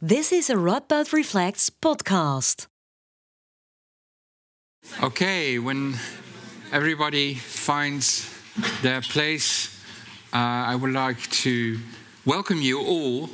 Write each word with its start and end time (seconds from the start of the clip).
This 0.00 0.30
is 0.30 0.48
a 0.48 0.54
Radboud 0.54 1.12
Reflects 1.12 1.70
podcast. 1.70 2.68
Okay, 5.02 5.58
when 5.58 5.96
everybody 6.70 7.34
finds 7.34 8.32
their 8.80 9.00
place, 9.00 9.76
uh, 10.32 10.36
I 10.36 10.76
would 10.76 10.92
like 10.92 11.20
to 11.42 11.80
welcome 12.24 12.62
you 12.62 12.78
all. 12.78 13.28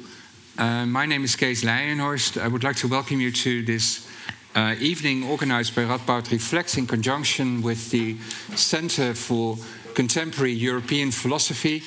Uh, 0.57 0.87
my 0.87 1.05
name 1.05 1.23
is 1.25 1.37
Kees 1.37 1.65
Leijenhorst. 1.65 2.41
I 2.41 2.49
would 2.49 2.65
like 2.65 2.77
to 2.77 2.89
welcome 2.89 3.21
you 3.21 3.31
to 3.31 3.63
this 3.63 4.09
uh, 4.55 4.75
evening 4.81 5.25
organized 5.25 5.77
by 5.77 5.83
Radboud 5.83 6.31
Reflects 6.33 6.79
in 6.79 6.87
conjunction 6.87 7.61
with 7.61 7.91
the 7.91 8.17
Center 8.57 9.13
for 9.13 9.59
Contemporary 9.95 10.55
European 10.55 11.11
Philosophy 11.11 11.83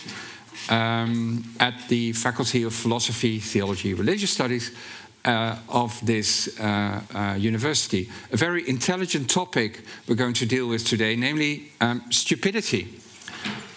um, 0.69 1.43
at 1.59 1.87
the 1.87 2.13
Faculty 2.13 2.63
of 2.63 2.73
Philosophy, 2.73 3.39
Theology, 3.39 3.93
Religious 3.93 4.31
Studies 4.31 4.71
uh, 5.25 5.57
of 5.69 5.99
this 6.05 6.59
uh, 6.59 7.01
uh, 7.13 7.35
university. 7.37 8.09
A 8.31 8.37
very 8.37 8.67
intelligent 8.67 9.29
topic 9.29 9.81
we're 10.07 10.15
going 10.15 10.33
to 10.35 10.45
deal 10.45 10.67
with 10.67 10.85
today, 10.85 11.15
namely 11.15 11.71
um, 11.81 12.01
stupidity. 12.09 12.99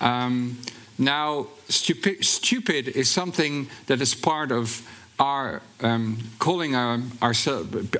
Um, 0.01 0.59
now, 0.99 1.47
stupi 1.69 2.23
stupid 2.23 2.89
is 2.89 3.11
something 3.11 3.69
that 3.87 4.01
is 4.01 4.15
part 4.15 4.53
of 4.53 4.83
our 5.21 5.61
um, 5.83 6.17
calling 6.39 6.75
our, 6.75 6.99
our, 7.21 7.35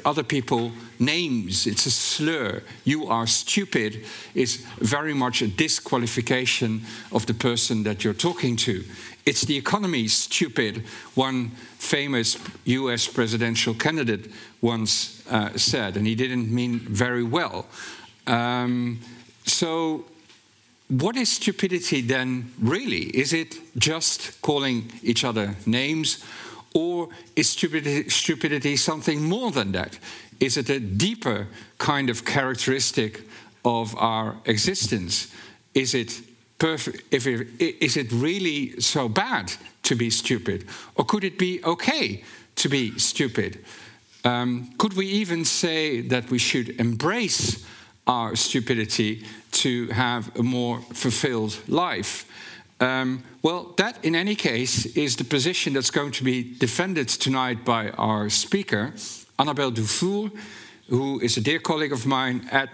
other 0.05 0.23
people 0.23 0.73
names. 0.99 1.67
It's 1.67 1.87
a 1.87 1.91
slur. 1.91 2.63
You 2.85 3.07
are 3.09 3.27
stupid 3.27 4.05
is 4.35 4.65
very 4.79 5.15
much 5.15 5.43
a 5.43 5.47
disqualification 5.47 6.83
of 7.13 7.27
the 7.27 7.35
person 7.35 7.83
that 7.85 8.03
you're 8.03 8.15
talking 8.15 8.57
to. 8.57 8.85
It's 9.27 9.43
the 9.43 9.57
economy, 9.57 10.09
stupid, 10.09 10.85
one 11.15 11.51
famous 11.79 12.39
US 12.65 13.07
presidential 13.07 13.75
candidate 13.75 14.31
once 14.63 15.23
uh, 15.31 15.57
said, 15.57 15.97
and 15.97 16.07
he 16.07 16.15
didn't 16.15 16.51
mean 16.51 16.79
very 16.81 17.23
well. 17.23 17.67
Um, 18.27 19.01
so, 19.45 20.07
what 20.89 21.17
is 21.17 21.33
stupidity 21.33 22.01
then 22.01 22.53
really? 22.61 23.11
Is 23.17 23.33
it 23.33 23.57
just 23.79 24.41
calling 24.43 24.91
each 25.03 25.23
other 25.23 25.55
names? 25.67 26.25
Or 26.75 27.09
is 27.35 27.51
stupidity, 27.51 28.09
stupidity 28.09 28.77
something 28.77 29.23
more 29.23 29.51
than 29.51 29.73
that? 29.73 29.99
Is 30.39 30.57
it 30.57 30.71
a 30.71 30.81
deeper 30.81 31.49
kind 31.79 32.09
of 32.11 32.25
characteristic 32.25 33.23
of 33.65 33.97
our 33.97 34.37
existence? 34.45 35.29
Is 35.75 35.95
it 35.95 36.23
perfect? 36.59 37.03
If 37.11 37.27
it, 37.27 37.49
is 37.61 37.97
it 37.97 38.13
really 38.13 38.81
so 38.81 39.09
bad 39.09 39.53
to 39.83 39.97
be 39.97 40.11
stupid, 40.11 40.67
or 40.95 41.05
could 41.05 41.25
it 41.25 41.39
be 41.39 41.63
okay 41.65 42.23
to 42.57 42.69
be 42.69 42.99
stupid? 42.99 43.65
Um, 44.25 44.73
could 44.79 44.95
we 44.95 45.07
even 45.07 45.45
say 45.45 46.03
that 46.03 46.31
we 46.31 46.39
should 46.39 46.81
embrace 46.81 47.65
our 48.07 48.37
stupidity 48.37 49.25
to 49.53 49.89
have 49.89 50.37
a 50.37 50.43
more 50.43 50.81
fulfilled 50.93 51.59
life? 51.69 52.27
Um, 52.81 53.23
well, 53.43 53.75
that 53.77 54.03
in 54.03 54.15
any 54.15 54.35
case 54.35 54.87
is 54.97 55.17
the 55.17 55.25
position 55.25 55.75
that's 55.75 55.91
going 55.91 56.13
to 56.13 56.25
be 56.25 56.57
defended 56.59 57.09
tonight 57.09 57.65
by 57.65 57.91
our 57.91 58.31
speaker, 58.31 58.95
Annabelle 59.39 59.71
Dufour, 59.71 60.31
who 60.89 61.21
is 61.21 61.37
a 61.37 61.41
dear 61.41 61.59
colleague 61.59 61.93
of 61.93 62.07
mine 62.07 62.49
at 62.51 62.71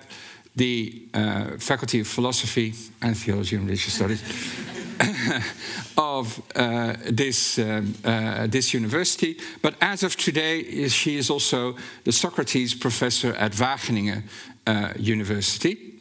the 0.55 1.03
uh, 1.13 1.59
Faculty 1.59 2.01
of 2.01 2.07
Philosophy 2.07 2.73
and 3.03 3.17
Theology 3.17 3.57
and 3.57 3.65
Religious 3.67 3.95
Studies 3.95 4.23
of 5.99 6.41
uh, 6.55 6.95
this, 7.11 7.59
um, 7.59 7.95
uh, 8.05 8.47
this 8.47 8.73
university. 8.73 9.37
But 9.61 9.75
as 9.81 10.03
of 10.03 10.17
today, 10.17 10.89
she 10.89 11.17
is 11.17 11.31
also 11.31 11.77
the 12.05 12.13
Socrates 12.13 12.75
professor 12.75 13.35
at 13.35 13.53
Wageningen 13.53 14.23
uh, 14.67 14.93
University. 14.97 15.95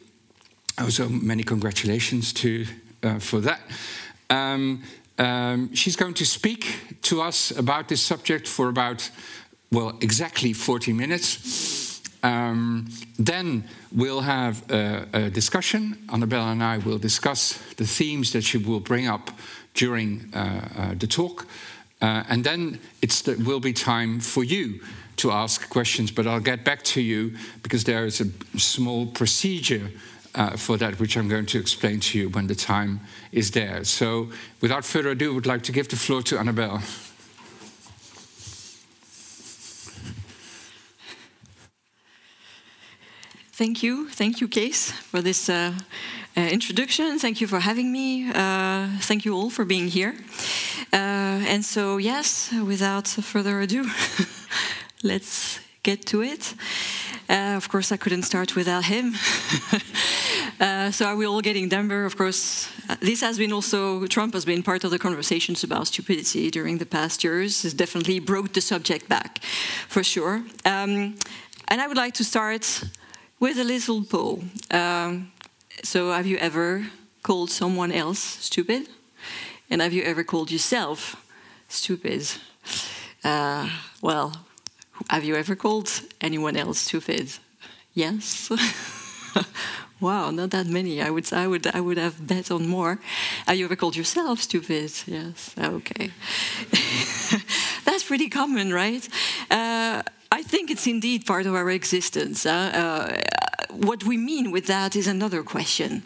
Also, 0.78 1.08
many 1.08 1.42
congratulations 1.42 2.32
to 2.34 2.66
uh, 3.02 3.18
for 3.18 3.40
that. 3.40 3.60
Um, 4.30 4.82
um, 5.18 5.74
she's 5.74 5.96
going 5.96 6.14
to 6.14 6.26
speak 6.26 7.00
to 7.02 7.22
us 7.22 7.50
about 7.50 7.88
this 7.88 8.02
subject 8.02 8.46
for 8.48 8.68
about, 8.68 9.10
well, 9.72 9.96
exactly 10.00 10.52
40 10.52 10.92
minutes. 10.92 12.02
Um, 12.22 12.88
then 13.18 13.64
we'll 13.92 14.22
have 14.22 14.68
a, 14.70 15.06
a, 15.12 15.30
discussion. 15.30 15.96
Annabella 16.12 16.50
and 16.52 16.62
I 16.62 16.78
will 16.78 16.98
discuss 16.98 17.58
the 17.76 17.86
themes 17.86 18.32
that 18.32 18.42
she 18.42 18.58
will 18.58 18.80
bring 18.80 19.06
up 19.06 19.30
during 19.74 20.30
uh, 20.34 20.68
uh, 20.76 20.94
the 20.94 21.06
talk. 21.06 21.46
Uh, 22.02 22.24
and 22.28 22.44
then 22.44 22.78
it 23.00 23.22
will 23.46 23.60
be 23.60 23.72
time 23.72 24.20
for 24.20 24.44
you 24.44 24.80
to 25.16 25.30
ask 25.30 25.68
questions, 25.70 26.10
but 26.10 26.26
I'll 26.26 26.40
get 26.40 26.64
back 26.64 26.82
to 26.82 27.00
you 27.00 27.36
because 27.62 27.84
there 27.84 28.04
is 28.04 28.20
a 28.20 28.58
small 28.58 29.06
procedure 29.06 29.90
uh, 30.36 30.56
for 30.56 30.76
that, 30.76 31.00
which 31.00 31.16
I'm 31.16 31.28
going 31.28 31.46
to 31.46 31.58
explain 31.58 32.00
to 32.00 32.18
you 32.18 32.28
when 32.28 32.46
the 32.46 32.54
time 32.54 33.00
is 33.32 33.50
there. 33.50 33.84
So, 33.84 34.28
without 34.60 34.84
further 34.84 35.10
ado, 35.10 35.32
I 35.32 35.34
would 35.34 35.46
like 35.46 35.62
to 35.62 35.72
give 35.72 35.88
the 35.88 35.96
floor 35.96 36.22
to 36.22 36.38
Annabelle. 36.38 36.82
Thank 43.52 43.82
you, 43.82 44.10
thank 44.10 44.42
you, 44.42 44.48
Kees, 44.48 44.92
for 44.92 45.22
this 45.22 45.48
uh, 45.48 45.72
uh, 46.36 46.40
introduction. 46.40 47.18
Thank 47.18 47.40
you 47.40 47.46
for 47.46 47.60
having 47.60 47.90
me. 47.90 48.28
Uh, 48.28 48.88
thank 49.00 49.24
you 49.24 49.34
all 49.34 49.48
for 49.48 49.64
being 49.64 49.88
here. 49.88 50.14
Uh, 50.92 51.40
and 51.48 51.64
so, 51.64 51.96
yes, 51.96 52.52
without 52.52 53.08
further 53.08 53.60
ado, 53.60 53.86
let's 55.02 55.60
get 55.82 56.04
to 56.06 56.20
it. 56.20 56.54
Uh, 57.30 57.56
of 57.56 57.68
course, 57.70 57.90
I 57.90 57.96
couldn't 57.96 58.24
start 58.24 58.54
without 58.54 58.84
him. 58.84 59.14
uh, 60.60 60.90
so 60.90 61.06
are 61.06 61.16
we 61.16 61.26
all 61.26 61.40
getting 61.40 61.68
dumber? 61.68 62.04
Of 62.04 62.16
course, 62.16 62.68
uh, 62.88 62.96
this 63.00 63.20
has 63.20 63.38
been 63.38 63.52
also, 63.52 64.06
Trump 64.06 64.34
has 64.34 64.44
been 64.44 64.62
part 64.62 64.84
of 64.84 64.90
the 64.90 64.98
conversations 64.98 65.64
about 65.64 65.86
stupidity 65.88 66.50
during 66.50 66.78
the 66.78 66.86
past 66.86 67.22
years. 67.24 67.62
Has 67.62 67.74
definitely 67.74 68.20
brought 68.20 68.52
the 68.54 68.60
subject 68.60 69.08
back, 69.08 69.38
for 69.88 70.02
sure. 70.02 70.44
Um, 70.64 71.16
and 71.68 71.80
I 71.80 71.86
would 71.86 71.96
like 71.96 72.14
to 72.14 72.24
start 72.24 72.84
with 73.38 73.58
a 73.58 73.64
little 73.64 74.02
poll. 74.04 74.44
Um, 74.70 75.32
so 75.82 76.10
have 76.10 76.26
you 76.26 76.38
ever 76.38 76.86
called 77.22 77.50
someone 77.50 77.92
else 77.92 78.18
stupid? 78.18 78.88
And 79.68 79.82
have 79.82 79.92
you 79.92 80.02
ever 80.04 80.24
called 80.24 80.50
yourself 80.50 81.16
stupid? 81.68 82.22
Uh, 83.24 83.68
well, 84.00 84.46
have 85.10 85.24
you 85.24 85.34
ever 85.34 85.56
called 85.56 85.90
anyone 86.20 86.56
else 86.56 86.78
stupid? 86.78 87.32
Yes. 87.94 88.50
wow, 90.00 90.30
not 90.30 90.50
that 90.50 90.66
many. 90.66 91.00
I 91.02 91.10
would, 91.10 91.32
I 91.32 91.46
would, 91.46 91.66
I 91.66 91.80
would 91.80 91.98
have 91.98 92.26
bet 92.26 92.50
on 92.50 92.66
more. 92.68 92.98
Have 93.46 93.56
you 93.56 93.64
ever 93.64 93.76
called 93.76 93.96
yourself 93.96 94.40
stupid? 94.40 94.92
Yes. 95.06 95.54
Okay. 95.58 96.10
That's 97.84 98.04
pretty 98.04 98.28
common, 98.28 98.72
right? 98.72 99.08
Uh, 99.50 100.02
I 100.36 100.42
think 100.42 100.70
it's 100.70 100.86
indeed 100.86 101.24
part 101.24 101.46
of 101.46 101.54
our 101.54 101.70
existence. 101.70 102.44
Uh, 102.44 102.52
uh, 102.52 103.74
what 103.74 104.04
we 104.04 104.18
mean 104.18 104.50
with 104.50 104.66
that 104.66 104.94
is 104.94 105.06
another 105.06 105.42
question. 105.42 106.02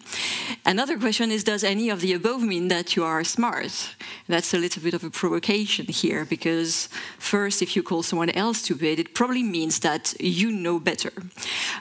Another 0.65 0.97
question 0.97 1.33
is 1.33 1.43
Does 1.43 1.65
any 1.65 1.91
of 1.91 2.01
the 2.01 2.13
above 2.13 2.41
mean 2.41 2.69
that 2.69 2.95
you 2.95 3.03
are 3.03 3.25
smart? 3.25 3.97
That's 4.29 4.55
a 4.55 4.59
little 4.59 4.83
bit 4.85 4.95
of 4.95 5.03
a 5.03 5.11
provocation 5.11 5.87
here 5.87 6.25
because, 6.25 6.89
first, 7.19 7.61
if 7.61 7.75
you 7.75 7.83
call 7.83 8.05
someone 8.05 8.31
else 8.31 8.59
stupid, 8.59 9.01
it 9.01 9.15
probably 9.15 9.43
means 9.43 9.81
that 9.81 10.15
you 10.21 10.53
know 10.53 10.79
better. 10.79 11.13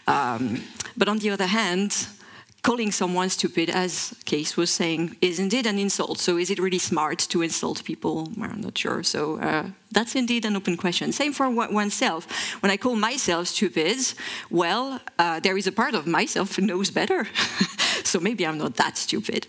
Um, 0.07 0.63
but 0.97 1.07
on 1.07 1.19
the 1.19 1.29
other 1.29 1.47
hand, 1.47 2.07
calling 2.61 2.91
someone 2.91 3.29
stupid, 3.29 3.69
as 3.69 4.13
Kees 4.25 4.57
was 4.57 4.69
saying, 4.69 5.15
is 5.21 5.39
indeed 5.39 5.65
an 5.65 5.79
insult. 5.79 6.19
So, 6.19 6.37
is 6.37 6.49
it 6.49 6.59
really 6.59 6.79
smart 6.79 7.19
to 7.29 7.41
insult 7.41 7.83
people? 7.83 8.31
Well, 8.37 8.49
I'm 8.51 8.61
not 8.61 8.77
sure. 8.77 9.03
So, 9.03 9.39
uh, 9.39 9.69
that's 9.91 10.15
indeed 10.15 10.45
an 10.45 10.55
open 10.55 10.77
question. 10.77 11.11
Same 11.11 11.33
for 11.33 11.49
oneself. 11.49 12.27
When 12.61 12.71
I 12.71 12.77
call 12.77 12.95
myself 12.95 13.47
stupid, 13.47 13.97
well, 14.49 14.99
uh, 15.17 15.39
there 15.39 15.57
is 15.57 15.67
a 15.67 15.71
part 15.71 15.95
of 15.95 16.05
myself 16.05 16.55
who 16.55 16.61
knows 16.61 16.91
better. 16.91 17.27
so 18.03 18.19
maybe 18.19 18.45
I'm 18.45 18.57
not 18.57 18.75
that 18.75 18.97
stupid. 18.97 19.47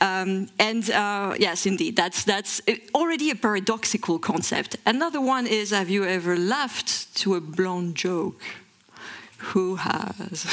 Um, 0.00 0.48
and 0.58 0.90
uh, 0.90 1.34
yes, 1.38 1.66
indeed, 1.66 1.96
that's 1.96 2.24
that's 2.24 2.60
already 2.94 3.30
a 3.30 3.34
paradoxical 3.34 4.18
concept. 4.18 4.76
Another 4.84 5.20
one 5.20 5.46
is: 5.46 5.70
Have 5.70 5.90
you 5.90 6.04
ever 6.04 6.36
laughed 6.36 7.14
to 7.16 7.34
a 7.34 7.40
blonde 7.40 7.94
joke? 7.94 8.42
Who 9.52 9.76
has? 9.76 10.46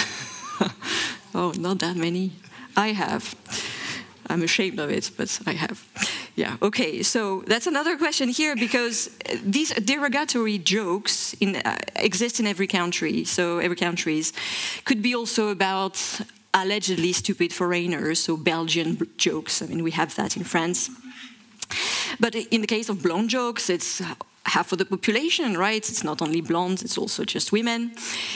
Oh, 1.35 1.51
not 1.59 1.79
that 1.79 1.97
many. 1.97 2.31
I 2.77 2.93
have. 2.93 3.35
I'm 4.29 4.41
ashamed 4.41 4.79
of 4.79 4.89
it, 4.89 5.11
but 5.17 5.37
I 5.45 5.51
have. 5.51 5.85
Yeah, 6.35 6.55
okay, 6.61 7.03
so 7.03 7.43
that's 7.45 7.67
another 7.67 7.97
question 7.97 8.29
here 8.29 8.55
because 8.55 9.09
these 9.43 9.73
derogatory 9.73 10.57
jokes 10.57 11.33
in, 11.41 11.57
uh, 11.57 11.77
exist 11.97 12.39
in 12.39 12.47
every 12.47 12.67
country. 12.67 13.25
So, 13.25 13.59
every 13.59 13.75
countries 13.75 14.33
could 14.85 15.01
be 15.01 15.13
also 15.13 15.49
about 15.49 15.99
allegedly 16.53 17.11
stupid 17.11 17.51
foreigners, 17.51 18.19
so 18.23 18.37
Belgian 18.37 18.97
jokes. 19.17 19.61
I 19.61 19.65
mean, 19.65 19.83
we 19.83 19.91
have 19.91 20.15
that 20.15 20.37
in 20.37 20.43
France. 20.43 20.89
But 22.17 22.35
in 22.35 22.61
the 22.61 22.67
case 22.67 22.87
of 22.89 23.03
blonde 23.03 23.29
jokes, 23.29 23.69
it's 23.69 24.01
half 24.45 24.71
of 24.71 24.77
the 24.77 24.85
population, 24.85 25.57
right? 25.57 25.89
It's 25.89 26.03
not 26.03 26.21
only 26.21 26.41
blondes, 26.41 26.83
it's 26.83 26.97
also 26.97 27.23
just 27.25 27.51
women. 27.51 27.91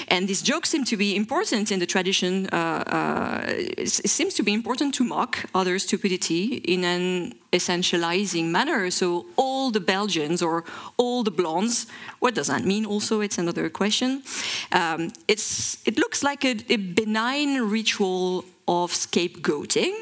And 0.07 0.27
these 0.27 0.41
jokes 0.41 0.69
seem 0.69 0.83
to 0.85 0.97
be 0.97 1.15
important 1.15 1.71
in 1.71 1.79
the 1.79 1.85
tradition. 1.85 2.47
Uh, 2.51 2.56
uh, 2.56 3.44
it, 3.47 3.89
seems 3.89 4.33
to 4.33 4.44
be 4.44 4.53
important 4.53 4.95
to 4.95 5.03
mock 5.03 5.45
other 5.53 5.77
stupidity 5.79 6.56
in 6.56 6.83
an 6.83 7.33
essentializing 7.53 8.45
manner. 8.45 8.89
So 8.91 9.27
all 9.35 9.71
the 9.71 9.79
Belgians 9.79 10.41
or 10.41 10.63
all 10.97 11.23
the 11.23 11.31
blondes, 11.31 11.85
what 12.19 12.33
does 12.33 12.47
that 12.47 12.65
mean? 12.65 12.85
Also, 12.85 13.21
it's 13.21 13.38
another 13.38 13.69
question. 13.69 14.23
Um, 14.71 15.11
it's, 15.27 15.77
it 15.88 15.97
looks 15.97 16.23
like 16.23 16.44
a, 16.44 16.56
a 16.69 16.77
benign 16.77 17.61
ritual 17.69 18.45
of 18.67 18.91
scapegoating. 18.91 19.94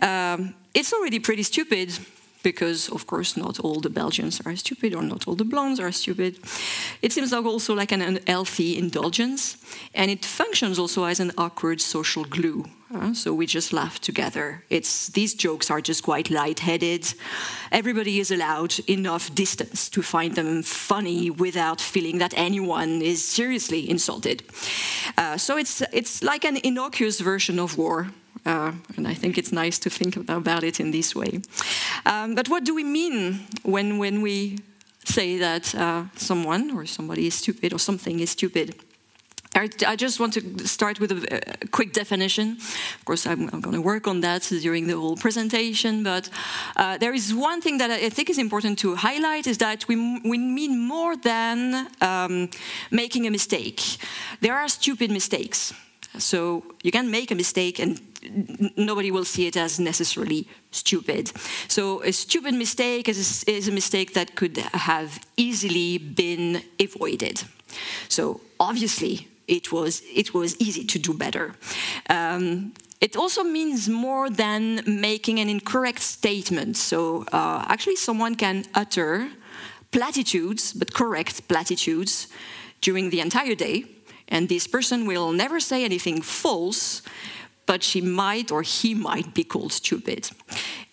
Um, 0.00 0.54
it's 0.74 0.92
already 0.92 1.18
pretty 1.18 1.42
stupid 1.42 1.98
because, 2.44 2.88
of 2.90 3.06
course, 3.06 3.36
not 3.36 3.58
all 3.58 3.80
the 3.80 3.90
Belgians 3.90 4.40
are 4.46 4.54
stupid 4.56 4.94
or 4.94 5.02
not 5.02 5.26
all 5.26 5.34
the 5.34 5.44
blondes 5.44 5.80
are 5.80 5.90
stupid. 5.90 6.38
It 7.02 7.12
seems 7.12 7.32
also 7.32 7.74
like 7.74 7.90
an 7.90 8.02
unhealthy 8.02 8.78
indulgence, 8.78 9.56
and 9.94 10.10
it 10.10 10.24
functions 10.24 10.78
also 10.78 11.04
as 11.04 11.18
an 11.20 11.32
awkward 11.36 11.80
social 11.80 12.24
glue. 12.24 12.64
Uh, 12.94 13.12
so 13.12 13.34
we 13.34 13.46
just 13.46 13.72
laugh 13.72 13.98
together. 13.98 14.62
It's 14.70 15.08
these 15.08 15.34
jokes 15.34 15.70
are 15.70 15.80
just 15.80 16.02
quite 16.04 16.30
light-headed. 16.30 17.14
Everybody 17.72 18.20
is 18.20 18.30
allowed 18.30 18.78
enough 18.86 19.34
distance 19.34 19.88
to 19.90 20.02
find 20.02 20.34
them 20.34 20.62
funny 20.62 21.30
without 21.30 21.80
feeling 21.80 22.18
that 22.18 22.34
anyone 22.36 23.02
is 23.02 23.24
seriously 23.24 23.90
insulted. 23.90 24.42
Uh, 25.18 25.36
so 25.36 25.56
it's 25.56 25.82
it's 25.92 26.22
like 26.22 26.48
an 26.48 26.58
innocuous 26.62 27.20
version 27.20 27.58
of 27.58 27.76
war 27.76 28.06
uh, 28.46 28.72
and 28.96 29.08
I 29.08 29.14
think 29.14 29.38
it's 29.38 29.52
nice 29.52 29.78
to 29.80 29.90
think 29.90 30.16
about 30.28 30.64
it 30.64 30.80
in 30.80 30.90
this 30.90 31.14
way. 31.14 31.40
Um, 32.06 32.34
but 32.34 32.48
what 32.48 32.64
do 32.64 32.74
we 32.74 32.84
mean 32.84 33.46
when, 33.62 33.98
when 33.98 34.22
we 34.22 34.58
say 35.04 35.38
that 35.38 35.74
uh, 35.74 36.04
someone 36.16 36.70
or 36.70 36.86
somebody 36.86 37.26
is 37.26 37.34
stupid 37.34 37.72
or 37.72 37.78
something 37.78 38.20
is 38.20 38.30
stupid? 38.30 38.74
I 39.56 39.94
just 39.94 40.18
want 40.18 40.32
to 40.32 40.66
start 40.66 40.98
with 40.98 41.12
a, 41.12 41.68
quick 41.70 41.92
definition. 41.92 42.56
Of 42.98 43.04
course, 43.04 43.24
I'm, 43.24 43.48
I'm, 43.52 43.60
going 43.60 43.76
to 43.76 43.80
work 43.80 44.08
on 44.08 44.20
that 44.22 44.42
during 44.42 44.88
the 44.88 44.96
whole 44.96 45.16
presentation, 45.16 46.02
but 46.02 46.28
uh, 46.76 46.98
there 46.98 47.14
is 47.14 47.32
one 47.32 47.60
thing 47.60 47.78
that 47.78 47.88
I 47.90 48.08
think 48.08 48.30
is 48.30 48.38
important 48.38 48.80
to 48.80 48.96
highlight 48.96 49.46
is 49.46 49.58
that 49.58 49.86
we, 49.86 50.20
we 50.24 50.38
mean 50.38 50.80
more 50.80 51.16
than 51.16 51.86
um, 52.00 52.50
making 52.90 53.28
a 53.28 53.30
mistake. 53.30 53.80
There 54.40 54.56
are 54.56 54.66
stupid 54.66 55.12
mistakes. 55.12 55.72
So 56.18 56.64
you 56.82 56.90
can 56.90 57.10
make 57.10 57.30
a 57.30 57.34
mistake 57.34 57.78
and 57.78 58.00
nobody 58.76 59.10
will 59.10 59.24
see 59.24 59.46
it 59.46 59.56
as 59.56 59.78
necessarily 59.78 60.48
stupid. 60.70 61.32
So 61.68 62.02
a 62.02 62.12
stupid 62.12 62.54
mistake 62.54 63.08
is, 63.08 63.44
is 63.44 63.68
a 63.68 63.72
mistake 63.72 64.14
that 64.14 64.34
could 64.34 64.56
have 64.72 65.20
easily 65.36 65.98
been 65.98 66.62
avoided. 66.80 67.42
So 68.08 68.40
obviously 68.58 69.28
it 69.46 69.72
was, 69.72 70.02
it 70.14 70.32
was 70.32 70.56
easy 70.60 70.84
to 70.84 70.98
do 70.98 71.12
better. 71.12 71.54
Um, 72.08 72.72
it 73.00 73.16
also 73.16 73.42
means 73.42 73.88
more 73.88 74.30
than 74.30 74.80
making 74.86 75.38
an 75.38 75.48
incorrect 75.48 76.00
statement. 76.00 76.76
So 76.76 77.26
uh, 77.32 77.64
actually 77.68 77.96
someone 77.96 78.34
can 78.34 78.64
utter 78.74 79.28
platitudes, 79.90 80.72
but 80.72 80.94
correct 80.94 81.46
platitudes, 81.48 82.28
during 82.80 83.10
the 83.10 83.20
entire 83.20 83.54
day 83.54 83.84
and 84.28 84.48
this 84.48 84.66
person 84.66 85.06
will 85.06 85.32
never 85.32 85.60
say 85.60 85.84
anything 85.84 86.22
false, 86.22 87.02
but 87.66 87.82
she 87.82 88.00
might 88.00 88.50
or 88.50 88.62
he 88.62 88.94
might 88.94 89.34
be 89.34 89.44
called 89.44 89.72
stupid. 89.72 90.30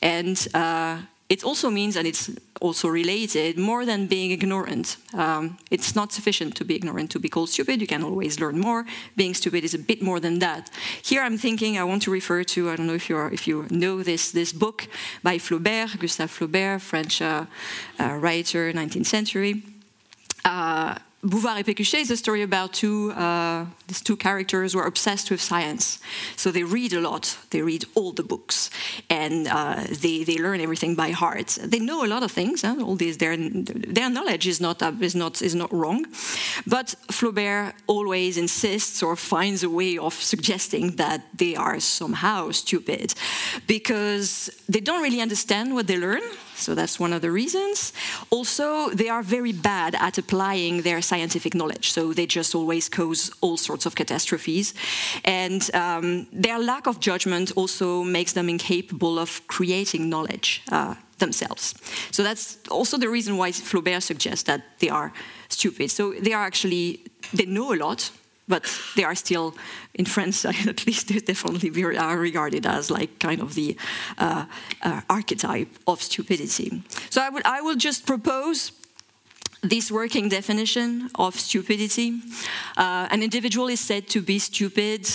And 0.01 0.47
uh, 0.53 1.01
it 1.31 1.45
also 1.45 1.69
means, 1.69 1.95
and 1.95 2.05
it's 2.05 2.29
also 2.59 2.89
related, 2.89 3.57
more 3.57 3.85
than 3.85 4.05
being 4.05 4.31
ignorant. 4.31 4.97
Um, 5.13 5.57
it's 5.69 5.95
not 5.95 6.11
sufficient 6.11 6.55
to 6.55 6.65
be 6.65 6.75
ignorant 6.75 7.09
to 7.11 7.19
be 7.19 7.29
called 7.29 7.49
stupid. 7.49 7.79
You 7.79 7.87
can 7.87 8.03
always 8.03 8.39
learn 8.39 8.59
more. 8.59 8.85
Being 9.15 9.33
stupid 9.33 9.63
is 9.63 9.73
a 9.73 9.79
bit 9.79 10.01
more 10.01 10.19
than 10.19 10.39
that. 10.39 10.69
Here, 11.01 11.21
I'm 11.21 11.37
thinking 11.37 11.77
I 11.77 11.85
want 11.85 12.01
to 12.03 12.11
refer 12.11 12.43
to 12.43 12.69
I 12.69 12.75
don't 12.75 12.87
know 12.87 12.95
if 12.95 13.09
you 13.09 13.17
if 13.27 13.47
you 13.47 13.65
know 13.69 14.03
this 14.03 14.31
this 14.31 14.51
book 14.53 14.87
by 15.23 15.37
Flaubert, 15.39 15.97
Gustave 15.99 16.33
Flaubert, 16.33 16.81
French 16.81 17.21
uh, 17.21 17.45
uh, 17.97 18.17
writer, 18.19 18.73
19th 18.73 19.05
century. 19.05 19.63
Bouvard 21.23 21.59
et 21.59 21.63
Pécuchet 21.63 22.01
is 22.01 22.09
a 22.09 22.17
story 22.17 22.41
about 22.41 22.73
two, 22.73 23.11
uh, 23.11 23.65
these 23.87 24.01
two 24.01 24.15
characters 24.15 24.73
who 24.73 24.79
are 24.79 24.87
obsessed 24.87 25.29
with 25.29 25.39
science. 25.39 25.99
So 26.35 26.49
they 26.51 26.63
read 26.63 26.93
a 26.93 26.99
lot, 26.99 27.37
they 27.51 27.61
read 27.61 27.85
all 27.93 28.11
the 28.11 28.23
books, 28.23 28.71
and 29.07 29.47
uh, 29.47 29.83
they, 30.01 30.23
they 30.23 30.39
learn 30.39 30.61
everything 30.61 30.95
by 30.95 31.11
heart. 31.11 31.59
They 31.63 31.77
know 31.77 32.03
a 32.03 32.07
lot 32.07 32.23
of 32.23 32.31
things, 32.31 32.63
huh? 32.63 32.77
all 32.81 32.95
these, 32.95 33.17
their, 33.17 33.37
their 33.37 34.09
knowledge 34.09 34.47
is 34.47 34.59
not, 34.59 34.81
uh, 34.81 34.93
is, 34.99 35.13
not, 35.13 35.43
is 35.43 35.53
not 35.53 35.71
wrong. 35.71 36.05
But 36.65 36.95
Flaubert 37.11 37.73
always 37.85 38.37
insists 38.37 39.03
or 39.03 39.15
finds 39.15 39.61
a 39.61 39.69
way 39.69 39.99
of 39.99 40.15
suggesting 40.15 40.95
that 40.95 41.21
they 41.35 41.55
are 41.55 41.79
somehow 41.79 42.49
stupid 42.49 43.13
because 43.67 44.49
they 44.67 44.79
don't 44.79 45.03
really 45.03 45.21
understand 45.21 45.75
what 45.75 45.85
they 45.85 45.97
learn 45.97 46.23
so 46.61 46.75
that's 46.75 46.99
one 46.99 47.13
of 47.13 47.21
the 47.21 47.31
reasons. 47.31 47.93
Also, 48.29 48.89
they 48.89 49.09
are 49.09 49.23
very 49.23 49.51
bad 49.51 49.95
at 49.95 50.17
applying 50.17 50.83
their 50.83 51.01
scientific 51.01 51.53
knowledge. 51.53 51.91
So 51.91 52.13
they 52.13 52.25
just 52.25 52.55
always 52.55 52.89
cause 52.89 53.31
all 53.41 53.57
sorts 53.57 53.85
of 53.85 53.95
catastrophes. 53.95 54.73
And 55.25 55.69
um, 55.73 56.27
their 56.31 56.59
lack 56.59 56.87
of 56.87 56.99
judgment 56.99 57.51
also 57.55 58.03
makes 58.03 58.33
them 58.33 58.49
incapable 58.49 59.19
of 59.19 59.41
creating 59.47 60.09
knowledge. 60.09 60.63
Uh, 60.71 60.95
themselves. 61.21 61.75
So 62.09 62.23
that's 62.23 62.57
also 62.69 62.97
the 62.97 63.07
reason 63.07 63.37
why 63.37 63.51
Flaubert 63.51 64.01
suggests 64.01 64.43
that 64.43 64.61
they 64.79 64.89
are 64.89 65.13
stupid. 65.49 65.91
So 65.91 66.13
they 66.13 66.33
are 66.33 66.43
actually, 66.43 67.05
they 67.31 67.45
know 67.45 67.73
a 67.73 67.77
lot, 67.77 68.11
but 68.47 68.63
they 68.95 69.03
are 69.03 69.15
still 69.15 69.55
in 69.93 70.05
France 70.05 70.45
at 70.45 70.85
least 70.87 71.07
they 71.07 71.19
definitely 71.19 71.97
are 71.97 72.17
regarded 72.17 72.65
as 72.65 72.89
like 72.91 73.19
kind 73.19 73.41
of 73.41 73.55
the 73.55 73.75
uh, 74.17 74.45
uh, 74.83 75.01
archetype 75.09 75.69
of 75.87 76.01
stupidity 76.01 76.83
so 77.09 77.21
i 77.21 77.29
would 77.29 77.45
i 77.45 77.61
will 77.61 77.75
just 77.75 78.05
propose 78.05 78.71
this 79.63 79.91
working 79.91 80.27
definition 80.27 81.09
of 81.15 81.35
stupidity. 81.35 82.19
Uh, 82.77 83.07
an 83.11 83.21
individual 83.21 83.67
is 83.67 83.79
said 83.79 84.07
to 84.07 84.21
be 84.21 84.39
stupid 84.39 85.07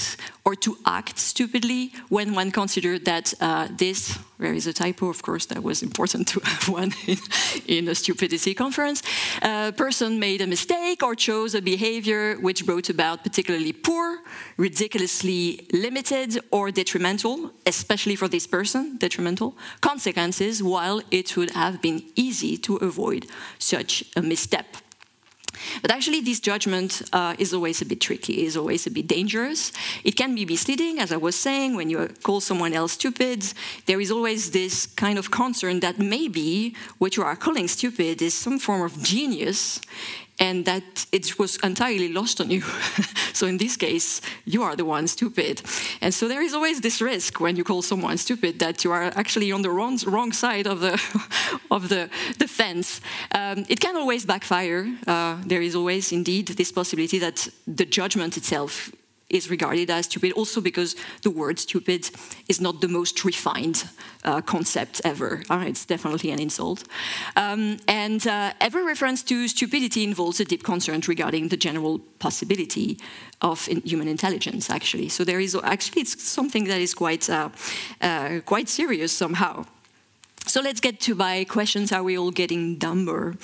or 0.46 0.54
to 0.54 0.78
act 0.86 1.18
stupidly 1.18 1.92
when 2.08 2.32
one 2.32 2.52
considers 2.52 3.00
that 3.00 3.34
uh, 3.40 3.66
this, 3.76 4.16
there 4.38 4.54
is 4.54 4.68
a 4.68 4.72
typo, 4.72 5.08
of 5.08 5.20
course, 5.20 5.46
that 5.46 5.60
was 5.60 5.82
important 5.82 6.28
to 6.28 6.40
have 6.44 6.68
one 6.68 6.92
in, 7.06 7.18
in 7.66 7.88
a 7.88 7.94
stupidity 7.94 8.54
conference. 8.54 9.02
A 9.42 9.72
person 9.76 10.20
made 10.20 10.40
a 10.40 10.46
mistake 10.46 11.02
or 11.02 11.16
chose 11.16 11.56
a 11.56 11.60
behavior 11.60 12.36
which 12.36 12.64
brought 12.64 12.88
about 12.88 13.24
particularly 13.24 13.72
poor, 13.72 14.20
ridiculously 14.56 15.66
limited, 15.72 16.38
or 16.52 16.70
detrimental, 16.70 17.50
especially 17.66 18.14
for 18.14 18.28
this 18.28 18.46
person, 18.46 18.98
detrimental 18.98 19.56
consequences, 19.80 20.62
while 20.62 21.02
it 21.10 21.36
would 21.36 21.50
have 21.50 21.82
been 21.82 22.00
easy 22.14 22.56
to 22.56 22.76
avoid 22.76 23.26
such 23.58 24.04
a 24.14 24.22
misstep. 24.22 24.85
But 25.82 25.90
actually, 25.90 26.20
this 26.20 26.40
judgment 26.40 27.02
uh, 27.12 27.34
is 27.38 27.52
always 27.52 27.82
a 27.82 27.84
bit 27.84 28.00
tricky, 28.00 28.44
is 28.44 28.56
always 28.56 28.86
a 28.86 28.90
bit 28.90 29.06
dangerous. 29.06 29.72
It 30.04 30.16
can 30.16 30.34
be 30.34 30.44
misleading, 30.44 30.98
as 30.98 31.12
I 31.12 31.16
was 31.16 31.36
saying, 31.36 31.76
when 31.76 31.90
you 31.90 32.08
call 32.22 32.40
someone 32.40 32.72
else 32.72 32.92
stupid. 32.92 33.44
There 33.86 34.00
is 34.00 34.10
always 34.10 34.50
this 34.50 34.86
kind 34.86 35.18
of 35.18 35.30
concern 35.30 35.80
that 35.80 35.98
maybe 35.98 36.74
what 36.98 37.16
you 37.16 37.22
are 37.22 37.36
calling 37.36 37.68
stupid 37.68 38.22
is 38.22 38.34
some 38.34 38.58
form 38.58 38.82
of 38.82 39.02
genius, 39.02 39.80
and 40.38 40.64
that 40.66 41.06
it 41.12 41.38
was 41.38 41.56
entirely 41.62 42.12
lost 42.12 42.40
on 42.40 42.50
you. 42.50 42.60
so 43.32 43.46
in 43.46 43.58
this 43.58 43.76
case, 43.76 44.20
you 44.44 44.62
are 44.62 44.76
the 44.76 44.84
one 44.84 45.06
stupid. 45.06 45.62
And 46.00 46.12
so 46.12 46.28
there 46.28 46.42
is 46.42 46.52
always 46.52 46.80
this 46.80 47.00
risk 47.00 47.40
when 47.40 47.56
you 47.56 47.64
call 47.64 47.82
someone 47.82 48.18
stupid 48.18 48.58
that 48.58 48.84
you 48.84 48.92
are 48.92 49.04
actually 49.16 49.50
on 49.52 49.62
the 49.62 49.70
wrong, 49.70 49.98
wrong 50.06 50.32
side 50.32 50.66
of 50.66 50.80
the, 50.80 51.00
of 51.70 51.88
the, 51.88 52.10
the 52.38 52.48
fence. 52.48 53.00
Um, 53.32 53.64
it 53.68 53.80
can 53.80 53.96
always 53.96 54.26
backfire. 54.26 54.86
Uh, 55.06 55.38
there 55.46 55.62
is 55.62 55.74
always 55.74 56.12
indeed 56.12 56.48
this 56.48 56.70
possibility 56.70 57.18
that 57.18 57.48
the 57.66 57.86
judgment 57.86 58.36
itself 58.36 58.90
is 59.28 59.50
regarded 59.50 59.90
as 59.90 60.04
stupid, 60.06 60.32
also 60.32 60.60
because 60.60 60.94
the 61.22 61.30
word 61.30 61.58
stupid 61.58 62.10
is 62.48 62.60
not 62.60 62.80
the 62.80 62.88
most 62.88 63.24
refined 63.24 63.88
uh, 64.24 64.40
concept 64.40 65.00
ever. 65.04 65.42
Uh, 65.50 65.64
it's 65.66 65.84
definitely 65.84 66.30
an 66.30 66.40
insult. 66.40 66.84
Um, 67.36 67.78
and 67.88 68.26
uh, 68.26 68.52
every 68.60 68.84
reference 68.84 69.22
to 69.24 69.48
stupidity 69.48 70.04
involves 70.04 70.40
a 70.40 70.44
deep 70.44 70.62
concern 70.62 71.00
regarding 71.08 71.48
the 71.48 71.56
general 71.56 71.98
possibility 72.18 72.98
of 73.40 73.68
in 73.68 73.80
human 73.82 74.08
intelligence, 74.08 74.70
actually. 74.70 75.08
So 75.08 75.24
there 75.24 75.40
is 75.40 75.56
actually 75.62 76.02
it's 76.02 76.22
something 76.22 76.64
that 76.64 76.80
is 76.80 76.94
quite, 76.94 77.28
uh, 77.28 77.50
uh, 78.00 78.40
quite 78.44 78.68
serious 78.68 79.12
somehow. 79.12 79.66
So 80.48 80.60
let's 80.60 80.78
get 80.78 81.00
to 81.00 81.16
my 81.16 81.44
questions. 81.44 81.90
Are 81.90 82.04
we 82.04 82.16
all 82.16 82.30
getting 82.30 82.78
dumber? 82.78 83.34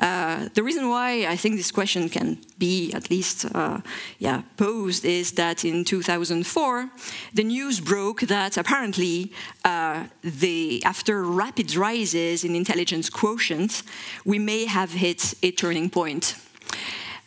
Uh, 0.00 0.48
the 0.54 0.62
reason 0.64 0.88
why 0.88 1.24
I 1.24 1.36
think 1.36 1.56
this 1.56 1.70
question 1.70 2.08
can 2.08 2.38
be 2.58 2.92
at 2.92 3.10
least 3.10 3.46
uh, 3.54 3.80
yeah, 4.18 4.42
posed 4.56 5.04
is 5.04 5.32
that 5.32 5.64
in 5.64 5.84
2004, 5.84 6.90
the 7.32 7.44
news 7.44 7.78
broke 7.78 8.22
that 8.22 8.56
apparently 8.56 9.32
uh, 9.64 10.06
the, 10.22 10.82
after 10.84 11.22
rapid 11.22 11.76
rises 11.76 12.42
in 12.42 12.56
intelligence 12.56 13.08
quotient, 13.08 13.84
we 14.24 14.40
may 14.40 14.64
have 14.64 14.90
hit 14.90 15.34
a 15.44 15.52
turning 15.52 15.88
point. 15.88 16.34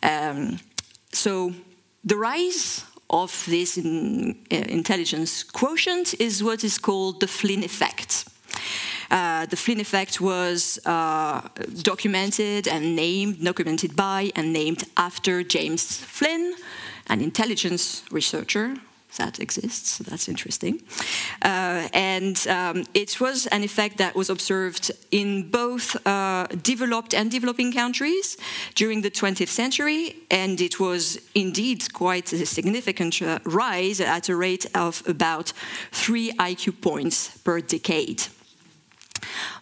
Um, 0.02 0.58
so 1.10 1.54
the 2.04 2.16
rise 2.16 2.84
of 3.08 3.46
this 3.48 3.78
in, 3.78 4.44
uh, 4.52 4.56
intelligence 4.68 5.42
quotient 5.42 6.20
is 6.20 6.42
what 6.44 6.62
is 6.64 6.76
called 6.76 7.20
the 7.20 7.28
Flynn 7.28 7.64
effect. 7.64 8.26
Uh, 9.12 9.44
the 9.46 9.56
Flynn 9.56 9.78
effect 9.78 10.20
was 10.20 10.80
uh, 10.86 11.42
documented 11.82 12.66
and 12.66 12.96
named, 12.96 13.44
documented 13.44 13.94
by 13.94 14.32
and 14.34 14.52
named 14.52 14.84
after 14.96 15.42
James 15.42 15.98
Flynn, 15.98 16.54
an 17.08 17.20
intelligence 17.20 18.02
researcher 18.10 18.76
that 19.18 19.38
exists, 19.38 19.90
so 19.90 20.04
that's 20.04 20.28
interesting. 20.28 20.80
Uh, 21.42 21.88
and 21.92 22.46
um, 22.48 22.86
it 22.94 23.20
was 23.20 23.46
an 23.48 23.62
effect 23.62 23.98
that 23.98 24.14
was 24.14 24.30
observed 24.30 24.90
in 25.10 25.50
both 25.50 25.94
uh, 26.06 26.46
developed 26.62 27.12
and 27.12 27.30
developing 27.30 27.72
countries 27.72 28.38
during 28.74 29.02
the 29.02 29.10
20th 29.10 29.48
century, 29.48 30.16
and 30.30 30.60
it 30.60 30.80
was 30.80 31.18
indeed 31.34 31.92
quite 31.92 32.32
a 32.32 32.46
significant 32.46 33.20
uh, 33.20 33.38
rise 33.44 34.00
at 34.00 34.28
a 34.28 34.36
rate 34.36 34.66
of 34.74 35.02
about 35.06 35.52
three 35.90 36.32
IQ 36.32 36.80
points 36.80 37.36
per 37.44 37.60
decade. 37.60 38.22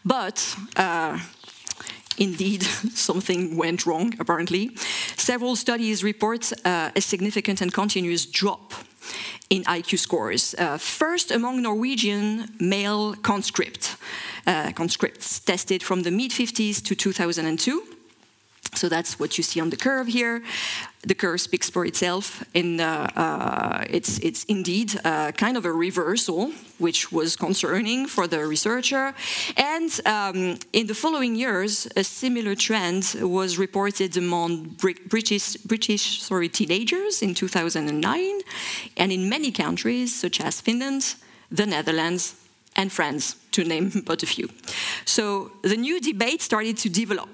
But 0.04 0.56
uh, 0.76 1.18
indeed, 2.18 2.62
something 2.94 3.56
went 3.56 3.86
wrong, 3.86 4.14
apparently. 4.18 4.76
Several 5.16 5.56
studies 5.56 6.02
report 6.04 6.52
uh, 6.64 6.90
a 6.96 7.00
significant 7.00 7.60
and 7.60 7.72
continuous 7.72 8.26
drop 8.26 8.72
in 9.48 9.64
IQ 9.64 9.98
scores. 9.98 10.54
Uh, 10.54 10.78
first, 10.78 11.30
among 11.30 11.62
Norwegian 11.62 12.54
male 12.60 13.14
conscript, 13.14 13.96
uh, 14.46 14.72
conscripts 14.72 15.40
tested 15.40 15.82
from 15.82 16.02
the 16.02 16.10
mid 16.10 16.30
50s 16.30 16.82
to 16.84 16.94
2002. 16.94 17.99
So 18.74 18.88
that's 18.88 19.18
what 19.18 19.36
you 19.36 19.42
see 19.44 19.60
on 19.60 19.70
the 19.70 19.76
curve 19.76 20.06
here. 20.06 20.42
The 21.02 21.14
curve 21.14 21.40
speaks 21.40 21.68
for 21.70 21.84
itself. 21.86 22.44
In, 22.54 22.80
uh, 22.80 23.10
uh, 23.16 23.84
it's, 23.88 24.18
it's 24.18 24.44
indeed 24.44 24.98
uh, 25.04 25.32
kind 25.32 25.56
of 25.56 25.64
a 25.64 25.72
reversal, 25.72 26.52
which 26.78 27.10
was 27.10 27.36
concerning 27.36 28.06
for 28.06 28.26
the 28.26 28.46
researcher. 28.46 29.14
And 29.56 29.90
um, 30.06 30.58
in 30.72 30.86
the 30.86 30.94
following 30.94 31.34
years, 31.36 31.88
a 31.96 32.04
similar 32.04 32.54
trend 32.54 33.16
was 33.20 33.58
reported 33.58 34.16
among 34.16 34.76
British, 35.08 35.56
British 35.56 36.22
sorry, 36.22 36.48
teenagers 36.48 37.22
in 37.22 37.34
2009, 37.34 38.40
and 38.96 39.12
in 39.12 39.28
many 39.28 39.50
countries, 39.50 40.14
such 40.14 40.40
as 40.40 40.60
Finland, 40.60 41.16
the 41.50 41.66
Netherlands, 41.66 42.39
and 42.76 42.92
France, 42.92 43.36
to 43.52 43.64
name 43.64 44.02
but 44.06 44.22
a 44.22 44.26
few. 44.26 44.48
So 45.04 45.52
the 45.62 45.76
new 45.76 46.00
debate 46.00 46.42
started 46.42 46.78
to 46.78 46.88
develop 46.88 47.28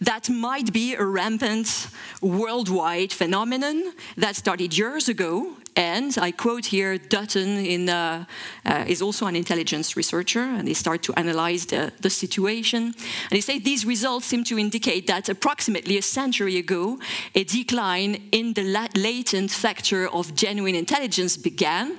that 0.00 0.30
might 0.30 0.72
be 0.72 0.94
a 0.94 1.04
rampant 1.04 1.88
worldwide 2.20 3.12
phenomenon 3.12 3.92
that 4.16 4.36
started 4.36 4.76
years 4.76 5.08
ago. 5.08 5.56
And 5.76 6.16
I 6.18 6.30
quote 6.30 6.66
here 6.66 6.98
Dutton 6.98 7.58
in, 7.58 7.88
uh, 7.88 8.24
uh, 8.64 8.84
is 8.86 9.02
also 9.02 9.26
an 9.26 9.34
intelligence 9.34 9.96
researcher, 9.96 10.40
and 10.40 10.68
they 10.68 10.74
start 10.74 11.02
to 11.04 11.12
analyze 11.14 11.66
the, 11.66 11.92
the 12.00 12.10
situation. 12.10 12.82
And 12.82 13.30
they 13.30 13.40
say 13.40 13.58
these 13.58 13.84
results 13.84 14.26
seem 14.26 14.44
to 14.44 14.58
indicate 14.58 15.06
that 15.08 15.28
approximately 15.28 15.98
a 15.98 16.02
century 16.02 16.58
ago, 16.58 16.98
a 17.34 17.42
decline 17.44 18.28
in 18.30 18.52
the 18.52 18.62
latent 18.94 19.50
factor 19.50 20.08
of 20.08 20.34
genuine 20.34 20.76
intelligence 20.76 21.36
began, 21.36 21.98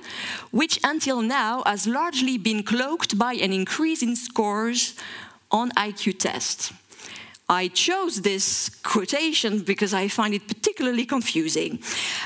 which 0.52 0.80
until 0.82 1.20
now 1.20 1.62
has 1.66 1.86
largely 1.86 2.38
been 2.38 2.62
cloaked 2.62 3.18
by 3.18 3.34
an 3.34 3.52
increase 3.52 4.02
in 4.02 4.16
scores 4.16 4.94
on 5.50 5.70
IQ 5.72 6.18
tests. 6.18 6.72
I 7.48 7.68
chose 7.68 8.22
this 8.22 8.70
quotation 8.82 9.60
because 9.60 9.94
I 9.94 10.08
find 10.08 10.34
it 10.34 10.48
particularly 10.48 11.04
confusing. 11.04 11.78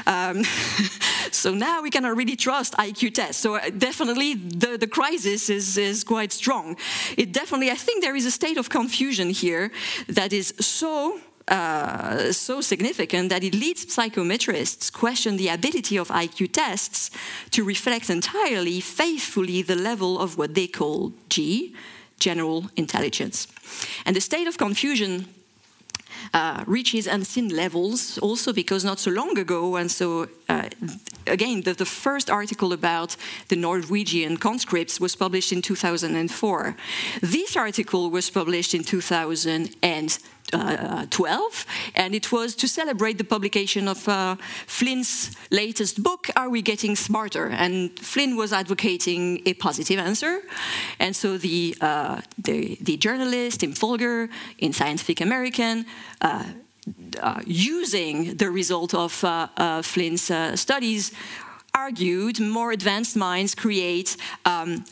Um, 0.06 0.44
so 1.30 1.52
now 1.52 1.82
we 1.82 1.90
cannot 1.90 2.16
really 2.16 2.36
trust 2.36 2.72
IQ 2.74 3.14
tests. 3.14 3.42
So 3.42 3.56
uh, 3.56 3.70
definitely 3.76 4.34
the, 4.34 4.78
the 4.78 4.86
crisis 4.86 5.50
is, 5.50 5.76
is 5.76 6.04
quite 6.04 6.32
strong. 6.32 6.76
It 7.18 7.32
definitely, 7.32 7.70
I 7.70 7.74
think 7.74 8.02
there 8.02 8.16
is 8.16 8.24
a 8.24 8.30
state 8.30 8.56
of 8.56 8.70
confusion 8.70 9.28
here 9.28 9.70
that 10.08 10.32
is 10.32 10.54
so 10.58 11.20
uh, 11.48 12.30
so 12.30 12.60
significant 12.60 13.28
that 13.28 13.42
it 13.42 13.54
leads 13.54 13.92
psychometrists 13.92 14.88
question 14.88 15.36
the 15.36 15.48
ability 15.48 15.96
of 15.96 16.08
IQ 16.08 16.52
tests 16.52 17.10
to 17.50 17.64
reflect 17.64 18.08
entirely 18.08 18.80
faithfully 18.80 19.60
the 19.60 19.74
level 19.74 20.20
of 20.20 20.38
what 20.38 20.54
they 20.54 20.68
call 20.68 21.12
G, 21.28 21.74
general 22.20 22.70
intelligence. 22.76 23.48
And 24.04 24.14
the 24.14 24.20
state 24.20 24.46
of 24.46 24.56
confusion 24.56 25.26
uh, 26.32 26.64
reaches 26.66 27.06
unseen 27.06 27.48
levels 27.48 28.18
also 28.18 28.52
because 28.52 28.84
not 28.84 28.98
so 28.98 29.10
long 29.10 29.38
ago, 29.38 29.76
and 29.76 29.90
so 29.90 30.28
uh, 30.48 30.68
again, 31.26 31.62
the, 31.62 31.72
the, 31.74 31.84
first 31.84 32.30
article 32.30 32.72
about 32.72 33.16
the 33.48 33.56
Norwegian 33.56 34.36
conscripts 34.36 35.00
was 35.00 35.16
published 35.16 35.52
in 35.52 35.62
2004. 35.62 36.76
This 37.20 37.56
article 37.56 38.10
was 38.10 38.30
published 38.30 38.74
in 38.74 38.84
2000 38.84 39.74
uh, 40.52 41.06
12, 41.10 41.66
and 41.94 42.14
it 42.14 42.32
was 42.32 42.54
to 42.56 42.68
celebrate 42.68 43.18
the 43.18 43.24
publication 43.24 43.88
of 43.88 44.08
uh, 44.08 44.36
Flynn's 44.66 45.36
latest 45.50 46.02
book, 46.02 46.28
Are 46.36 46.48
We 46.48 46.62
Getting 46.62 46.96
Smarter? 46.96 47.46
And 47.48 47.98
Flynn 47.98 48.36
was 48.36 48.52
advocating 48.52 49.42
a 49.46 49.54
positive 49.54 49.98
answer. 49.98 50.40
And 50.98 51.14
so 51.14 51.38
the, 51.38 51.76
uh, 51.80 52.20
the, 52.38 52.76
the, 52.80 52.96
journalist 52.96 53.60
Tim 53.60 53.72
Folger 53.72 54.28
in 54.58 54.72
Scientific 54.72 55.20
American 55.20 55.86
uh, 56.20 56.44
uh, 57.20 57.40
using 57.46 58.36
the 58.36 58.50
result 58.50 58.94
of 58.94 59.12
Flynn's 59.82 60.30
studies 60.60 61.12
argued 61.74 62.40
more 62.40 62.72
advanced 62.72 63.16
minds 63.16 63.54
create 63.54 64.16
um, 64.44 64.84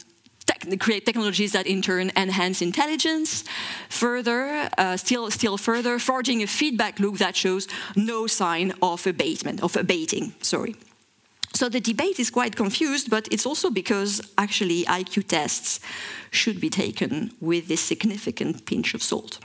create 0.81 1.05
technologies 1.05 1.53
that 1.53 1.67
in 1.67 1.83
turn 1.83 2.11
enhance 2.17 2.63
intelligence. 2.63 3.45
Further, 3.89 4.69
uh, 4.79 4.97
still, 4.97 5.31
still 5.31 5.57
further, 5.57 5.99
forging 5.99 6.43
a 6.43 6.47
feedback 6.47 6.99
loop 7.01 7.19
that 7.19 7.37
shows 7.37 7.69
no 7.97 8.27
sign 8.27 8.73
of 8.83 9.07
abatement, 9.07 9.63
of 9.63 9.77
abating. 9.77 10.35
Sorry. 10.43 10.75
So 11.55 11.69
the 11.69 11.81
debate 11.81 12.19
is 12.19 12.31
quite 12.31 12.57
confused, 12.57 13.11
but 13.11 13.27
it's 13.31 13.47
also 13.47 13.71
because 13.71 14.21
actually 14.37 14.85
IQ 14.85 15.27
tests 15.27 15.81
should 16.31 16.61
be 16.61 16.71
taken 16.71 17.33
with 17.41 17.69
this 17.69 17.81
significant 17.81 18.67
pinch 18.67 18.95
of 18.95 19.03
salt. 19.03 19.39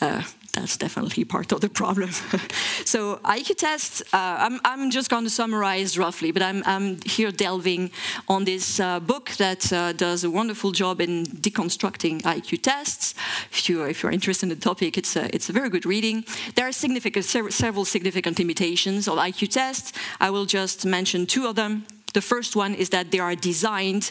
Uh, 0.00 0.22
that's 0.56 0.76
definitely 0.78 1.24
part 1.24 1.52
of 1.52 1.60
the 1.60 1.68
problem. 1.68 2.10
so 2.84 3.16
IQ 3.24 3.56
tests, 3.56 4.02
uh, 4.12 4.36
I'm, 4.40 4.58
I'm, 4.64 4.90
just 4.90 5.10
going 5.10 5.24
to 5.24 5.30
summarize 5.30 5.98
roughly, 5.98 6.32
but 6.32 6.42
I'm, 6.42 6.62
I'm 6.64 6.98
here 7.04 7.30
delving 7.30 7.90
on 8.26 8.44
this 8.44 8.80
uh, 8.80 9.00
book 9.00 9.30
that 9.36 9.70
uh, 9.72 9.92
does 9.92 10.24
a 10.24 10.30
wonderful 10.30 10.72
job 10.72 11.00
in 11.00 11.26
deconstructing 11.26 12.22
IQ 12.22 12.62
tests. 12.62 13.14
If, 13.50 13.68
you, 13.68 13.82
if 13.84 14.02
you're 14.02 14.12
interested 14.12 14.46
in 14.46 14.58
the 14.58 14.64
topic, 14.64 14.96
it's 14.96 15.14
a, 15.14 15.34
it's 15.34 15.50
a 15.50 15.52
very 15.52 15.68
good 15.68 15.84
reading. 15.84 16.24
There 16.54 16.66
are 16.66 16.72
significant, 16.72 17.26
several 17.26 17.84
significant 17.84 18.38
limitations 18.38 19.08
of 19.08 19.18
IQ 19.18 19.50
tests. 19.50 19.92
I 20.20 20.30
will 20.30 20.46
just 20.46 20.86
mention 20.86 21.26
two 21.26 21.46
of 21.46 21.54
them. 21.56 21.84
The 22.14 22.22
first 22.22 22.56
one 22.56 22.74
is 22.74 22.88
that 22.90 23.10
they 23.10 23.18
are 23.18 23.34
designed 23.34 24.10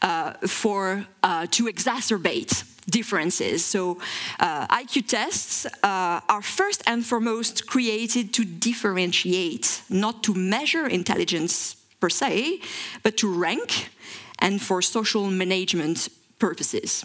uh, 0.00 0.32
for 0.46 1.06
uh, 1.22 1.46
to 1.50 1.64
exacerbate 1.64 2.71
differences. 2.88 3.64
So, 3.64 3.98
uh, 4.40 4.66
IQ 4.66 5.06
tests 5.06 5.66
uh, 5.82 6.20
are 6.28 6.42
first 6.42 6.82
and 6.86 7.04
foremost 7.04 7.66
created 7.66 8.32
to 8.34 8.44
differentiate, 8.44 9.82
not 9.88 10.22
to 10.24 10.34
measure 10.34 10.86
intelligence 10.86 11.76
per 12.00 12.10
se, 12.10 12.60
but 13.02 13.16
to 13.16 13.32
rank 13.32 13.90
and 14.38 14.60
for 14.60 14.82
social 14.82 15.30
management 15.30 16.08
purposes. 16.38 17.04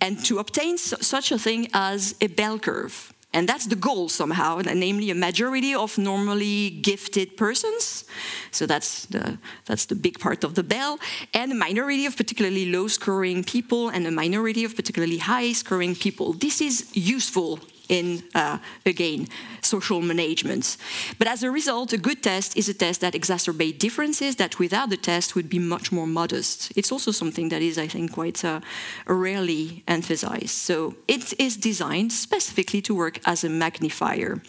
And 0.00 0.24
to 0.24 0.38
obtain 0.38 0.78
such 0.78 1.32
a 1.32 1.38
thing 1.38 1.68
as 1.72 2.14
a 2.20 2.26
bell 2.26 2.58
curve. 2.58 3.13
And 3.34 3.48
that's 3.48 3.66
the 3.66 3.76
goal 3.76 4.08
somehow, 4.08 4.60
namely 4.64 5.10
a 5.10 5.14
majority 5.14 5.74
of 5.74 5.98
normally 5.98 6.70
gifted 6.70 7.36
persons. 7.36 8.04
So 8.52 8.64
that's 8.64 9.06
the, 9.06 9.38
that's 9.66 9.86
the 9.86 9.96
big 9.96 10.20
part 10.20 10.44
of 10.44 10.54
the 10.54 10.62
bell. 10.62 11.00
And 11.34 11.50
a 11.50 11.54
minority 11.56 12.06
of 12.06 12.16
particularly 12.16 12.70
low 12.70 12.86
scoring 12.86 13.42
people 13.42 13.88
and 13.88 14.06
a 14.06 14.12
minority 14.12 14.64
of 14.64 14.76
particularly 14.76 15.18
high 15.18 15.52
scoring 15.52 15.96
people. 15.96 16.32
This 16.32 16.60
is 16.60 16.90
useful 16.94 17.58
in, 17.88 18.22
uh, 18.34 18.58
again, 18.86 19.28
social 19.62 20.00
management. 20.00 20.76
But 21.18 21.28
as 21.28 21.42
a 21.42 21.50
result, 21.50 21.92
a 21.92 21.98
good 21.98 22.22
test 22.22 22.56
is 22.56 22.68
a 22.68 22.74
test 22.74 23.00
that 23.00 23.14
exacerbates 23.14 23.78
differences 23.78 24.36
that 24.36 24.58
without 24.58 24.90
the 24.90 24.96
test 24.96 25.34
would 25.34 25.48
be 25.48 25.58
much 25.58 25.92
more 25.92 26.06
modest. 26.06 26.72
It's 26.76 26.92
also 26.92 27.12
something 27.12 27.48
that 27.50 27.62
is, 27.62 27.78
I 27.78 27.88
think, 27.88 28.12
quite 28.12 28.44
uh, 28.44 28.60
rarely 29.06 29.82
emphasized. 29.86 30.50
So 30.50 30.94
it 31.08 31.38
is 31.38 31.56
designed 31.56 32.12
specifically 32.12 32.82
to 32.82 32.94
work 32.94 33.20
as 33.26 33.44
a 33.44 33.48
magnifier. 33.48 34.42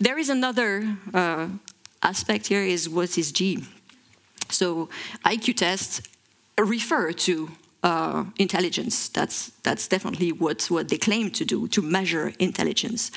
There 0.00 0.18
is 0.18 0.28
another 0.28 0.96
uh, 1.12 1.48
aspect 2.02 2.48
here 2.48 2.62
is 2.62 2.88
what 2.88 3.16
is 3.18 3.32
G? 3.32 3.64
So 4.50 4.88
IQ 5.24 5.56
tests 5.56 6.02
refer 6.58 7.12
to 7.12 7.50
uh, 7.84 8.24
intelligence. 8.38 9.08
That's, 9.10 9.50
that's 9.62 9.86
definitely 9.86 10.32
what, 10.32 10.64
what 10.70 10.88
they 10.88 10.96
claim 10.96 11.30
to 11.32 11.44
do, 11.44 11.68
to 11.68 11.82
measure 11.82 12.32
intelligence. 12.38 13.10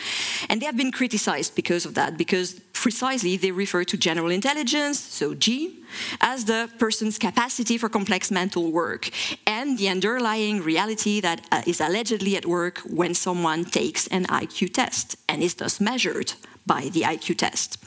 And 0.49 0.61
they 0.61 0.65
have 0.65 0.75
been 0.75 0.91
criticized 0.91 1.55
because 1.55 1.85
of 1.85 1.93
that, 1.93 2.17
because 2.17 2.59
precisely 2.73 3.37
they 3.37 3.51
refer 3.51 3.85
to 3.85 3.97
general 3.97 4.29
intelligence, 4.29 4.99
so 4.99 5.33
G, 5.33 5.83
as 6.19 6.45
the 6.45 6.69
person's 6.77 7.17
capacity 7.17 7.77
for 7.77 7.87
complex 7.87 8.29
mental 8.29 8.71
work 8.71 9.09
and 9.47 9.77
the 9.77 9.87
underlying 9.87 10.61
reality 10.61 11.21
that 11.21 11.47
uh, 11.51 11.61
is 11.65 11.79
allegedly 11.79 12.35
at 12.35 12.45
work 12.45 12.79
when 12.79 13.13
someone 13.13 13.63
takes 13.63 14.05
an 14.07 14.25
IQ 14.25 14.73
test 14.73 15.15
and 15.29 15.41
is 15.41 15.55
thus 15.55 15.79
measured 15.79 16.33
by 16.67 16.89
the 16.91 17.01
IQ 17.01 17.37
test. 17.37 17.77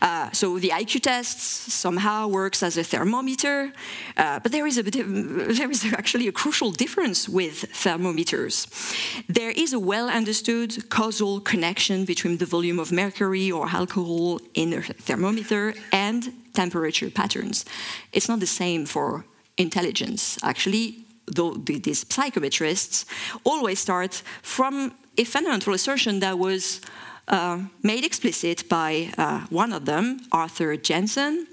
Uh, 0.00 0.30
so 0.32 0.58
the 0.58 0.70
IQ 0.70 1.02
test 1.02 1.38
somehow 1.70 2.26
works 2.26 2.62
as 2.62 2.76
a 2.76 2.84
thermometer, 2.84 3.72
uh, 4.16 4.40
but 4.40 4.50
there 4.52 4.66
is, 4.66 4.78
a 4.78 4.82
there 5.60 5.70
is 5.70 5.84
actually 5.92 6.26
a 6.26 6.32
crucial 6.32 6.70
difference 6.70 7.28
with 7.28 7.56
thermometers. 7.84 8.66
There 9.28 9.50
is 9.50 9.72
a 9.72 9.78
well 9.78 10.08
understood 10.08 10.88
causal 10.88 11.40
connection 11.40 12.04
between 12.04 12.38
the 12.38 12.46
volume 12.46 12.78
of 12.78 12.90
mercury 12.90 13.52
or 13.52 13.68
alcohol 13.68 14.40
in 14.54 14.72
a 14.72 14.80
thermometer 14.82 15.74
and 15.92 16.32
temperature 16.54 17.10
patterns. 17.10 17.64
It's 18.12 18.28
not 18.28 18.40
the 18.40 18.46
same 18.46 18.86
for 18.86 19.24
intelligence. 19.56 20.38
Actually, 20.42 21.04
though 21.26 21.54
these 21.54 22.06
psychometrists 22.08 23.04
always 23.44 23.78
start 23.78 24.22
from 24.42 24.92
a 25.18 25.24
fundamental 25.24 25.74
assertion 25.74 26.20
that 26.20 26.38
was 26.38 26.80
uh, 27.28 27.58
made 27.82 28.04
explicit 28.04 28.68
by 28.68 29.12
uh, 29.18 29.46
one 29.50 29.72
of 29.72 29.84
them, 29.84 30.20
Arthur 30.32 30.76
Jensen. 30.76 31.46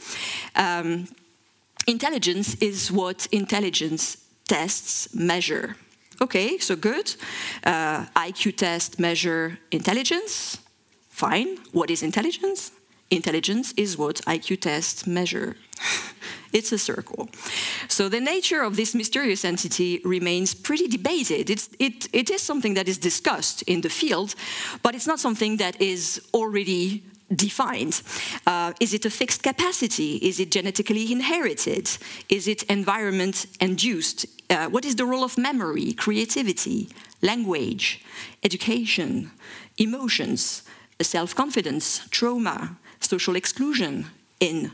Um, 0.56 1.08
intelligence 1.88 2.56
is 2.56 2.92
what 2.92 3.28
intelligence 3.32 4.18
tests 4.48 5.14
measure. 5.14 5.76
Okay, 6.22 6.58
so 6.60 6.76
good. 6.76 7.16
Uh, 7.64 8.06
IQ 8.16 8.58
test 8.58 9.00
measure 9.00 9.58
intelligence. 9.72 10.58
Fine. 11.10 11.58
What 11.72 11.90
is 11.90 12.04
intelligence? 12.04 12.72
Intelligence 13.10 13.74
is 13.78 13.98
what 13.98 14.16
IQ 14.26 14.62
tests 14.62 15.06
measure. 15.06 15.56
it's 16.54 16.72
a 16.72 16.78
circle. 16.78 17.30
So 17.88 18.10
the 18.10 18.22
nature 18.22 18.62
of 18.62 18.76
this 18.76 18.96
mysterious 18.96 19.44
entity 19.44 20.02
remains 20.06 20.54
pretty 20.54 20.88
debated. 20.88 21.50
It's, 21.50 21.70
it, 21.80 22.08
it 22.14 22.30
is 22.30 22.42
something 22.42 22.76
that 22.76 22.88
is 22.88 22.98
discussed 22.98 23.64
in 23.64 23.82
the 23.82 23.90
field, 23.90 24.36
but 24.82 24.96
it's 24.96 25.08
not 25.08 25.20
something 25.20 25.58
that 25.58 25.82
is 25.82 26.22
already 26.34 27.04
defined. 27.36 28.02
Uh, 28.46 28.74
is 28.80 28.94
it 28.94 29.06
a 29.06 29.10
fixed 29.10 29.44
capacity? 29.44 30.18
Is 30.18 30.40
it 30.40 30.52
genetically 30.52 31.12
inherited? 31.12 31.90
Is 32.30 32.48
it 32.48 32.64
environment 32.64 33.46
induced? 33.60 34.26
Uh, 34.50 34.68
what 34.68 34.86
is 34.86 34.96
the 34.96 35.06
role 35.06 35.24
of 35.24 35.38
memory, 35.38 35.94
creativity, 35.94 36.90
language, 37.22 38.04
education, 38.44 39.32
emotions, 39.78 40.64
self 41.02 41.34
confidence, 41.34 42.08
trauma, 42.10 42.78
social 43.00 43.36
exclusion 43.36 44.06
in 44.40 44.72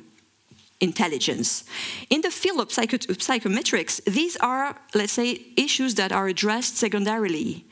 intelligence. 0.81 1.63
In 2.09 2.21
the 2.21 2.31
field 2.31 2.59
of 2.62 2.71
psycho 2.71 2.98
psychometrics, 2.98 4.01
these 4.05 4.38
are, 4.38 4.75
let's 4.93 5.13
say, 5.13 5.41
issues 5.57 5.95
that 5.95 6.12
are 6.12 6.27
addressed 6.27 6.77
secondarily. 6.77 7.65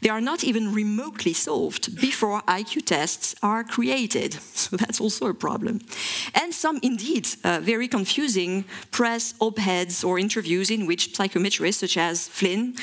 They 0.00 0.08
are 0.08 0.20
not 0.20 0.44
even 0.44 0.72
remotely 0.72 1.34
solved 1.34 2.00
before 2.00 2.40
IQ 2.42 2.86
tests 2.86 3.34
are 3.42 3.64
created. 3.64 4.38
So 4.64 4.76
that's 4.78 5.00
also 5.00 5.26
a 5.26 5.34
problem. 5.34 5.80
And 6.34 6.54
some, 6.54 6.78
indeed, 6.82 7.28
uh, 7.44 7.60
very 7.60 7.86
confusing 7.86 8.64
press 8.92 9.34
op 9.38 9.58
eds 9.58 10.02
or 10.02 10.18
interviews 10.18 10.70
in 10.70 10.86
which 10.86 11.14
psychometrists, 11.14 11.80
such 11.80 11.98
as 11.98 12.28
Flynn, 12.28 12.74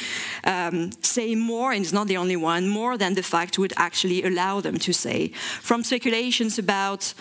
um, 0.44 0.92
say 1.02 1.34
more, 1.34 1.72
and 1.72 1.82
it's 1.84 1.94
not 1.94 2.08
the 2.08 2.18
only 2.18 2.36
one, 2.36 2.68
more 2.68 2.98
than 2.98 3.16
the 3.16 3.24
fact 3.24 3.58
would 3.58 3.74
actually 3.78 4.24
allow 4.24 4.62
them 4.62 4.78
to 4.78 4.94
say. 4.94 5.30
From 5.62 5.84
speculations 5.84 6.60
about 6.60 7.14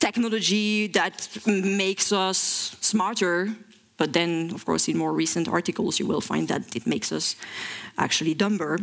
technology 0.00 0.86
that 0.88 1.28
makes 1.46 2.12
us 2.12 2.76
smarter. 2.80 3.54
But 3.96 4.12
then, 4.12 4.50
of 4.54 4.64
course, 4.64 4.88
in 4.88 4.98
more 4.98 5.12
recent 5.12 5.48
articles, 5.48 5.98
you 5.98 6.06
will 6.06 6.20
find 6.20 6.48
that 6.48 6.76
it 6.76 6.86
makes 6.86 7.12
us 7.12 7.36
actually 7.98 8.34
dumber, 8.34 8.78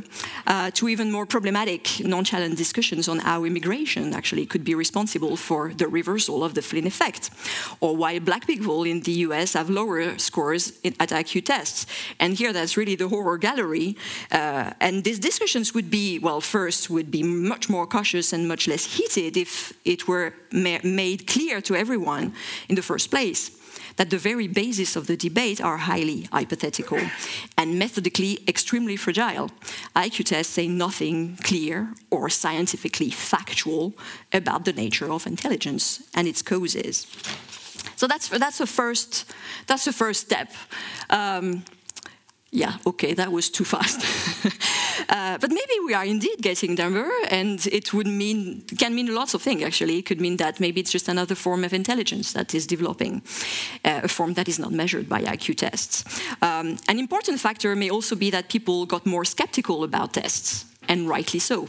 uh, 0.48 0.72
to 0.72 0.90
even 0.90 1.12
more 1.12 1.26
problematic, 1.26 2.00
nonchalant 2.00 2.58
discussions 2.58 3.08
on 3.08 3.20
how 3.20 3.44
immigration 3.44 4.14
actually 4.14 4.46
could 4.46 4.64
be 4.64 4.74
responsible 4.74 5.36
for 5.38 5.72
the 5.74 5.88
reversal 5.88 6.44
of 6.44 6.56
the 6.56 6.62
Flynn 6.62 6.88
effect, 6.88 7.30
or 7.80 7.96
why 7.96 8.18
black 8.18 8.48
people 8.48 8.84
in 8.84 9.02
the 9.02 9.12
US 9.28 9.54
have 9.54 9.70
lower 9.70 10.18
scores 10.18 10.74
in, 10.84 10.96
at 11.00 11.10
IQ 11.10 11.46
tests. 11.46 11.86
And 12.20 12.34
here, 12.34 12.52
that's 12.52 12.76
really 12.76 12.96
the 12.96 13.08
horror 13.08 13.38
gallery. 13.38 13.96
Uh, 14.32 14.72
and 14.80 15.04
these 15.04 15.20
discussions 15.20 15.76
would 15.76 15.92
be, 15.92 16.18
well, 16.18 16.42
first, 16.42 16.90
would 16.90 17.12
be 17.12 17.22
much 17.22 17.70
more 17.70 17.86
cautious 17.86 18.34
and 18.34 18.48
much 18.48 18.68
less 18.68 18.98
heated 18.98 19.38
if 19.38 19.74
it 19.86 20.08
were 20.08 20.34
ma 20.52 20.80
made 20.84 21.28
clear 21.28 21.62
to 21.62 21.76
everyone 21.76 22.34
in 22.68 22.76
the 22.76 22.82
first 22.82 23.12
place 23.12 23.52
that 23.96 24.10
the 24.10 24.18
very 24.18 24.48
basis 24.48 24.96
of 24.96 25.08
the 25.08 25.18
debate 25.18 25.62
are 25.62 25.78
highly 25.78 26.28
hypothetical 26.32 27.00
and 27.58 27.80
methodically 27.80 28.40
extremely 28.48 28.96
fragile. 28.96 29.50
IQ 29.96 30.26
tests 30.26 30.54
say 30.54 30.68
nothing 30.68 31.38
clear 31.44 31.94
or 32.10 32.30
scientifically 32.30 33.10
factual 33.10 33.94
about 34.32 34.66
the 34.66 34.74
nature 34.74 35.12
of 35.12 35.28
intelligence 35.28 36.04
and 36.14 36.28
its 36.28 36.42
causes. 36.42 37.08
So 37.96 38.08
that's 38.08 38.30
that's 38.30 38.58
the 38.58 38.68
first 38.68 39.26
that's 39.68 39.86
the 39.86 39.94
first 39.94 40.22
step. 40.22 40.52
Um, 41.10 41.64
yeah, 42.54 42.78
okay, 42.86 43.16
that 43.16 43.32
was 43.32 43.50
too 43.50 43.66
fast. 43.66 44.06
uh, 45.10 45.40
but 45.40 45.50
maybe 45.50 45.76
we 45.88 45.96
are 45.96 46.06
indeed 46.06 46.40
getting 46.40 46.76
there, 46.76 47.10
and 47.32 47.66
it 47.66 47.94
would 47.94 48.06
mean 48.06 48.62
can 48.78 48.94
mean 48.94 49.14
lots 49.16 49.34
of 49.34 49.42
things. 49.42 49.64
Actually, 49.64 49.98
it 49.98 50.06
could 50.06 50.22
mean 50.22 50.38
that 50.38 50.60
maybe 50.60 50.80
it's 50.80 50.92
just 50.92 51.10
another 51.10 51.34
form 51.36 51.64
of 51.64 51.74
intelligence 51.74 52.34
that 52.34 52.54
is 52.54 52.68
developing, 52.68 53.24
uh, 53.84 54.02
a 54.04 54.08
form 54.08 54.34
that 54.36 54.48
is 54.48 54.60
not 54.60 54.72
measured 54.72 55.10
by 55.10 55.24
IQ 55.24 55.56
tests. 55.56 56.04
Um, 56.44 56.78
an 56.88 57.00
important 57.00 57.40
factor 57.40 57.76
may 57.76 57.90
also 57.90 58.16
be 58.16 58.30
that 58.30 58.50
people 58.50 58.86
got 58.86 59.04
more 59.06 59.26
skeptical 59.26 59.84
about 59.84 60.14
tests, 60.14 60.66
and 60.88 61.10
rightly 61.10 61.40
so 61.40 61.68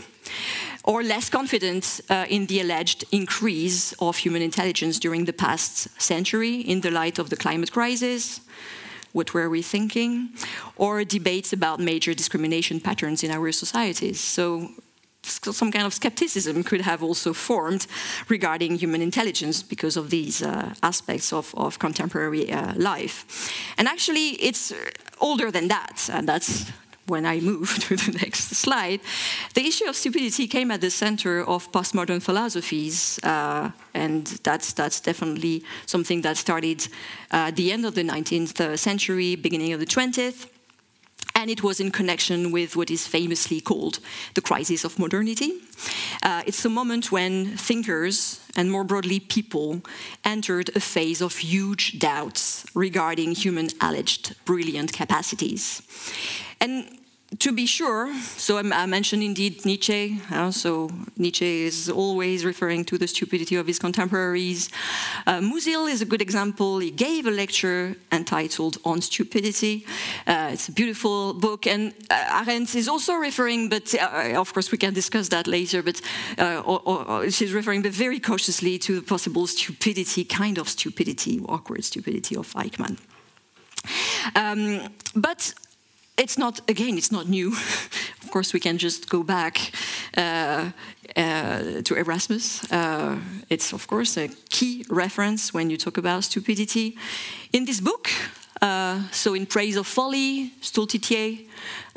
or 0.87 1.03
less 1.03 1.31
confident 1.31 2.03
uh, 2.11 2.27
in 2.29 2.45
the 2.47 2.61
alleged 2.61 3.05
increase 3.11 3.95
of 4.01 4.19
human 4.19 4.43
intelligence 4.43 4.99
during 4.99 5.25
the 5.25 5.33
past 5.33 5.89
century 5.99 6.61
in 6.61 6.83
the 6.83 6.91
light 6.91 7.19
of 7.19 7.31
the 7.31 7.37
climate 7.37 7.73
crisis, 7.73 8.41
what 9.15 9.33
were 9.33 9.49
we 9.49 9.63
thinking, 9.63 10.29
or 10.77 11.05
debates 11.05 11.53
about 11.53 11.81
major 11.81 12.15
discrimination 12.15 12.81
patterns 12.81 13.23
in 13.23 13.31
our 13.31 13.53
societies. 13.53 14.21
So 14.21 14.69
some 15.25 15.73
kind 15.73 15.87
of 15.87 15.95
skepticism 15.95 16.63
could 16.63 16.83
have 16.83 17.03
also 17.03 17.33
formed 17.33 17.87
regarding 18.29 18.77
human 18.77 19.01
intelligence 19.01 19.63
because 19.63 19.97
of 19.97 20.11
these 20.11 20.43
uh, 20.43 20.75
aspects 20.83 21.33
of, 21.33 21.55
of 21.55 21.79
contemporary 21.79 22.53
uh, 22.53 22.75
life. 22.77 23.25
And 23.79 23.89
actually, 23.89 24.31
it's 24.41 24.73
older 25.21 25.51
than 25.51 25.69
that, 25.69 26.11
and 26.13 26.29
that's 26.29 26.71
when 27.07 27.27
I 27.27 27.41
move 27.41 27.79
to 27.89 27.97
the 27.97 28.19
next 28.19 28.51
slide, 28.57 29.01
the 29.55 29.67
issue 29.67 29.87
of 29.89 29.97
stupidity 29.97 30.47
came 30.47 30.71
at 30.71 30.81
the 30.81 30.91
center 30.91 31.45
of 31.45 31.71
postmodern 31.73 32.23
philosophies, 32.23 33.19
uh, 33.23 33.71
and 33.93 34.27
that's 34.43 34.73
that's 34.73 35.01
definitely 35.01 35.63
something 35.87 36.23
that 36.23 36.37
started 36.37 36.89
uh, 37.33 37.49
at 37.49 37.57
the 37.57 37.73
end 37.73 37.85
of 37.85 37.95
the 37.95 38.03
19th 38.03 38.79
century, 38.79 39.37
beginning 39.37 39.73
of 39.73 39.81
the 39.81 39.87
20th. 39.87 40.49
And 41.37 41.51
it 41.51 41.65
was 41.65 41.81
in 41.81 41.91
connection 41.91 42.53
with 42.53 42.77
what 42.77 42.91
is 42.91 43.09
famously 43.09 43.61
called 43.61 43.99
the 44.35 44.41
crisis 44.41 44.85
of 44.85 44.99
modernity. 45.01 45.55
Uh, 46.23 46.43
it's 46.47 46.65
a 46.65 46.71
moment 46.71 47.11
when 47.11 47.57
thinkers, 47.57 48.41
and 48.57 48.71
more 48.71 48.85
broadly 48.85 49.19
people, 49.19 49.83
entered 50.25 50.71
a 50.77 50.81
phase 50.81 51.21
of 51.21 51.37
huge 51.37 51.99
doubts 51.99 52.65
regarding 52.73 53.33
human 53.33 53.69
alleged 53.81 54.37
brilliant 54.45 54.93
capacities. 54.93 55.83
And 56.65 56.89
to 57.41 57.53
be 57.53 57.67
sure, 57.67 58.11
so 58.23 58.57
I 58.57 58.87
mentioned 58.87 59.23
indeed 59.23 59.67
Nietzsche. 59.67 60.19
Uh, 60.31 60.51
so 60.51 60.89
Nietzsche 61.19 61.65
is 61.67 61.91
always 61.91 62.43
referring 62.43 62.87
to 62.87 62.97
the 62.97 63.07
stupidity 63.07 63.57
of 63.57 63.67
his 63.67 63.79
contemporaries. 63.79 64.71
Uh, 65.27 65.41
Musil 65.41 65.91
is 65.91 66.01
a 66.01 66.07
good 66.07 66.23
example. 66.23 66.79
He 66.79 66.91
gave 66.91 67.27
a 67.27 67.31
lecture 67.31 67.97
entitled 68.11 68.79
On 68.87 69.03
Stupidity. 69.03 69.85
Uh, 70.27 70.53
it's 70.53 70.69
a 70.69 70.73
beautiful 70.73 71.35
book, 71.35 71.67
and 71.67 71.93
uh, 72.09 72.43
Arendt 72.47 72.75
is 72.75 72.89
also 72.89 73.13
referring, 73.13 73.69
but 73.69 73.95
uh, 73.95 74.41
of 74.41 74.55
course 74.55 74.73
we 74.73 74.79
can 74.79 74.95
discuss 74.95 75.29
that 75.29 75.47
later. 75.47 75.83
But 75.83 76.01
uh, 76.39 76.63
or, 76.65 76.81
or, 76.89 77.31
she's 77.31 77.53
referring, 77.53 77.83
but 77.83 77.93
very 77.93 78.21
cautiously, 78.21 78.79
to 78.79 79.01
the 79.01 79.03
possible 79.03 79.47
stupidity, 79.47 80.25
kind 80.25 80.57
of 80.57 80.71
stupidity, 80.71 81.43
awkward 81.47 81.85
stupidity 81.85 82.37
of 82.37 82.55
Eichmann. 82.55 82.97
Um, 84.35 84.89
but 85.15 85.53
it's 86.17 86.37
not 86.39 86.61
again 86.69 86.97
it's 86.97 87.11
not 87.11 87.29
new. 87.29 87.53
Of 88.25 88.31
course 88.31 88.53
we 88.53 88.61
can 88.61 88.79
just 88.79 89.09
go 89.09 89.23
back 89.23 89.71
uh, 90.17 90.71
uh, 91.17 91.83
to 91.85 91.95
erasmus. 91.95 92.65
Uh, 92.73 93.19
it's 93.49 93.73
of 93.73 93.87
course 93.87 94.17
a 94.17 94.29
key 94.49 94.85
reference 94.91 95.55
when 95.55 95.71
you 95.71 95.77
talk 95.77 95.99
about 95.99 96.25
stupidity. 96.25 96.97
In 97.53 97.65
this 97.65 97.81
book 97.81 98.09
uh, 98.61 99.03
so 99.11 99.35
in 99.35 99.47
praise 99.47 99.77
of 99.77 99.87
folly 99.87 100.53
stultitiae 100.61 101.47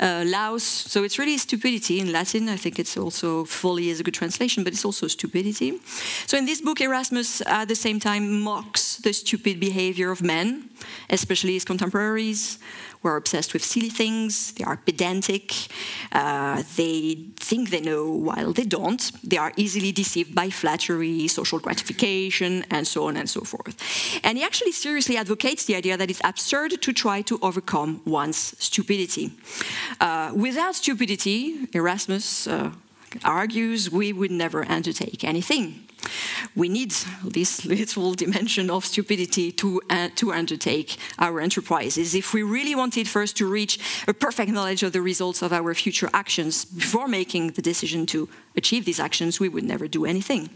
uh, 0.00 0.24
laus 0.26 0.62
so 0.62 1.04
it's 1.04 1.18
really 1.18 1.38
stupidity 1.38 2.00
in 2.00 2.12
latin. 2.12 2.48
I 2.48 2.56
think 2.56 2.78
it's 2.78 2.96
also 2.96 3.44
folly 3.44 3.88
is 3.88 4.00
a 4.00 4.02
good 4.02 4.14
translation 4.14 4.64
but 4.64 4.72
it's 4.72 4.84
also 4.84 5.06
stupidity. 5.08 5.80
So 6.26 6.36
in 6.36 6.46
this 6.46 6.60
book 6.60 6.80
erasmus 6.80 7.42
at 7.46 7.68
the 7.68 7.74
same 7.74 8.00
time 8.00 8.40
mocks 8.40 8.96
the 8.96 9.12
stupid 9.12 9.60
behavior 9.60 10.10
of 10.10 10.22
men 10.22 10.70
especially 11.10 11.54
his 11.54 11.64
contemporaries 11.64 12.58
who 13.00 13.08
are 13.08 13.16
obsessed 13.16 13.52
with 13.52 13.64
silly 13.64 13.88
things, 13.88 14.52
they 14.52 14.64
are 14.64 14.76
pedantic, 14.76 15.54
uh, 16.12 16.62
they 16.76 17.14
think 17.36 17.70
they 17.70 17.80
know 17.80 18.10
while 18.10 18.52
they 18.52 18.64
don't, 18.64 19.12
they 19.22 19.36
are 19.36 19.52
easily 19.56 19.92
deceived 19.92 20.34
by 20.34 20.50
flattery, 20.50 21.28
social 21.28 21.60
gratification, 21.60 22.64
and 22.70 22.86
so 22.86 23.06
on 23.06 23.16
and 23.16 23.30
so 23.30 23.40
forth. 23.42 23.76
And 24.24 24.36
he 24.36 24.44
actually 24.44 24.72
seriously 24.72 25.16
advocates 25.16 25.64
the 25.64 25.76
idea 25.76 25.96
that 25.96 26.10
it's 26.10 26.20
absurd 26.24 26.82
to 26.82 26.92
try 26.92 27.22
to 27.22 27.38
overcome 27.40 28.00
one's 28.04 28.54
stupidity. 28.58 29.30
Uh, 30.00 30.32
without 30.34 30.74
stupidity, 30.74 31.68
Erasmus 31.72 32.46
uh, 32.46 32.72
argues 33.24 33.90
we 33.90 34.12
would 34.12 34.30
never 34.30 34.64
undertake 34.68 35.24
anything. 35.24 35.87
We 36.54 36.68
need 36.68 36.92
this 37.24 37.64
little 37.76 38.14
dimension 38.14 38.70
of 38.70 38.84
stupidity 38.84 39.52
to, 39.52 39.80
uh, 39.90 40.08
to 40.16 40.32
undertake 40.32 40.96
our 41.18 41.40
enterprises. 41.40 42.14
If 42.14 42.32
we 42.32 42.42
really 42.42 42.74
wanted 42.74 43.08
first 43.08 43.36
to 43.38 43.46
reach 43.46 43.78
a 44.06 44.14
perfect 44.14 44.50
knowledge 44.50 44.82
of 44.82 44.92
the 44.92 45.02
results 45.02 45.42
of 45.42 45.52
our 45.52 45.74
future 45.74 46.10
actions 46.12 46.64
before 46.64 47.08
making 47.08 47.52
the 47.52 47.62
decision 47.62 48.06
to 48.06 48.28
achieve 48.56 48.84
these 48.84 49.00
actions, 49.00 49.40
we 49.40 49.48
would 49.48 49.64
never 49.64 49.88
do 49.88 50.04
anything. 50.04 50.50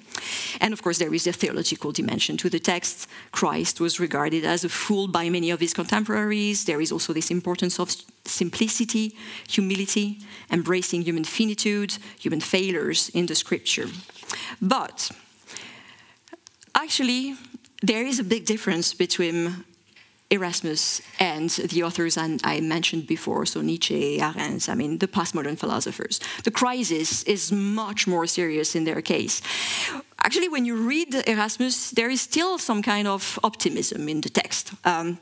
And 0.61 0.73
of 0.73 0.83
course, 0.83 0.99
there 0.99 1.15
is 1.15 1.27
a 1.27 1.33
theological 1.33 1.93
dimension 1.93 2.37
to 2.39 2.51
the 2.51 2.59
text. 2.59 3.09
Christ 3.31 3.81
was 3.81 4.01
regarded 4.01 4.45
as 4.45 4.65
a 4.65 4.69
fool 4.69 5.09
by 5.09 5.29
many 5.29 5.51
of 5.51 5.61
his 5.61 5.75
contemporaries. 5.75 6.65
There 6.65 6.81
is 6.81 6.93
also 6.93 7.13
this 7.13 7.31
importance 7.31 7.79
of 7.79 7.95
simplicity, 8.25 9.17
humility, 9.49 10.19
embracing 10.51 11.03
human 11.03 11.25
finitude, 11.25 11.99
human 12.19 12.41
failures 12.41 13.09
in 13.11 13.27
the 13.27 13.35
scripture. 13.35 13.89
But 14.61 15.11
actually, 16.75 17.37
there 17.83 18.05
is 18.05 18.19
a 18.19 18.25
big 18.25 18.45
difference 18.45 18.95
between 18.95 19.65
Erasmus 20.33 21.03
and 21.19 21.51
the 21.51 21.83
authors 21.83 22.17
I 22.17 22.61
mentioned 22.61 23.07
before, 23.07 23.45
so 23.45 23.61
Nietzsche, 23.61 24.19
Arendt, 24.21 24.69
I 24.69 24.75
mean, 24.75 24.99
the 24.99 25.07
postmodern 25.07 25.59
philosophers. 25.59 26.21
The 26.45 26.51
crisis 26.51 27.23
is 27.25 27.53
much 27.53 28.07
more 28.07 28.27
serious 28.27 28.75
in 28.75 28.85
their 28.85 29.03
case. 29.03 29.43
Actually, 30.25 30.49
when 30.49 30.65
you 30.65 30.77
read 30.77 31.15
Erasmus, 31.27 31.91
there 31.91 32.09
is 32.09 32.23
still 32.23 32.59
some 32.59 32.83
kind 32.83 33.07
of 33.07 33.39
optimism 33.45 34.09
in 34.09 34.23
the 34.23 34.31
text. 34.31 34.73
Um, 34.85 35.19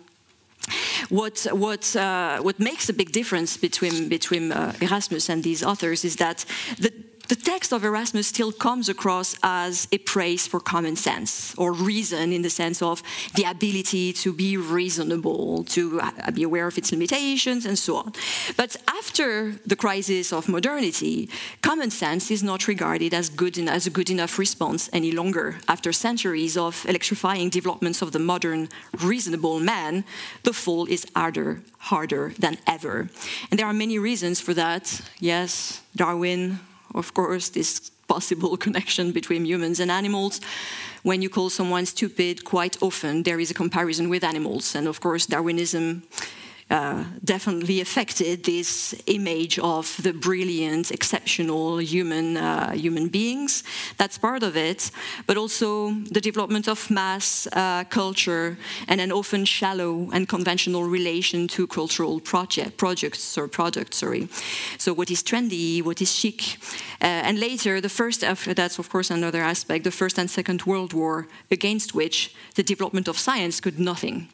what, 1.09 1.47
what, 1.51 1.97
uh, 1.97 2.39
what 2.43 2.61
makes 2.61 2.89
a 2.89 2.93
big 2.93 3.11
difference 3.11 3.57
between, 3.57 4.09
between 4.09 4.53
uh, 4.53 4.75
Erasmus 4.81 5.29
and 5.29 5.43
these 5.43 5.65
authors 5.65 6.05
is 6.05 6.17
that 6.17 6.45
the, 6.79 6.93
the 7.31 7.37
text 7.37 7.73
of 7.73 7.85
Erasmus 7.85 8.27
still 8.27 8.51
comes 8.51 8.89
across 8.89 9.37
as 9.45 9.87
a 9.93 9.99
praise 9.99 10.49
for 10.49 10.59
common 10.59 10.97
sense 10.97 11.55
or 11.57 11.73
reason 11.73 12.33
in 12.33 12.43
the 12.43 12.51
sense 12.51 12.83
of 12.83 13.05
the 13.37 13.45
ability 13.45 14.13
to 14.13 14.33
be 14.33 14.57
reasonable, 14.57 15.63
to 15.63 16.01
uh, 16.01 16.33
be 16.33 16.43
aware 16.43 16.67
of 16.67 16.77
its 16.77 16.91
limitations, 16.91 17.65
and 17.65 17.79
so 17.79 17.99
on. 17.99 18.13
But 18.57 18.77
after 18.89 19.53
the 19.65 19.77
crisis 19.77 20.33
of 20.33 20.49
modernity, 20.49 21.29
common 21.63 21.93
sense 21.93 22.33
is 22.33 22.43
not 22.43 22.67
regarded 22.67 23.15
as, 23.15 23.29
good 23.29 23.57
as 23.61 23.87
a 23.87 23.91
good 23.91 24.11
enough 24.11 24.37
response 24.37 24.91
any 24.93 25.13
longer. 25.13 25.61
After 25.69 25.93
centuries 25.93 26.57
of 26.57 26.85
electrifying 26.89 27.49
developments 27.49 28.03
of 28.03 28.11
the 28.11 28.19
modern 28.19 28.69
reasonable 29.01 29.61
man, 29.61 30.05
the 30.43 30.53
fall 30.53 30.87
is 30.87 31.07
harder, 31.15 31.63
harder 31.79 32.35
than 32.41 32.59
ever. 32.67 33.09
And 33.53 33.57
there 33.57 33.67
are 33.67 33.73
many 33.85 34.01
reasons 34.01 34.41
for 34.41 34.53
that. 34.55 35.01
Yes, 35.21 35.83
Darwin 35.95 36.59
of 36.95 37.15
course, 37.15 37.51
this 37.51 37.91
possible 38.09 38.57
connection 38.67 39.13
between 39.13 39.45
humans 39.47 39.81
and 39.81 39.91
animals. 39.91 40.41
When 41.03 41.23
you 41.23 41.31
call 41.31 41.51
someone 41.51 41.87
stupid, 41.87 42.45
quite 42.45 42.77
often 42.83 43.23
there 43.23 43.41
is 43.41 43.51
a 43.51 43.55
comparison 43.55 44.09
with 44.11 44.25
animals. 44.25 44.75
And 44.75 44.87
of 44.87 45.01
course, 45.01 45.27
Darwinism 45.27 46.03
uh, 46.71 47.05
definitely 47.25 47.81
affected 47.81 48.45
this 48.45 48.95
image 49.07 49.59
of 49.59 49.97
the 50.03 50.13
brilliant, 50.13 50.91
exceptional 50.91 51.79
human 51.79 52.37
uh, 52.37 52.71
human 52.73 53.09
beings. 53.09 53.65
That's 53.97 54.19
part 54.19 54.43
of 54.43 54.57
it, 54.57 54.91
but 55.27 55.37
also 55.37 55.91
the 56.13 56.21
development 56.21 56.69
of 56.69 56.91
mass 56.91 57.49
uh, 57.53 57.85
culture 57.85 58.57
and 58.89 59.01
an 59.01 59.13
often 59.13 59.45
shallow 59.45 60.11
and 60.13 60.29
conventional 60.29 60.85
relation 60.85 61.49
to 61.49 61.67
cultural 61.67 62.21
project, 62.21 62.77
projects 62.77 63.37
or 63.37 63.49
products. 63.49 63.97
Sorry. 63.99 64.29
So 64.79 64.93
what 64.93 65.11
is 65.11 65.23
trendy, 65.23 65.83
what 65.83 66.01
is 66.01 66.15
chic, 66.15 66.59
uh, 67.03 67.27
and 67.27 67.39
later 67.39 67.81
the 67.81 67.89
first. 67.89 68.21
That's 68.21 68.79
of 68.79 68.89
course 68.89 69.11
another 69.11 69.43
aspect. 69.43 69.85
The 69.85 69.91
first 69.91 70.19
and 70.19 70.31
second 70.31 70.63
World 70.63 70.93
War, 70.93 71.27
against 71.51 71.95
which 71.95 72.35
the 72.55 72.63
development 72.63 73.09
of 73.09 73.19
science 73.19 73.61
could 73.61 73.79
nothing 73.79 74.29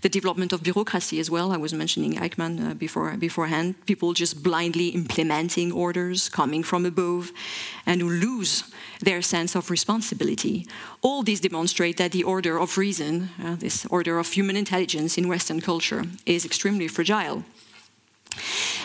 the 0.00 0.08
development 0.08 0.52
of 0.52 0.62
bureaucracy 0.62 1.18
as 1.20 1.30
well. 1.30 1.52
I 1.52 1.56
was 1.56 1.72
mentioning 1.72 2.14
Eichmann 2.14 2.70
uh, 2.70 2.74
before, 2.74 3.16
beforehand. 3.16 3.74
People 3.86 4.12
just 4.12 4.42
blindly 4.42 4.88
implementing 4.88 5.72
orders 5.72 6.28
coming 6.28 6.62
from 6.62 6.86
above 6.86 7.32
and 7.86 8.00
who 8.00 8.10
lose 8.10 8.64
their 9.00 9.22
sense 9.22 9.54
of 9.54 9.70
responsibility. 9.70 10.66
All 11.02 11.22
these 11.22 11.40
demonstrate 11.40 11.96
that 11.96 12.12
the 12.12 12.24
order 12.24 12.58
of 12.58 12.78
reason, 12.78 13.30
uh, 13.42 13.56
this 13.56 13.86
order 13.86 14.18
of 14.18 14.28
human 14.28 14.56
intelligence 14.56 15.18
in 15.18 15.28
Western 15.28 15.60
culture, 15.60 16.04
is 16.24 16.44
extremely 16.44 16.88
fragile. 16.88 17.44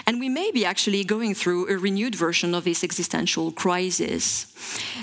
And 0.05 0.19
we 0.19 0.29
may 0.29 0.51
be 0.51 0.65
actually 0.65 1.03
going 1.03 1.35
through 1.35 1.69
a 1.69 1.77
renewed 1.77 2.15
version 2.15 2.53
of 2.55 2.63
this 2.63 2.83
existential 2.83 3.51
crisis. 3.51 4.47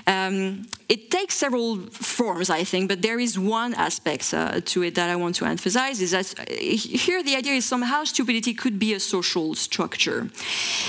Um, 0.07 0.67
it 0.89 1.11
takes 1.11 1.35
several 1.35 1.77
forms, 1.91 2.49
I 2.49 2.65
think, 2.65 2.89
but 2.89 3.03
there 3.03 3.19
is 3.19 3.39
one 3.39 3.75
aspect 3.75 4.33
uh, 4.33 4.61
to 4.65 4.83
it 4.83 4.95
that 4.95 5.11
I 5.11 5.17
want 5.17 5.35
to 5.37 5.45
emphasize 5.45 6.01
is 6.01 6.13
that 6.13 6.35
uh, 6.39 6.45
here 7.07 7.23
the 7.23 7.37
idea 7.37 7.53
is 7.53 7.67
somehow 7.67 8.05
stupidity 8.05 8.55
could 8.55 8.79
be 8.79 8.95
a 8.95 9.01
social 9.01 9.55
structure. 9.55 10.31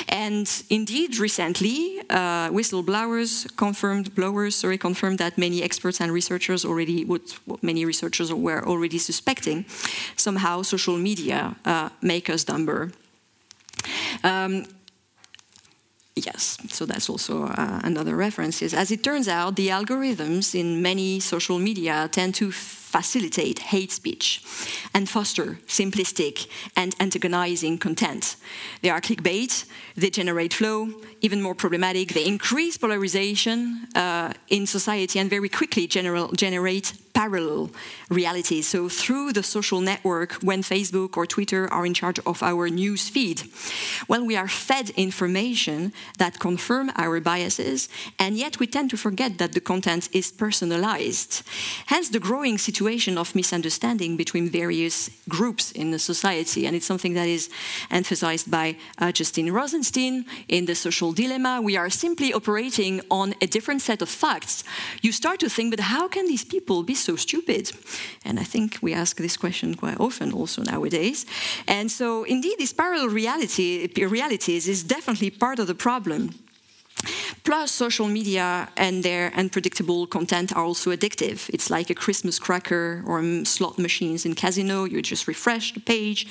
And 0.07 0.47
indeed, 0.69 1.17
recently, 1.17 1.99
uh, 2.09 2.49
whistleblowers 2.49 3.53
confirmed, 3.57 4.15
blowers, 4.15 4.55
sorry, 4.55 4.77
confirmed 4.77 5.17
that 5.19 5.37
many 5.37 5.61
experts 5.61 5.99
and 5.99 6.11
researchers 6.13 6.63
already, 6.63 7.03
what, 7.03 7.21
what 7.45 7.61
many 7.61 7.83
researchers 7.83 8.33
were 8.33 8.65
already 8.65 8.97
suspecting, 8.97 9.65
somehow 10.15 10.61
social 10.61 10.97
media 10.97 11.55
uh, 11.65 11.89
make 12.01 12.29
us 12.29 12.45
dumber. 12.45 12.91
Um, 14.23 14.65
yes, 16.15 16.57
so 16.69 16.85
that's 16.85 17.09
also 17.09 17.45
uh, 17.45 17.81
another 17.83 18.15
reference. 18.15 18.61
Is 18.61 18.73
as 18.73 18.91
it 18.91 19.03
turns 19.03 19.27
out, 19.27 19.55
the 19.55 19.69
algorithms 19.69 20.53
in 20.53 20.81
many 20.81 21.19
social 21.19 21.59
media 21.59 22.09
tend 22.11 22.35
to 22.35 22.51
facilitate 22.89 23.59
hate 23.59 23.91
speech 23.91 24.41
and 24.93 25.07
foster 25.07 25.59
simplistic 25.67 26.47
and 26.75 26.95
antagonizing 26.99 27.77
content. 27.77 28.35
They 28.81 28.89
are 28.89 29.01
clickbait, 29.01 29.65
they 29.95 30.09
generate 30.09 30.53
flow, 30.53 30.89
even 31.21 31.41
more 31.41 31.55
problematic, 31.55 32.13
they 32.13 32.25
increase 32.25 32.77
polarization 32.77 33.87
uh, 33.95 34.33
in 34.47 34.65
society 34.65 35.19
and 35.19 35.29
very 35.29 35.49
quickly 35.49 35.85
general, 35.87 36.31
generate 36.31 36.93
parallel 37.13 37.69
realities. 38.09 38.65
So 38.67 38.87
through 38.87 39.33
the 39.33 39.43
social 39.43 39.81
network, 39.81 40.31
when 40.41 40.61
Facebook 40.63 41.17
or 41.17 41.25
Twitter 41.25 41.71
are 41.71 41.85
in 41.85 41.93
charge 41.93 42.19
of 42.25 42.41
our 42.41 42.69
news 42.69 43.09
feed, 43.09 43.43
well, 44.07 44.25
we 44.25 44.37
are 44.37 44.47
fed 44.47 44.91
information 44.91 45.91
that 46.17 46.39
confirm 46.39 46.91
our 46.95 47.19
biases, 47.19 47.89
and 48.17 48.37
yet 48.37 48.59
we 48.59 48.67
tend 48.67 48.89
to 48.91 48.97
forget 48.97 49.37
that 49.37 49.51
the 49.51 49.59
content 49.59 50.07
is 50.13 50.31
personalized. 50.31 51.43
Hence 51.87 52.07
the 52.09 52.19
growing 52.19 52.57
situation 52.57 52.78
of 53.17 53.35
misunderstanding 53.35 54.17
between 54.17 54.49
various 54.49 55.09
groups 55.27 55.71
in 55.71 55.91
the 55.91 55.99
society, 55.99 56.65
and 56.65 56.75
it's 56.75 56.85
something 56.85 57.13
that 57.13 57.27
is 57.27 57.49
emphasized 57.91 58.49
by 58.49 58.75
uh, 58.97 59.11
Justin 59.11 59.51
Rosenstein 59.51 60.25
in 60.47 60.65
The 60.65 60.75
Social 60.75 61.11
Dilemma. 61.11 61.61
We 61.61 61.77
are 61.77 61.89
simply 61.89 62.33
operating 62.33 63.01
on 63.09 63.35
a 63.41 63.47
different 63.47 63.81
set 63.81 64.01
of 64.01 64.09
facts. 64.09 64.63
You 65.01 65.11
start 65.11 65.39
to 65.39 65.49
think, 65.49 65.71
but 65.71 65.79
how 65.79 66.07
can 66.07 66.27
these 66.27 66.45
people 66.45 66.83
be 66.83 66.95
so 66.95 67.15
stupid? 67.15 67.71
And 68.25 68.39
I 68.39 68.43
think 68.43 68.79
we 68.81 68.93
ask 68.93 69.17
this 69.17 69.37
question 69.37 69.75
quite 69.75 69.99
often 69.99 70.31
also 70.33 70.63
nowadays. 70.63 71.25
And 71.67 71.91
so, 71.91 72.23
indeed, 72.23 72.57
this 72.57 72.73
parallel 72.73 73.09
reality, 73.09 73.87
realities 73.97 74.67
is 74.67 74.83
definitely 74.83 75.29
part 75.29 75.59
of 75.59 75.67
the 75.67 75.75
problem. 75.75 76.29
Plus, 77.43 77.71
social 77.71 78.07
media 78.07 78.69
and 78.75 79.03
their 79.03 79.31
unpredictable 79.35 80.05
content 80.05 80.55
are 80.55 80.63
also 80.63 80.91
addictive. 80.91 81.49
It's 81.49 81.69
like 81.69 81.89
a 81.89 81.95
Christmas 81.95 82.39
cracker 82.39 83.03
or 83.07 83.23
slot 83.45 83.79
machines 83.79 84.25
in 84.25 84.35
casino. 84.35 84.83
You 84.83 85.01
just 85.01 85.27
refresh 85.27 85.73
the 85.73 85.79
page 85.79 86.27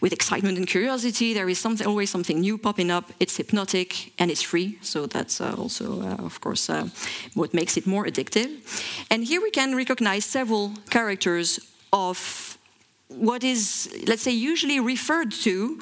with 0.00 0.12
excitement 0.12 0.58
and 0.58 0.66
curiosity. 0.66 1.34
There 1.34 1.48
is 1.48 1.58
something, 1.58 1.86
always 1.86 2.10
something 2.10 2.40
new 2.40 2.58
popping 2.58 2.90
up. 2.90 3.10
It's 3.18 3.36
hypnotic 3.36 4.12
and 4.18 4.30
it's 4.30 4.42
free. 4.42 4.78
So 4.82 5.06
that's 5.06 5.40
uh, 5.40 5.54
also, 5.56 6.02
uh, 6.02 6.24
of 6.24 6.40
course, 6.40 6.68
uh, 6.68 6.88
what 7.34 7.54
makes 7.54 7.76
it 7.76 7.86
more 7.86 8.04
addictive. 8.04 8.50
And 9.10 9.24
here 9.24 9.40
we 9.40 9.50
can 9.50 9.74
recognize 9.74 10.24
several 10.24 10.72
characters 10.90 11.58
of 11.92 12.58
what 13.08 13.44
is, 13.44 13.88
let's 14.06 14.22
say, 14.22 14.32
usually 14.32 14.80
referred 14.80 15.32
to 15.32 15.80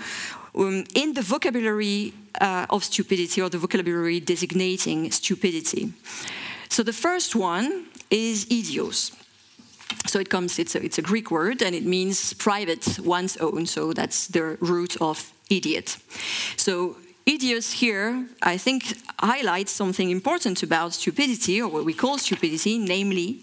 um, 0.54 0.84
in 0.94 1.14
the 1.14 1.22
vocabulary 1.22 2.12
uh, 2.40 2.66
of 2.70 2.84
stupidity 2.84 3.40
or 3.40 3.48
the 3.48 3.58
vocabulary 3.58 4.20
designating 4.20 5.10
stupidity. 5.10 5.92
So 6.68 6.82
the 6.82 6.92
first 6.92 7.34
one 7.34 7.86
is 8.10 8.46
idios. 8.46 9.12
So 10.06 10.18
it 10.18 10.30
comes, 10.30 10.58
it's 10.58 10.74
a, 10.74 10.84
it's 10.84 10.98
a 10.98 11.02
Greek 11.02 11.30
word 11.30 11.62
and 11.62 11.74
it 11.74 11.84
means 11.84 12.32
private, 12.34 12.98
one's 13.00 13.36
own. 13.36 13.66
So 13.66 13.92
that's 13.92 14.28
the 14.28 14.56
root 14.60 14.96
of 15.00 15.32
idiot. 15.48 15.96
So 16.56 16.96
Idios 17.30 17.74
here, 17.74 18.26
I 18.42 18.56
think, 18.56 18.82
highlights 19.20 19.70
something 19.70 20.10
important 20.10 20.64
about 20.64 20.94
stupidity, 20.94 21.62
or 21.62 21.68
what 21.68 21.84
we 21.84 21.94
call 21.94 22.18
stupidity, 22.18 22.76
namely 22.76 23.42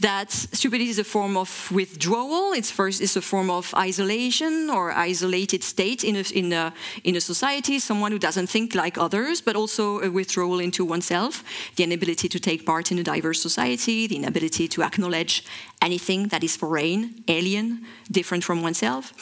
that 0.00 0.32
stupidity 0.32 0.88
is 0.88 0.98
a 0.98 1.04
form 1.04 1.36
of 1.36 1.70
withdrawal. 1.70 2.54
It's 2.54 2.70
first 2.70 3.02
is 3.02 3.14
a 3.14 3.20
form 3.20 3.50
of 3.50 3.74
isolation 3.74 4.70
or 4.70 4.90
isolated 4.92 5.62
state 5.62 6.02
in 6.02 6.16
a, 6.16 6.24
in 6.32 6.50
a, 6.52 6.72
in 7.04 7.14
a 7.14 7.20
society, 7.20 7.78
someone 7.78 8.10
who 8.10 8.18
doesn't 8.18 8.46
think 8.46 8.74
like 8.74 8.96
others, 8.96 9.42
but 9.42 9.54
also 9.54 10.00
a 10.00 10.10
withdrawal 10.10 10.58
into 10.58 10.82
oneself, 10.86 11.44
the 11.76 11.84
inability 11.84 12.30
to 12.30 12.40
take 12.40 12.64
part 12.64 12.90
in 12.90 12.98
a 12.98 13.02
diverse 13.02 13.42
society, 13.42 14.06
the 14.06 14.16
inability 14.16 14.66
to 14.68 14.82
acknowledge 14.82 15.44
anything 15.82 16.28
that 16.28 16.42
is 16.42 16.56
foreign, 16.56 17.22
alien, 17.28 17.84
different 18.10 18.44
from 18.44 18.62
oneself. 18.62 19.12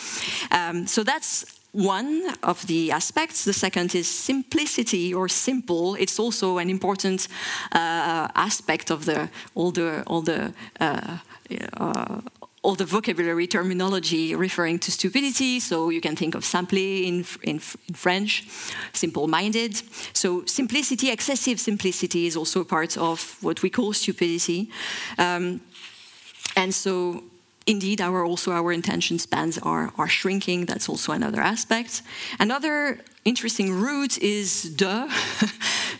Um, 0.52 0.86
so 0.86 1.02
that's 1.02 1.53
one 1.74 2.22
of 2.42 2.66
the 2.66 2.92
aspects. 2.92 3.44
The 3.44 3.52
second 3.52 3.94
is 3.94 4.08
simplicity 4.08 5.12
or 5.12 5.28
simple. 5.28 5.96
It's 5.96 6.18
also 6.18 6.58
an 6.58 6.70
important 6.70 7.28
uh, 7.72 8.28
aspect 8.34 8.90
of 8.90 9.04
the 9.04 9.28
all 9.54 9.72
the 9.72 10.02
all 10.06 10.22
the 10.22 10.52
uh, 10.80 11.18
uh, 11.76 12.20
all 12.62 12.74
the 12.74 12.86
vocabulary 12.86 13.46
terminology 13.46 14.34
referring 14.34 14.78
to 14.78 14.90
stupidity. 14.90 15.60
So 15.60 15.90
you 15.90 16.00
can 16.00 16.16
think 16.16 16.34
of 16.34 16.44
simple 16.44 16.78
in, 16.78 17.24
in, 17.42 17.60
in 17.88 17.94
French, 17.94 18.44
simple-minded. 18.92 19.82
So 20.12 20.44
simplicity, 20.46 21.10
excessive 21.10 21.60
simplicity, 21.60 22.26
is 22.26 22.36
also 22.36 22.64
part 22.64 22.96
of 22.96 23.36
what 23.42 23.62
we 23.62 23.68
call 23.68 23.92
stupidity. 23.92 24.70
Um, 25.18 25.60
and 26.56 26.74
so 26.74 27.24
indeed 27.66 28.00
our 28.00 28.24
also 28.24 28.52
our 28.52 28.72
attention 28.72 29.18
spans 29.18 29.58
are, 29.58 29.92
are 29.96 30.08
shrinking. 30.08 30.66
That's 30.66 30.88
also 30.88 31.12
another 31.12 31.40
aspect. 31.40 32.02
Another 32.38 33.00
interesting 33.24 33.72
root 33.72 34.18
is 34.18 34.64
de. 34.74 35.08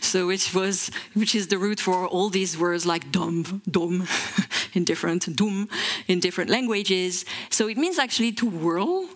So 0.01 0.27
which 0.27 0.53
was 0.53 0.91
which 1.13 1.33
is 1.35 1.47
the 1.47 1.57
root 1.57 1.79
for 1.79 2.07
all 2.07 2.29
these 2.29 2.57
words 2.57 2.85
like 2.85 3.11
dom 3.11 3.61
dom 3.69 4.07
in 4.73 4.83
different 4.85 5.27
in 6.07 6.19
different 6.19 6.49
languages. 6.49 7.25
So 7.49 7.67
it 7.67 7.77
means 7.77 7.97
actually 7.97 8.31
to 8.33 8.45
whirl 8.45 9.09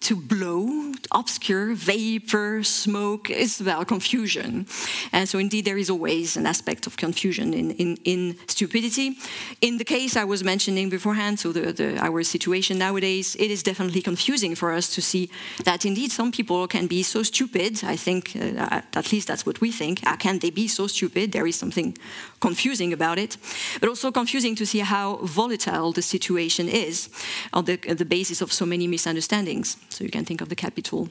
to 0.00 0.16
blow, 0.16 0.92
obscure, 1.12 1.74
vapor, 1.74 2.62
smoke, 2.62 3.30
is 3.30 3.60
about 3.60 3.88
confusion. 3.88 4.66
And 5.12 5.28
so, 5.28 5.38
indeed, 5.38 5.64
there 5.64 5.78
is 5.78 5.90
always 5.90 6.36
an 6.36 6.46
aspect 6.46 6.86
of 6.86 6.96
confusion 6.96 7.52
in, 7.52 7.72
in, 7.72 7.98
in 8.04 8.36
stupidity. 8.46 9.18
In 9.60 9.78
the 9.78 9.84
case 9.84 10.16
I 10.16 10.24
was 10.24 10.44
mentioning 10.44 10.88
beforehand, 10.88 11.40
so 11.40 11.52
the, 11.52 11.72
the, 11.72 11.98
our 11.98 12.22
situation 12.22 12.78
nowadays, 12.78 13.36
it 13.36 13.50
is 13.50 13.62
definitely 13.62 14.00
confusing 14.00 14.54
for 14.54 14.72
us 14.72 14.94
to 14.94 15.02
see 15.02 15.30
that 15.64 15.84
indeed 15.84 16.10
some 16.10 16.30
people 16.32 16.66
can 16.68 16.86
be 16.86 17.02
so 17.02 17.22
stupid. 17.22 17.82
I 17.84 17.96
think, 17.96 18.36
uh, 18.36 18.60
uh 18.60 18.80
at 18.94 19.12
least 19.12 19.28
that's 19.28 19.44
what 19.44 19.60
we 19.60 19.72
think. 19.72 20.04
How 20.04 20.16
can 20.16 20.38
they 20.38 20.50
be 20.50 20.68
so 20.68 20.86
stupid? 20.86 21.32
There 21.32 21.46
is 21.46 21.56
something 21.56 21.96
confusing 22.40 22.92
about 22.92 23.18
it. 23.18 23.36
But 23.80 23.88
also 23.88 24.10
confusing 24.12 24.54
to 24.56 24.66
see 24.66 24.80
how 24.80 25.16
volatile 25.22 25.92
the 25.92 26.02
situation 26.02 26.68
is 26.68 27.08
on 27.52 27.64
the, 27.64 27.78
uh, 27.88 27.94
the 27.94 28.04
basis 28.04 28.40
of 28.40 28.52
so 28.52 28.64
many 28.64 28.86
misunderstandings. 28.86 29.76
So 29.88 30.04
you 30.04 30.10
can 30.10 30.24
think 30.24 30.40
of 30.40 30.48
the 30.48 30.56
Capitol 30.56 31.08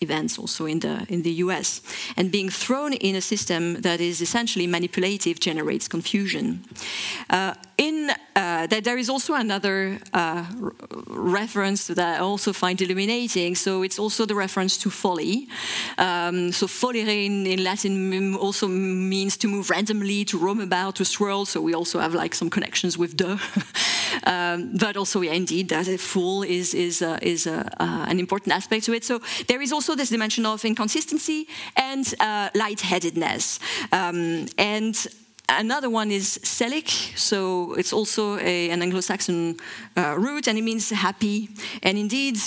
events 0.00 0.38
also 0.38 0.66
in 0.66 0.80
the 0.80 1.04
in 1.08 1.22
the 1.22 1.32
US 1.44 1.82
and 2.16 2.30
being 2.30 2.50
thrown 2.50 2.92
in 2.92 3.16
a 3.16 3.20
system 3.20 3.82
that 3.82 4.00
is 4.00 4.20
essentially 4.20 4.66
manipulative 4.66 5.40
generates 5.40 5.88
confusion. 5.88 6.64
Uh, 7.28 7.54
in 7.76 8.10
uh, 8.36 8.66
that 8.66 8.84
there 8.84 8.98
is 8.98 9.10
also 9.10 9.34
another 9.34 9.98
uh, 10.12 10.44
reference 11.06 11.86
that 11.86 12.16
I 12.16 12.18
also 12.20 12.52
find 12.52 12.80
illuminating. 12.80 13.56
So 13.56 13.82
it's 13.82 13.98
also 13.98 14.26
the 14.26 14.34
reference 14.34 14.78
to 14.78 14.90
folly. 14.90 15.48
Um, 15.98 16.52
so 16.52 16.66
follire 16.66 17.26
in, 17.26 17.46
in, 17.46 17.62
Latin 17.64 18.34
also 18.36 18.68
means 18.68 19.36
to 19.38 19.48
move 19.48 19.70
randomly 19.70 20.24
to 20.24 20.38
roam 20.38 20.60
about 20.60 20.96
to 20.96 21.04
swirl. 21.04 21.44
So 21.44 21.60
we 21.60 21.74
also 21.74 21.98
have 21.98 22.14
like 22.14 22.34
some 22.34 22.50
connections 22.50 22.96
with 22.96 23.16
the. 23.16 23.40
Um, 24.24 24.76
but 24.76 24.96
also 24.96 25.22
yeah, 25.22 25.32
indeed 25.32 25.68
that 25.68 25.88
a 25.88 25.96
fool 25.96 26.42
is 26.42 26.74
is 26.74 27.00
uh, 27.00 27.18
is 27.22 27.46
uh, 27.46 27.68
uh, 27.78 28.06
an 28.08 28.18
important 28.18 28.52
aspect 28.52 28.84
to 28.86 28.92
it. 28.92 29.04
So 29.04 29.20
there 29.46 29.62
is 29.62 29.72
also 29.72 29.90
also 29.90 29.96
this 29.96 30.10
dimension 30.10 30.46
of 30.46 30.64
inconsistency 30.64 31.48
and 31.74 32.14
uh, 32.20 32.48
lightheadedness. 32.54 33.58
Um, 33.90 34.46
and 34.58 34.94
another 35.58 35.90
one 35.90 36.10
is 36.10 36.38
selic, 36.42 36.88
so 37.18 37.74
it's 37.74 37.92
also 37.92 38.38
a, 38.38 38.70
an 38.70 38.82
Anglo-Saxon 38.82 39.56
uh, 39.96 40.14
root, 40.18 40.48
and 40.48 40.58
it 40.58 40.62
means 40.62 40.90
happy. 40.90 41.48
And 41.82 41.98
indeed, 41.98 42.38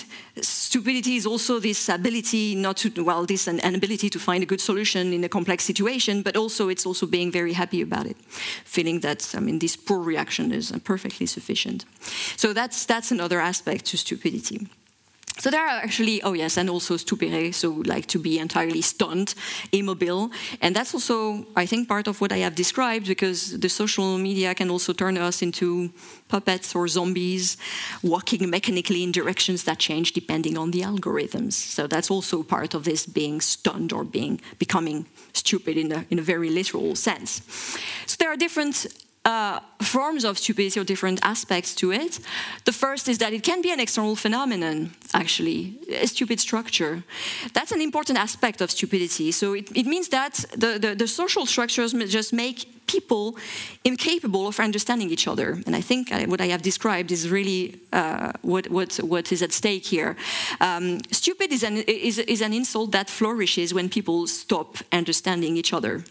stupidity 0.41 1.15
is 1.15 1.25
also 1.25 1.59
this 1.59 1.89
ability 1.89 2.55
not 2.55 2.77
to, 2.77 3.03
well, 3.03 3.25
this 3.25 3.47
an, 3.47 3.59
an, 3.59 3.75
ability 3.75 4.09
to 4.09 4.19
find 4.19 4.43
a 4.43 4.45
good 4.45 4.61
solution 4.61 5.13
in 5.13 5.23
a 5.23 5.29
complex 5.29 5.63
situation, 5.63 6.21
but 6.21 6.35
also 6.37 6.69
it's 6.69 6.85
also 6.85 7.05
being 7.05 7.31
very 7.31 7.53
happy 7.53 7.81
about 7.81 8.05
it, 8.05 8.17
feeling 8.65 9.01
that 9.01 9.33
I 9.35 9.39
mean 9.39 9.59
this 9.59 9.75
poor 9.75 9.99
reaction 9.99 10.51
is 10.51 10.71
perfectly 10.83 11.25
sufficient. 11.25 11.85
So 12.37 12.53
that's 12.53 12.85
that's 12.85 13.11
another 13.11 13.39
aspect 13.39 13.85
to 13.85 13.97
stupidity. 13.97 14.67
So 15.39 15.49
there 15.49 15.65
are 15.65 15.79
actually, 15.81 16.21
oh 16.21 16.33
yes, 16.33 16.57
and 16.57 16.69
also 16.69 16.95
stupere, 16.95 17.51
so 17.53 17.69
like 17.85 18.05
to 18.07 18.19
be 18.19 18.37
entirely 18.37 18.81
stunned, 18.81 19.33
immobile. 19.71 20.31
And 20.61 20.75
that's 20.75 20.93
also, 20.93 21.45
I 21.55 21.65
think, 21.65 21.87
part 21.87 22.07
of 22.07 22.21
what 22.21 22.31
I 22.31 22.37
have 22.37 22.55
described 22.55 23.07
because 23.07 23.59
the 23.59 23.69
social 23.69 24.17
media 24.17 24.53
can 24.53 24.69
also 24.69 24.93
turn 24.93 25.17
us 25.17 25.41
into 25.41 25.91
puppets 26.27 26.75
or 26.75 26.87
zombies, 26.87 27.57
walking 28.03 28.49
mechanically 28.49 29.03
in 29.03 29.11
directions 29.11 29.63
that 29.63 29.79
change 29.79 30.13
depending 30.13 30.57
on 30.57 30.71
the 30.71 30.81
algorithms. 30.81 31.53
So 31.53 31.87
that's 31.87 32.11
also 32.11 32.43
part 32.43 32.73
of 32.75 32.83
this 32.83 33.05
being 33.05 33.41
stunned 33.41 33.91
or 33.91 34.03
being 34.03 34.39
becoming 34.59 35.07
stupid 35.33 35.77
in 35.77 35.91
a, 35.91 36.05
in 36.09 36.19
a 36.19 36.21
very 36.21 36.49
literal 36.49 36.95
sense. 36.95 37.41
So 38.05 38.15
there 38.19 38.31
are 38.31 38.37
different 38.37 38.87
uh, 39.25 39.59
forms 39.81 40.25
of 40.25 40.37
stupidity 40.37 40.79
or 40.79 40.83
different 40.83 41.19
aspects 41.23 41.73
to 41.75 41.91
it. 41.91 42.19
The 42.65 42.71
first 42.71 43.07
is 43.07 43.17
that 43.19 43.33
it 43.33 43.43
can 43.43 43.61
be 43.61 43.71
an 43.71 43.79
external 43.79 44.15
phenomenon, 44.15 44.91
actually, 45.13 45.75
a 45.89 46.07
stupid 46.07 46.39
structure. 46.39 47.03
That's 47.53 47.71
an 47.71 47.81
important 47.81 48.17
aspect 48.17 48.61
of 48.61 48.69
stupidity. 48.71 49.31
So 49.31 49.53
it, 49.53 49.69
it 49.75 49.85
means 49.85 50.09
that 50.09 50.45
the, 50.51 50.77
the, 50.79 50.95
the, 50.95 51.07
social 51.07 51.45
structures 51.45 51.93
just 51.93 52.33
make 52.33 52.85
people 52.87 53.37
incapable 53.85 54.47
of 54.47 54.59
understanding 54.59 55.09
each 55.09 55.27
other. 55.27 55.61
And 55.65 55.75
I 55.75 55.81
think 55.81 56.09
what 56.27 56.41
I 56.41 56.47
have 56.47 56.61
described 56.61 57.11
is 57.11 57.29
really 57.29 57.79
uh, 57.93 58.33
what, 58.41 58.69
what, 58.69 58.95
what 58.97 59.31
is 59.31 59.41
at 59.41 59.53
stake 59.53 59.85
here. 59.85 60.17
Um, 60.59 60.99
stupid 61.11 61.51
is 61.53 61.63
an, 61.63 61.77
is, 61.77 62.19
is 62.19 62.41
an 62.41 62.51
insult 62.51 62.91
that 62.91 63.09
flourishes 63.09 63.73
when 63.73 63.89
people 63.89 64.27
stop 64.27 64.77
understanding 64.91 65.55
each 65.55 65.71
other 65.71 66.03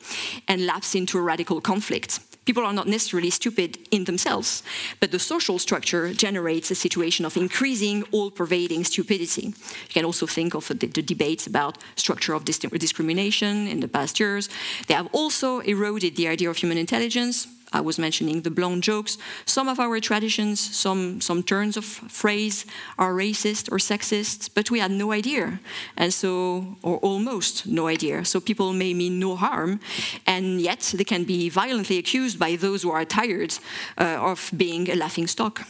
and 0.49 0.65
lapse 0.65 0.95
into 0.95 1.19
a 1.19 1.21
radical 1.21 1.61
conflict 1.61 2.21
People 2.45 2.65
are 2.65 2.73
not 2.73 2.89
necessarily 2.89 3.31
stupid 3.31 3.79
in 3.91 4.05
themselves, 4.05 4.63
but 4.99 5.13
the 5.13 5.19
social 5.19 5.59
structure 5.59 6.13
generates 6.13 6.71
a 6.71 6.75
situation 6.75 7.25
of 7.25 7.37
increasing, 7.37 8.03
all 8.11 8.31
pervading 8.31 8.85
stupidity. 8.85 9.47
You 9.47 9.95
can 9.95 10.05
also 10.05 10.27
think 10.27 10.55
of 10.55 10.67
the, 10.67 10.87
the 10.87 11.03
debates 11.03 11.47
about 11.47 11.79
structure 11.95 12.35
of 12.35 12.45
dis 12.45 12.59
discrimination 12.59 13.69
in 13.69 13.81
the 13.81 13.89
past 13.89 14.19
years. 14.19 14.49
They 14.89 14.95
have 14.95 15.09
also 15.13 15.61
eroded 15.61 16.17
the 16.17 16.27
idea 16.27 16.51
of 16.51 16.57
human 16.57 16.79
intelligence 16.79 17.47
I 17.73 17.81
was 17.81 17.99
mentioning 17.99 18.43
the 18.43 18.51
blonde 18.51 18.83
jokes. 18.83 19.19
Some 19.47 19.69
of 19.69 19.81
our 19.81 20.01
traditions, 20.01 20.61
some, 20.61 21.21
some 21.21 21.43
turns 21.43 21.77
of 21.77 21.85
phrase 21.85 22.67
are 22.99 23.13
racist 23.13 23.71
or 23.73 23.79
sexist, 23.79 24.51
but 24.55 24.71
we 24.71 24.81
had 24.81 24.91
no 24.91 25.13
idea. 25.13 25.61
And 25.97 26.13
so, 26.13 26.77
or 26.83 26.99
almost 26.99 27.67
no 27.67 27.89
idea. 27.89 28.25
So 28.25 28.41
people 28.41 28.73
may 28.73 28.95
mean 28.95 29.19
no 29.19 29.37
harm, 29.37 29.81
and 30.27 30.61
yet 30.61 30.93
they 30.97 31.05
can 31.05 31.25
be 31.25 31.49
violently 31.49 31.99
accused 31.99 32.39
by 32.39 32.57
those 32.57 32.83
who 32.83 32.91
are 32.91 33.05
tired 33.05 33.59
uh, 33.99 34.19
of 34.21 34.51
being 34.57 34.91
a 34.91 34.95
laughing 34.95 35.27
stock. 35.27 35.67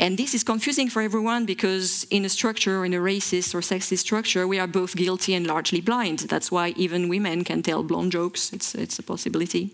And 0.00 0.16
this 0.16 0.34
is 0.34 0.42
confusing 0.42 0.88
for 0.88 1.02
everyone 1.02 1.44
because 1.44 2.06
in 2.08 2.24
a 2.24 2.30
structure, 2.30 2.86
in 2.86 2.94
a 2.94 2.98
racist 2.98 3.54
or 3.54 3.60
sexist 3.60 3.98
structure, 3.98 4.48
we 4.48 4.58
are 4.58 4.66
both 4.66 4.96
guilty 4.96 5.34
and 5.34 5.46
largely 5.46 5.82
blind. 5.82 6.20
That's 6.20 6.50
why 6.50 6.72
even 6.76 7.10
women 7.10 7.44
can 7.44 7.62
tell 7.62 7.82
blonde 7.82 8.12
jokes. 8.12 8.50
It's, 8.50 8.74
it's 8.74 8.98
a 8.98 9.02
possibility. 9.02 9.68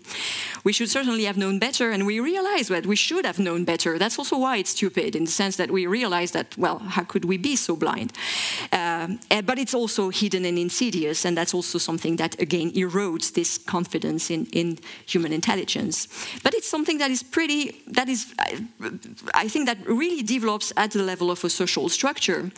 We 0.65 0.73
should 0.73 0.89
certainly 0.89 1.23
have 1.23 1.37
known 1.37 1.59
better, 1.59 1.91
and 1.91 2.05
we 2.05 2.19
realize 2.19 2.67
that 2.67 2.85
we 2.85 2.97
should 2.97 3.25
have 3.25 3.39
known 3.39 3.63
better. 3.63 3.97
That's 3.97 4.19
also 4.19 4.37
why 4.37 4.57
it's 4.57 4.71
stupid, 4.71 5.15
in 5.15 5.23
the 5.23 5.31
sense 5.31 5.55
that 5.55 5.71
we 5.71 5.87
realize 5.87 6.31
that, 6.31 6.57
well, 6.57 6.79
how 6.79 7.05
could 7.05 7.23
we 7.23 7.37
be 7.37 7.55
so 7.55 7.77
blind? 7.77 8.11
Uh, 8.73 9.07
but 9.45 9.57
it's 9.57 9.73
also 9.73 10.09
hidden 10.09 10.43
and 10.43 10.57
insidious, 10.57 11.23
and 11.23 11.37
that's 11.37 11.53
also 11.53 11.77
something 11.77 12.17
that, 12.17 12.37
again, 12.41 12.71
erodes 12.71 13.31
this 13.31 13.57
confidence 13.57 14.29
in, 14.29 14.45
in 14.47 14.77
human 15.05 15.31
intelligence. 15.31 16.09
But 16.43 16.53
it's 16.53 16.67
something 16.67 16.97
that 16.97 17.11
is 17.11 17.23
pretty, 17.23 17.81
that 17.87 18.09
is, 18.09 18.33
I, 18.39 18.59
I 19.33 19.47
think, 19.47 19.67
that 19.67 19.77
really 19.87 20.16
develops 20.23 20.73
at 20.75 20.91
the 20.91 21.03
level 21.03 21.29
of 21.31 21.43
a 21.43 21.49
social 21.49 21.89
structure. 21.89 22.51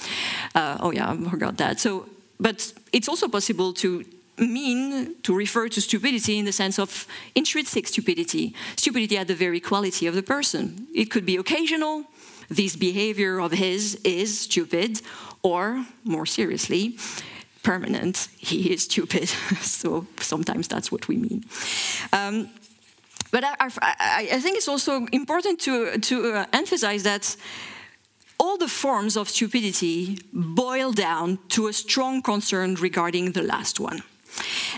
Uh, 0.56 0.78
oh 0.80 0.92
yeah, 0.92 1.12
I 1.12 1.30
forgot 1.30 1.58
that. 1.58 1.80
So, 1.80 2.08
but 2.40 2.74
it's 2.92 3.08
also 3.08 3.28
possible 3.28 3.74
to 3.74 4.06
mean 4.38 5.16
to 5.24 5.36
refer 5.36 5.68
to 5.70 5.82
stupidity 5.82 6.38
in 6.38 6.46
the 6.46 6.52
sense 6.52 6.80
of 6.80 7.08
intrinsic 7.36 7.88
stupidity, 7.88 8.54
stupidity 8.76 9.18
at 9.18 9.28
the 9.28 9.36
very 9.36 9.60
quality 9.60 10.08
of 10.08 10.16
the 10.16 10.24
person. 10.24 10.88
It 10.94 11.12
could 11.12 11.26
be 11.26 11.36
occasional, 11.36 12.06
this 12.50 12.76
behavior 12.76 13.40
of 13.40 13.52
his 13.52 13.96
is 14.04 14.40
stupid, 14.40 15.02
or 15.44 15.86
more 16.04 16.26
seriously, 16.26 16.98
permanent, 17.64 18.28
he 18.38 18.72
is 18.72 18.84
stupid. 18.84 19.28
so 19.62 20.08
sometimes 20.20 20.68
that's 20.68 20.92
what 20.92 21.08
we 21.08 21.18
mean. 21.18 21.46
Um, 22.12 22.50
but 23.32 23.44
I, 23.44 23.56
I, 23.60 24.30
I, 24.34 24.40
think 24.40 24.58
it's 24.58 24.68
also 24.68 25.06
important 25.12 25.60
to, 25.62 25.98
to 25.98 26.34
uh, 26.34 26.46
emphasize 26.54 27.04
that 27.04 27.36
all 28.40 28.58
the 28.58 28.68
forms 28.68 29.18
of 29.18 29.30
stupidity 29.30 30.18
boil 30.34 30.92
down 30.92 31.40
to 31.50 31.68
a 31.68 31.74
strong 31.74 32.22
concern 32.22 32.76
regarding 32.76 33.34
the 33.34 33.42
last 33.42 33.80
one. 33.80 34.02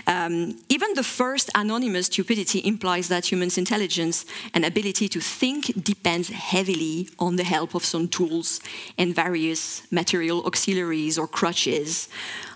Um, 0.06 0.58
even 0.68 0.94
the 0.94 1.02
first 1.02 1.50
anonymous 1.54 2.06
stupidity 2.06 2.60
implies 2.64 3.08
that 3.08 3.30
humans' 3.30 3.58
intelligence 3.58 4.24
and 4.54 4.64
ability 4.64 5.08
to 5.08 5.20
think 5.20 5.84
depends 5.84 6.28
heavily 6.30 7.08
on 7.18 7.36
the 7.36 7.44
help 7.44 7.74
of 7.74 7.84
some 7.84 8.08
tools 8.08 8.60
and 8.98 9.14
various 9.14 9.82
material 9.92 10.44
auxiliaries 10.44 11.18
or 11.18 11.28
crutches, 11.28 12.08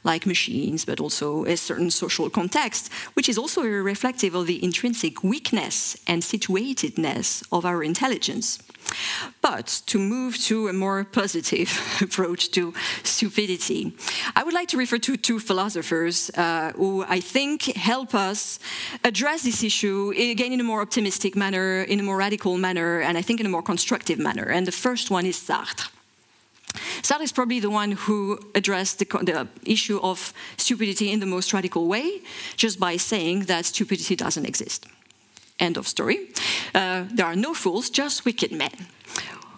like 0.06 0.24
machines, 0.24 0.84
but 0.86 1.00
also 1.00 1.44
a 1.44 1.56
certain 1.56 1.90
social 1.90 2.30
context, 2.30 2.90
which 3.14 3.28
is 3.28 3.36
also 3.36 3.62
reflective 3.62 4.34
of 4.34 4.46
the 4.46 4.62
intrinsic 4.64 5.22
weakness 5.22 5.96
and 6.06 6.22
situatedness 6.22 7.42
of 7.50 7.66
our 7.66 7.82
intelligence. 7.82 8.58
But 9.42 9.82
to 9.86 9.98
move 9.98 10.38
to 10.48 10.68
a 10.68 10.72
more 10.72 11.04
positive 11.04 11.70
approach 12.00 12.50
to 12.52 12.72
stupidity, 13.02 13.92
I 14.34 14.44
would 14.44 14.54
like 14.54 14.68
to 14.68 14.76
refer 14.76 14.98
to 14.98 15.16
two 15.16 15.40
philosophers 15.40 16.30
uh, 16.30 16.72
who 16.76 17.04
I 17.08 17.20
think 17.20 17.62
help 17.74 18.14
us 18.14 18.58
address 19.02 19.42
this 19.42 19.62
issue 19.62 20.12
again 20.16 20.52
in 20.52 20.60
a 20.60 20.64
more 20.64 20.82
optimistic 20.82 21.34
manner, 21.34 21.82
in 21.82 21.98
a 22.00 22.02
more 22.02 22.16
radical 22.16 22.56
manner, 22.58 23.00
and 23.00 23.18
I 23.18 23.22
think 23.22 23.40
in 23.40 23.46
a 23.46 23.50
more 23.50 23.62
constructive 23.62 24.18
manner. 24.18 24.44
And 24.44 24.66
the 24.66 24.72
first 24.72 25.10
one 25.10 25.26
is 25.26 25.36
Sartre. 25.36 25.95
Sartre 27.02 27.22
is 27.22 27.32
probably 27.32 27.60
the 27.60 27.70
one 27.70 27.92
who 27.92 28.38
addressed 28.54 28.98
the, 28.98 29.04
the, 29.04 29.48
issue 29.64 29.98
of 30.02 30.32
stupidity 30.56 31.10
in 31.10 31.20
the 31.20 31.26
most 31.26 31.52
radical 31.52 31.86
way, 31.86 32.20
just 32.56 32.78
by 32.78 32.96
saying 32.96 33.44
that 33.44 33.64
stupidity 33.64 34.16
doesn't 34.16 34.46
exist. 34.46 34.86
End 35.58 35.76
of 35.76 35.88
story. 35.88 36.28
Uh, 36.74 37.04
there 37.12 37.26
are 37.26 37.36
no 37.36 37.54
fools, 37.54 37.90
just 37.90 38.24
wicked 38.24 38.52
men. 38.52 38.86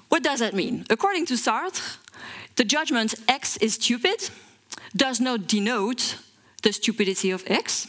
What 0.09 0.23
does 0.23 0.41
that 0.41 0.55
mean? 0.55 0.85
According 0.91 1.27
to 1.27 1.35
Sartre, 1.35 1.99
the 2.57 2.65
judgment 2.65 3.15
X 3.29 3.57
is 3.59 3.75
stupid 3.75 4.31
does 4.97 5.21
not 5.21 5.47
denote 5.47 6.17
the 6.63 6.73
stupidity 6.73 7.31
of 7.31 7.45
X. 7.47 7.89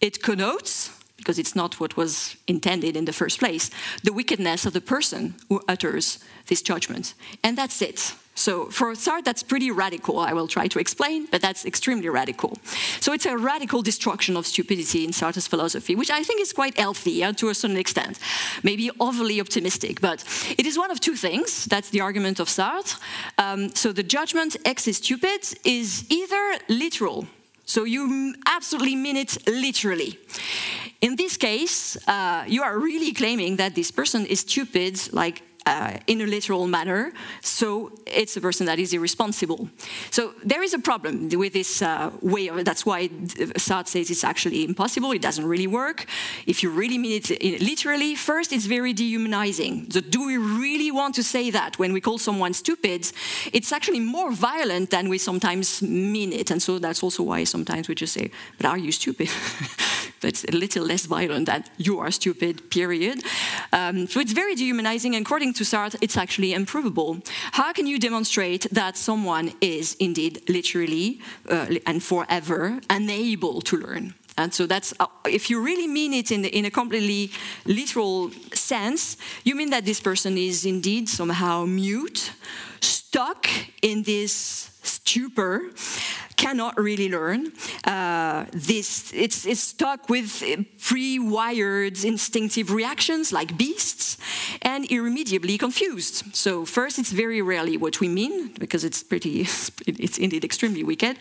It 0.00 0.22
connotes, 0.22 0.90
because 1.20 1.38
it's 1.38 1.54
not 1.54 1.78
what 1.80 1.96
was 1.96 2.36
intended 2.46 2.96
in 2.96 3.04
the 3.04 3.12
first 3.12 3.38
place, 3.38 3.70
the 4.02 4.12
wickedness 4.12 4.66
of 4.66 4.72
the 4.72 4.80
person 4.80 5.34
who 5.48 5.60
utters 5.68 6.18
this 6.46 6.62
judgment. 6.62 7.14
And 7.44 7.56
that's 7.56 7.80
it. 7.82 8.14
So 8.34 8.70
for 8.70 8.94
Sartre, 8.94 9.24
that's 9.24 9.42
pretty 9.42 9.70
radical. 9.70 10.18
I 10.18 10.32
will 10.32 10.48
try 10.48 10.66
to 10.68 10.78
explain, 10.78 11.26
but 11.30 11.42
that's 11.42 11.66
extremely 11.66 12.08
radical. 12.08 12.56
So 13.00 13.12
it's 13.12 13.26
a 13.26 13.36
radical 13.36 13.82
destruction 13.82 14.36
of 14.36 14.46
stupidity 14.46 15.04
in 15.04 15.10
Sartre's 15.10 15.46
philosophy, 15.46 15.94
which 15.94 16.10
I 16.10 16.22
think 16.22 16.40
is 16.40 16.52
quite 16.52 16.78
healthy 16.78 17.22
uh, 17.22 17.32
to 17.34 17.50
a 17.50 17.54
certain 17.54 17.76
extent. 17.76 18.18
Maybe 18.62 18.90
overly 18.98 19.40
optimistic, 19.40 20.00
but 20.00 20.24
it 20.58 20.64
is 20.66 20.78
one 20.78 20.90
of 20.90 21.00
two 21.00 21.16
things. 21.16 21.66
That's 21.66 21.90
the 21.90 22.00
argument 22.00 22.40
of 22.40 22.48
Sartre. 22.48 22.98
Um, 23.36 23.74
so 23.74 23.92
the 23.92 24.02
judgment 24.02 24.56
X 24.64 24.88
is 24.88 24.96
stupid 24.96 25.40
is 25.64 26.06
either 26.08 26.58
literal, 26.68 27.26
so 27.70 27.84
you 27.84 28.34
absolutely 28.46 28.96
mean 28.96 29.16
it 29.16 29.36
literally. 29.46 30.18
In 31.00 31.14
this 31.14 31.36
case, 31.36 31.96
uh, 32.08 32.42
you 32.48 32.62
are 32.62 32.76
really 32.76 33.12
claiming 33.12 33.56
that 33.56 33.76
this 33.76 33.92
person 33.92 34.26
is 34.26 34.40
stupid, 34.40 34.98
like 35.12 35.42
uh, 35.66 35.98
in 36.06 36.20
a 36.20 36.26
literal 36.26 36.66
manner, 36.66 37.12
so 37.40 37.92
it's 38.06 38.36
a 38.36 38.40
person 38.40 38.66
that 38.66 38.78
is 38.78 38.92
irresponsible. 38.92 39.68
So 40.10 40.32
there 40.44 40.62
is 40.62 40.74
a 40.74 40.78
problem 40.78 41.28
with 41.28 41.52
this 41.52 41.82
uh, 41.82 42.10
way 42.22 42.48
of 42.48 42.64
That's 42.64 42.84
why 42.86 43.08
Sartre 43.08 43.88
says 43.88 44.10
it's 44.10 44.24
actually 44.24 44.64
impossible, 44.64 45.12
it 45.12 45.22
doesn't 45.22 45.46
really 45.46 45.66
work. 45.66 46.06
If 46.46 46.62
you 46.62 46.70
really 46.70 46.98
mean 46.98 47.20
it 47.28 47.60
literally, 47.60 48.14
first, 48.14 48.52
it's 48.52 48.66
very 48.66 48.92
dehumanizing. 48.92 49.90
So, 49.90 50.00
do 50.00 50.26
we 50.26 50.36
really 50.36 50.90
want 50.90 51.14
to 51.16 51.22
say 51.22 51.50
that 51.50 51.78
when 51.78 51.92
we 51.92 52.00
call 52.00 52.18
someone 52.18 52.54
stupid? 52.54 53.10
It's 53.52 53.72
actually 53.72 54.00
more 54.00 54.32
violent 54.32 54.90
than 54.90 55.08
we 55.08 55.18
sometimes 55.18 55.82
mean 55.82 56.32
it. 56.32 56.50
And 56.50 56.62
so 56.62 56.78
that's 56.78 57.02
also 57.02 57.22
why 57.22 57.44
sometimes 57.44 57.88
we 57.88 57.94
just 57.94 58.12
say, 58.12 58.30
But 58.56 58.66
are 58.66 58.78
you 58.78 58.92
stupid? 58.92 59.28
That's 60.20 60.44
a 60.44 60.52
little 60.52 60.84
less 60.84 61.06
violent 61.06 61.46
than 61.46 61.64
you 61.78 61.98
are 61.98 62.10
stupid, 62.10 62.70
period. 62.70 63.22
Um, 63.72 64.06
so 64.06 64.20
it's 64.20 64.32
very 64.32 64.54
dehumanizing, 64.54 65.16
according 65.16 65.54
to 65.54 65.59
Sartre, 65.64 65.96
it's 66.00 66.16
actually 66.16 66.52
improvable. 66.52 67.18
How 67.52 67.72
can 67.72 67.86
you 67.86 67.98
demonstrate 67.98 68.66
that 68.72 68.96
someone 68.96 69.52
is 69.60 69.96
indeed 69.98 70.42
literally 70.48 71.20
uh, 71.48 71.66
and 71.86 72.02
forever 72.02 72.80
unable 72.88 73.60
to 73.62 73.76
learn? 73.76 74.14
And 74.38 74.54
so 74.54 74.66
that's 74.66 74.94
uh, 74.98 75.06
if 75.26 75.50
you 75.50 75.60
really 75.60 75.86
mean 75.86 76.14
it 76.14 76.30
in, 76.30 76.42
the, 76.42 76.48
in 76.48 76.64
a 76.64 76.70
completely 76.70 77.30
literal 77.66 78.30
sense, 78.52 79.16
you 79.44 79.54
mean 79.54 79.70
that 79.70 79.84
this 79.84 80.00
person 80.00 80.38
is 80.38 80.64
indeed 80.64 81.08
somehow 81.08 81.66
mute, 81.66 82.32
stuck 82.80 83.46
in 83.82 84.02
this 84.02 84.70
stupor, 84.82 85.70
cannot 86.40 86.74
really 86.78 87.08
learn. 87.08 87.52
Uh, 87.84 88.46
this 88.52 89.12
it's, 89.12 89.46
it's 89.46 89.60
stuck 89.60 90.08
with 90.08 90.42
pre-wired 90.88 91.96
instinctive 92.04 92.72
reactions 92.72 93.32
like 93.32 93.56
beasts, 93.56 94.16
and 94.62 94.90
irremediably 94.90 95.58
confused. 95.58 96.24
So 96.34 96.64
first, 96.64 96.98
it's 96.98 97.12
very 97.12 97.42
rarely 97.42 97.76
what 97.76 98.00
we 98.00 98.08
mean 98.08 98.52
because 98.58 98.84
it's 98.84 99.02
pretty, 99.02 99.40
it's 99.86 100.18
indeed 100.18 100.44
extremely 100.44 100.84
wicked. 100.84 101.18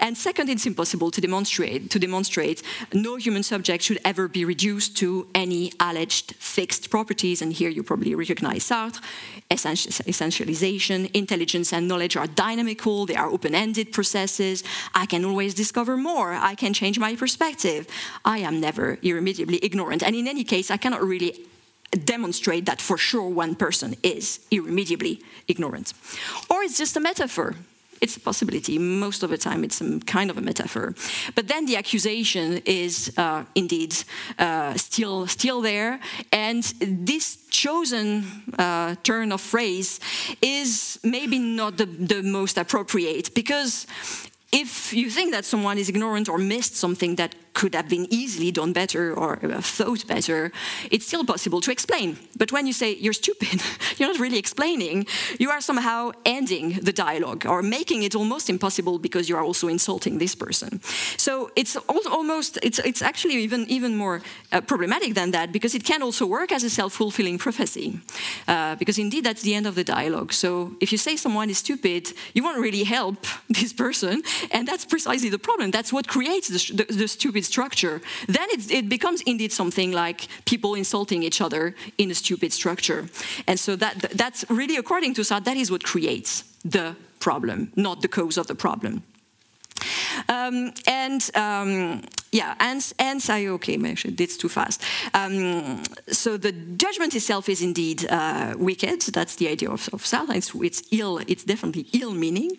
And 0.00 0.16
second, 0.16 0.48
it's 0.48 0.66
impossible 0.66 1.10
to 1.10 1.20
demonstrate. 1.20 1.90
To 1.90 1.98
demonstrate, 1.98 2.62
no 2.92 3.16
human 3.16 3.42
subject 3.42 3.84
should 3.84 4.00
ever 4.04 4.28
be 4.28 4.44
reduced 4.44 4.96
to 4.98 5.26
any 5.34 5.72
alleged 5.80 6.34
fixed 6.38 6.90
properties. 6.90 7.42
And 7.42 7.52
here 7.52 7.70
you 7.70 7.82
probably 7.82 8.14
recognize 8.14 8.64
Sartre. 8.68 9.00
Essentialization, 9.50 11.10
intelligence, 11.14 11.72
and 11.72 11.86
knowledge 11.88 12.16
are 12.16 12.26
dynamical. 12.26 13.06
They 13.06 13.16
are 13.16 13.28
open-ended 13.28 13.92
processes. 13.92 14.61
I 14.94 15.06
can 15.06 15.24
always 15.24 15.54
discover 15.54 15.96
more. 15.96 16.32
I 16.32 16.54
can 16.54 16.72
change 16.72 16.98
my 16.98 17.16
perspective. 17.16 17.86
I 18.24 18.38
am 18.38 18.60
never 18.60 18.98
irremediably 19.02 19.58
ignorant. 19.62 20.02
And 20.02 20.14
in 20.16 20.26
any 20.26 20.44
case, 20.44 20.70
I 20.70 20.76
cannot 20.76 21.02
really 21.02 21.46
demonstrate 22.04 22.64
that 22.66 22.80
for 22.80 22.96
sure 22.96 23.28
one 23.28 23.54
person 23.54 23.94
is 24.02 24.40
irremediably 24.50 25.20
ignorant. 25.46 25.92
Or 26.48 26.62
it's 26.62 26.78
just 26.78 26.96
a 26.96 27.00
metaphor. 27.00 27.54
it's 28.02 28.16
a 28.16 28.20
possibility. 28.20 28.78
Most 28.78 29.22
of 29.22 29.30
the 29.30 29.38
time, 29.38 29.62
it's 29.64 29.76
some 29.76 30.00
kind 30.00 30.28
of 30.30 30.36
a 30.36 30.40
metaphor. 30.40 30.94
But 31.34 31.46
then 31.46 31.66
the 31.66 31.76
accusation 31.76 32.60
is 32.66 33.12
uh, 33.16 33.44
indeed 33.54 33.94
uh, 34.38 34.74
still 34.74 35.26
still 35.28 35.62
there, 35.62 36.00
and 36.32 36.64
this 36.80 37.38
chosen 37.48 38.24
uh, 38.58 38.96
turn 39.02 39.30
of 39.32 39.40
phrase 39.40 40.00
is 40.40 40.98
maybe 41.04 41.38
not 41.38 41.76
the, 41.76 41.86
the 41.86 42.22
most 42.22 42.58
appropriate 42.58 43.34
because 43.34 43.86
if 44.52 44.92
you 44.92 45.10
think 45.10 45.32
that 45.32 45.44
someone 45.44 45.78
is 45.78 45.88
ignorant 45.88 46.28
or 46.28 46.38
missed 46.38 46.76
something 46.76 47.16
that 47.16 47.34
could 47.52 47.74
have 47.74 47.88
been 47.88 48.06
easily 48.10 48.50
done 48.50 48.72
better 48.72 49.14
or 49.14 49.38
uh, 49.44 49.60
thought 49.60 50.06
better, 50.06 50.50
it's 50.90 51.06
still 51.06 51.24
possible 51.24 51.60
to 51.60 51.70
explain. 51.70 52.16
But 52.36 52.52
when 52.52 52.66
you 52.66 52.72
say 52.72 52.94
you're 52.94 53.12
stupid, 53.12 53.60
you're 53.98 54.08
not 54.08 54.20
really 54.20 54.38
explaining. 54.38 55.06
You 55.38 55.50
are 55.50 55.60
somehow 55.60 56.12
ending 56.24 56.80
the 56.82 56.92
dialogue 56.92 57.46
or 57.46 57.62
making 57.62 58.02
it 58.02 58.14
almost 58.14 58.48
impossible 58.48 58.98
because 58.98 59.28
you 59.28 59.36
are 59.36 59.44
also 59.44 59.68
insulting 59.68 60.18
this 60.18 60.34
person. 60.34 60.80
So 61.16 61.50
it's 61.56 61.76
almost 62.10 62.58
it's 62.62 62.78
it's 62.78 63.02
actually 63.02 63.36
even 63.36 63.66
even 63.68 63.96
more 63.96 64.22
uh, 64.52 64.60
problematic 64.60 65.14
than 65.14 65.30
that 65.30 65.52
because 65.52 65.74
it 65.74 65.84
can 65.84 66.02
also 66.02 66.26
work 66.26 66.52
as 66.52 66.64
a 66.64 66.70
self-fulfilling 66.70 67.38
prophecy. 67.38 68.00
Uh, 68.48 68.76
because 68.76 68.98
indeed 68.98 69.24
that's 69.24 69.42
the 69.42 69.54
end 69.54 69.66
of 69.66 69.74
the 69.74 69.84
dialogue. 69.84 70.32
So 70.32 70.72
if 70.80 70.90
you 70.92 70.98
say 70.98 71.16
someone 71.16 71.50
is 71.50 71.58
stupid, 71.58 72.12
you 72.34 72.42
won't 72.42 72.60
really 72.60 72.84
help 72.84 73.26
this 73.60 73.72
person, 73.72 74.22
and 74.50 74.66
that's 74.66 74.84
precisely 74.84 75.30
the 75.30 75.38
problem. 75.38 75.70
That's 75.70 75.92
what 75.92 76.06
creates 76.08 76.48
the, 76.48 76.84
the, 76.84 76.84
the 76.92 77.08
stupid 77.08 77.41
structure, 77.42 78.00
then 78.28 78.48
it 78.50 78.88
becomes 78.88 79.22
indeed 79.22 79.52
something 79.52 79.92
like 79.92 80.28
people 80.44 80.74
insulting 80.74 81.22
each 81.22 81.40
other 81.40 81.74
in 81.98 82.10
a 82.10 82.14
stupid 82.14 82.52
structure. 82.52 83.08
And 83.46 83.58
so 83.58 83.76
that, 83.76 83.98
that's 84.14 84.44
really, 84.48 84.76
according 84.76 85.14
to 85.14 85.22
Sartre, 85.22 85.44
that 85.44 85.56
is 85.56 85.70
what 85.70 85.82
creates 85.82 86.44
the 86.64 86.94
problem, 87.18 87.72
not 87.76 88.02
the 88.02 88.08
cause 88.08 88.38
of 88.38 88.46
the 88.46 88.54
problem. 88.54 89.02
Um, 90.28 90.72
and 90.86 91.30
um, 91.34 92.02
yeah, 92.32 92.54
and, 92.60 92.92
and 92.98 93.20
say, 93.20 93.46
okay, 93.48 93.74
it's 93.74 94.36
too 94.38 94.48
fast. 94.48 94.82
Um, 95.12 95.82
so 96.08 96.38
the 96.38 96.52
judgment 96.52 97.14
itself 97.14 97.48
is 97.48 97.60
indeed 97.60 98.06
uh, 98.08 98.54
wicked. 98.56 99.02
That's 99.02 99.36
the 99.36 99.48
idea 99.48 99.70
of, 99.70 99.88
of 99.92 100.02
Sartre. 100.02 100.34
It's, 100.34 100.54
it's, 100.54 100.82
ill. 100.90 101.20
It's 101.26 101.44
definitely 101.44 101.86
ill 101.92 102.14
meaning, 102.14 102.56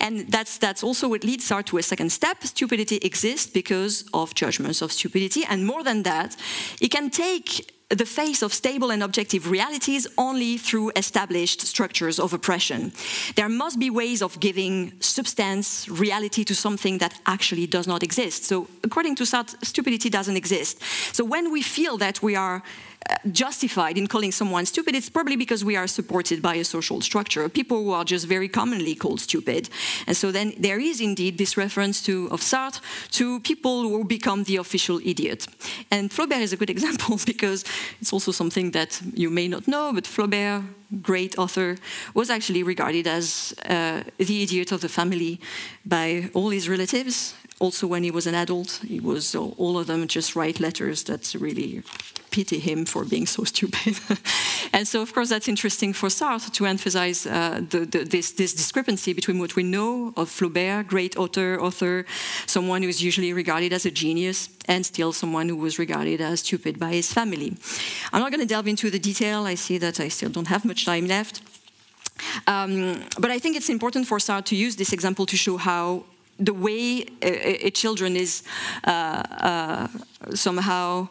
and 0.00 0.30
that's 0.30 0.58
that's 0.58 0.84
also 0.84 1.08
what 1.08 1.24
leads 1.24 1.48
Sartre 1.48 1.66
to 1.66 1.78
a 1.78 1.82
second 1.82 2.12
step. 2.12 2.44
Stupidity 2.44 2.96
exists 2.98 3.50
because 3.50 4.04
of 4.14 4.34
judgments 4.34 4.82
of 4.82 4.92
stupidity, 4.92 5.44
and 5.44 5.66
more 5.66 5.82
than 5.82 6.04
that, 6.04 6.36
it 6.80 6.90
can 6.90 7.10
take 7.10 7.77
the 7.90 8.04
face 8.04 8.42
of 8.42 8.52
stable 8.52 8.90
and 8.90 9.02
objective 9.02 9.50
realities 9.50 10.06
only 10.18 10.58
through 10.58 10.92
established 10.94 11.62
structures 11.62 12.18
of 12.18 12.34
oppression. 12.34 12.92
There 13.34 13.48
must 13.48 13.78
be 13.78 13.88
ways 13.88 14.20
of 14.20 14.38
giving 14.40 14.92
substance, 15.00 15.88
reality 15.88 16.44
to 16.44 16.54
something 16.54 16.98
that 16.98 17.18
actually 17.24 17.66
does 17.66 17.86
not 17.86 18.02
exist. 18.02 18.44
So, 18.44 18.68
according 18.84 19.16
to 19.16 19.24
Sartre, 19.24 19.56
stupidity 19.64 20.10
doesn't 20.10 20.36
exist. 20.36 20.82
So, 21.14 21.24
when 21.24 21.50
we 21.50 21.62
feel 21.62 21.96
that 21.98 22.22
we 22.22 22.36
are 22.36 22.62
justified 23.32 23.98
in 23.98 24.06
calling 24.06 24.32
someone 24.32 24.66
stupid, 24.66 24.94
it's 24.94 25.10
probably 25.10 25.36
because 25.36 25.64
we 25.64 25.76
are 25.76 25.86
supported 25.86 26.42
by 26.42 26.54
a 26.56 26.64
social 26.64 27.00
structure. 27.00 27.48
People 27.48 27.84
who 27.84 27.92
are 27.92 28.04
just 28.04 28.26
very 28.26 28.48
commonly 28.48 28.94
called 28.94 29.20
stupid. 29.20 29.68
And 30.06 30.16
so 30.16 30.32
then 30.32 30.54
there 30.58 30.78
is 30.78 31.00
indeed 31.00 31.38
this 31.38 31.56
reference 31.56 32.02
to 32.02 32.28
of 32.30 32.40
Sartre 32.40 32.80
to 33.12 33.40
people 33.40 33.82
who 33.82 34.04
become 34.04 34.44
the 34.44 34.56
official 34.56 35.00
idiot. 35.04 35.46
And 35.90 36.10
Flaubert 36.10 36.40
is 36.40 36.52
a 36.52 36.56
good 36.56 36.70
example 36.76 37.18
because 37.26 37.64
it's 38.00 38.12
also 38.12 38.32
something 38.32 38.72
that 38.72 39.00
you 39.14 39.30
may 39.30 39.48
not 39.48 39.66
know, 39.66 39.92
but 39.92 40.04
Flaubert 40.04 40.64
great 41.02 41.38
author, 41.38 41.76
was 42.14 42.30
actually 42.30 42.62
regarded 42.62 43.06
as 43.06 43.54
uh, 43.66 44.02
the 44.18 44.42
idiot 44.42 44.72
of 44.72 44.80
the 44.80 44.88
family 44.88 45.40
by 45.84 46.30
all 46.34 46.50
his 46.50 46.68
relatives. 46.68 47.34
Also, 47.60 47.86
when 47.86 48.04
he 48.04 48.10
was 48.10 48.26
an 48.26 48.34
adult, 48.34 48.80
he 48.86 49.00
was 49.00 49.34
all 49.34 49.78
of 49.78 49.86
them 49.86 50.06
just 50.06 50.36
write 50.36 50.60
letters 50.60 51.02
that 51.04 51.34
really 51.34 51.82
pity 52.30 52.58
him 52.58 52.84
for 52.84 53.04
being 53.04 53.26
so 53.26 53.44
stupid. 53.52 53.98
and 54.72 54.86
so, 54.86 55.02
of 55.02 55.12
course, 55.12 55.28
that's 55.28 55.48
interesting 55.48 55.92
for 55.92 56.08
Sartre 56.08 56.52
to 56.52 56.66
emphasize 56.66 57.26
uh, 57.26 57.60
the, 57.70 57.80
the, 57.80 58.04
this, 58.04 58.32
this, 58.32 58.54
discrepancy 58.54 59.12
between 59.12 59.38
what 59.38 59.56
we 59.56 59.62
know 59.62 60.12
of 60.16 60.28
Flaubert, 60.28 60.86
great 60.86 61.16
author, 61.16 61.60
author, 61.60 62.04
someone 62.46 62.82
who 62.82 62.88
is 62.88 63.02
usually 63.02 63.32
regarded 63.32 63.72
as 63.72 63.86
a 63.86 63.90
genius, 63.90 64.50
and 64.66 64.84
still 64.86 65.12
someone 65.12 65.48
who 65.48 65.56
was 65.56 65.78
regarded 65.78 66.20
as 66.20 66.40
stupid 66.40 66.78
by 66.78 66.92
his 66.92 67.12
family. 67.12 67.56
I'm 68.12 68.20
not 68.20 68.30
going 68.30 68.40
to 68.40 68.46
delve 68.46 68.68
into 68.68 68.90
the 68.90 68.98
detail. 68.98 69.44
I 69.44 69.56
see 69.56 69.78
that 69.78 69.98
I 69.98 70.08
still 70.08 70.30
don't 70.30 70.48
have 70.48 70.64
much 70.64 70.84
time 70.84 71.08
left. 71.08 71.42
Um, 72.46 73.02
but 73.18 73.30
I 73.30 73.38
think 73.38 73.56
it's 73.56 73.68
important 73.68 74.06
for 74.06 74.18
Sartre 74.18 74.44
to 74.46 74.56
use 74.56 74.76
this 74.76 74.92
example 74.92 75.26
to 75.26 75.36
show 75.36 75.56
how 75.56 76.04
the 76.38 76.54
way 76.54 77.04
a, 77.22 77.66
a 77.66 77.70
children 77.70 78.16
is 78.16 78.42
uh, 78.84 79.22
uh, 79.40 79.88
somehow 80.34 81.08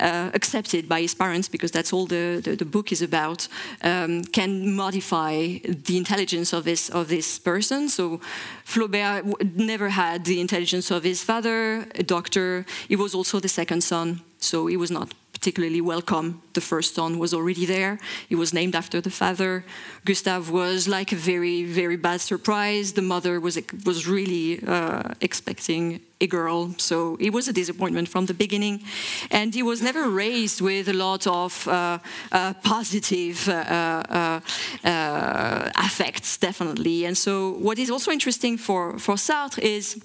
uh, 0.00 0.30
accepted 0.34 0.88
by 0.88 1.00
his 1.00 1.14
parents, 1.14 1.48
because 1.48 1.70
that's 1.70 1.92
all 1.92 2.06
the, 2.06 2.40
the, 2.42 2.56
the 2.56 2.64
book 2.64 2.90
is 2.90 3.00
about, 3.00 3.48
um, 3.82 4.24
can 4.24 4.74
modify 4.74 5.58
the 5.86 5.96
intelligence 5.96 6.52
of 6.52 6.64
this, 6.64 6.90
of 6.90 7.08
this 7.08 7.38
person. 7.38 7.88
So 7.88 8.20
Flaubert 8.64 9.24
never 9.54 9.90
had 9.90 10.24
the 10.24 10.40
intelligence 10.40 10.90
of 10.90 11.04
his 11.04 11.22
father, 11.22 11.86
a 11.94 12.02
doctor. 12.02 12.66
He 12.88 12.96
was 12.96 13.14
also 13.14 13.40
the 13.40 13.48
second 13.48 13.82
son, 13.82 14.22
so 14.38 14.66
he 14.66 14.76
was 14.76 14.90
not 14.90 15.14
particularly 15.44 15.82
welcome. 15.82 16.40
The 16.54 16.62
first 16.62 16.94
son 16.94 17.18
was 17.18 17.34
already 17.34 17.66
there. 17.66 17.98
He 18.30 18.34
was 18.34 18.54
named 18.54 18.74
after 18.74 19.02
the 19.02 19.10
father. 19.10 19.62
Gustave 20.06 20.50
was 20.50 20.88
like 20.88 21.12
a 21.12 21.16
very, 21.16 21.64
very 21.64 21.98
bad 21.98 22.22
surprise. 22.22 22.94
The 22.94 23.02
mother 23.02 23.38
was 23.40 23.58
was 23.84 24.06
really 24.06 24.60
uh, 24.66 25.02
expecting 25.20 26.00
a 26.20 26.26
girl, 26.26 26.74
so 26.78 27.18
it 27.20 27.30
was 27.30 27.48
a 27.48 27.52
disappointment 27.52 28.08
from 28.08 28.26
the 28.26 28.34
beginning. 28.34 28.80
And 29.30 29.54
he 29.54 29.62
was 29.62 29.80
never 29.82 30.08
raised 30.08 30.60
with 30.62 30.88
a 30.88 30.94
lot 30.94 31.26
of 31.26 31.68
uh, 31.68 31.98
uh, 32.32 32.54
positive 32.62 33.46
uh, 33.46 33.52
uh, 33.52 34.40
uh, 34.88 35.70
affects, 35.76 36.38
definitely. 36.38 37.06
And 37.06 37.16
so, 37.16 37.32
what 37.60 37.78
is 37.78 37.90
also 37.90 38.10
interesting 38.10 38.58
for 38.58 38.98
for 38.98 39.16
Sartre 39.16 39.62
is 39.62 39.96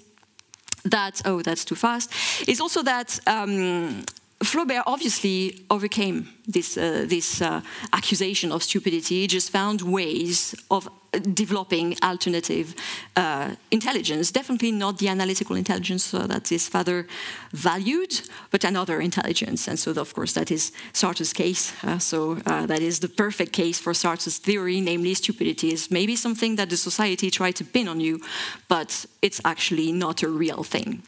that 0.84 1.22
oh 1.24 1.42
that's 1.42 1.64
too 1.64 1.76
fast 1.76 2.10
is 2.48 2.60
also 2.60 2.82
that 2.82 3.20
um, 3.26 4.02
Flaubert 4.42 4.82
obviously 4.86 5.64
overcame 5.70 6.28
this, 6.52 6.76
uh, 6.76 7.04
this 7.06 7.40
uh, 7.42 7.60
accusation 7.92 8.52
of 8.52 8.62
stupidity, 8.62 9.26
just 9.26 9.50
found 9.50 9.82
ways 9.82 10.54
of 10.70 10.88
developing 11.12 11.96
alternative 12.02 12.74
uh, 13.16 13.54
intelligence. 13.70 14.30
Definitely 14.30 14.72
not 14.72 14.98
the 14.98 15.08
analytical 15.08 15.56
intelligence 15.56 16.14
uh, 16.14 16.26
that 16.26 16.48
his 16.48 16.68
father 16.68 17.06
valued, 17.52 18.20
but 18.50 18.64
another 18.64 19.00
intelligence. 19.00 19.66
And 19.68 19.78
so, 19.78 19.90
of 19.92 20.14
course, 20.14 20.32
that 20.34 20.50
is 20.50 20.72
Sartre's 20.92 21.32
case. 21.32 21.74
Uh, 21.82 21.98
so 21.98 22.38
uh, 22.46 22.66
that 22.66 22.80
is 22.80 23.00
the 23.00 23.08
perfect 23.08 23.52
case 23.52 23.78
for 23.80 23.94
Sartre's 23.94 24.38
theory, 24.38 24.80
namely 24.80 25.14
stupidity 25.14 25.72
is 25.72 25.90
maybe 25.90 26.16
something 26.16 26.56
that 26.56 26.70
the 26.70 26.76
society 26.76 27.30
tried 27.30 27.56
to 27.56 27.64
pin 27.64 27.88
on 27.88 28.00
you, 28.00 28.20
but 28.68 29.06
it's 29.22 29.40
actually 29.44 29.92
not 29.92 30.22
a 30.22 30.28
real 30.28 30.62
thing. 30.62 31.02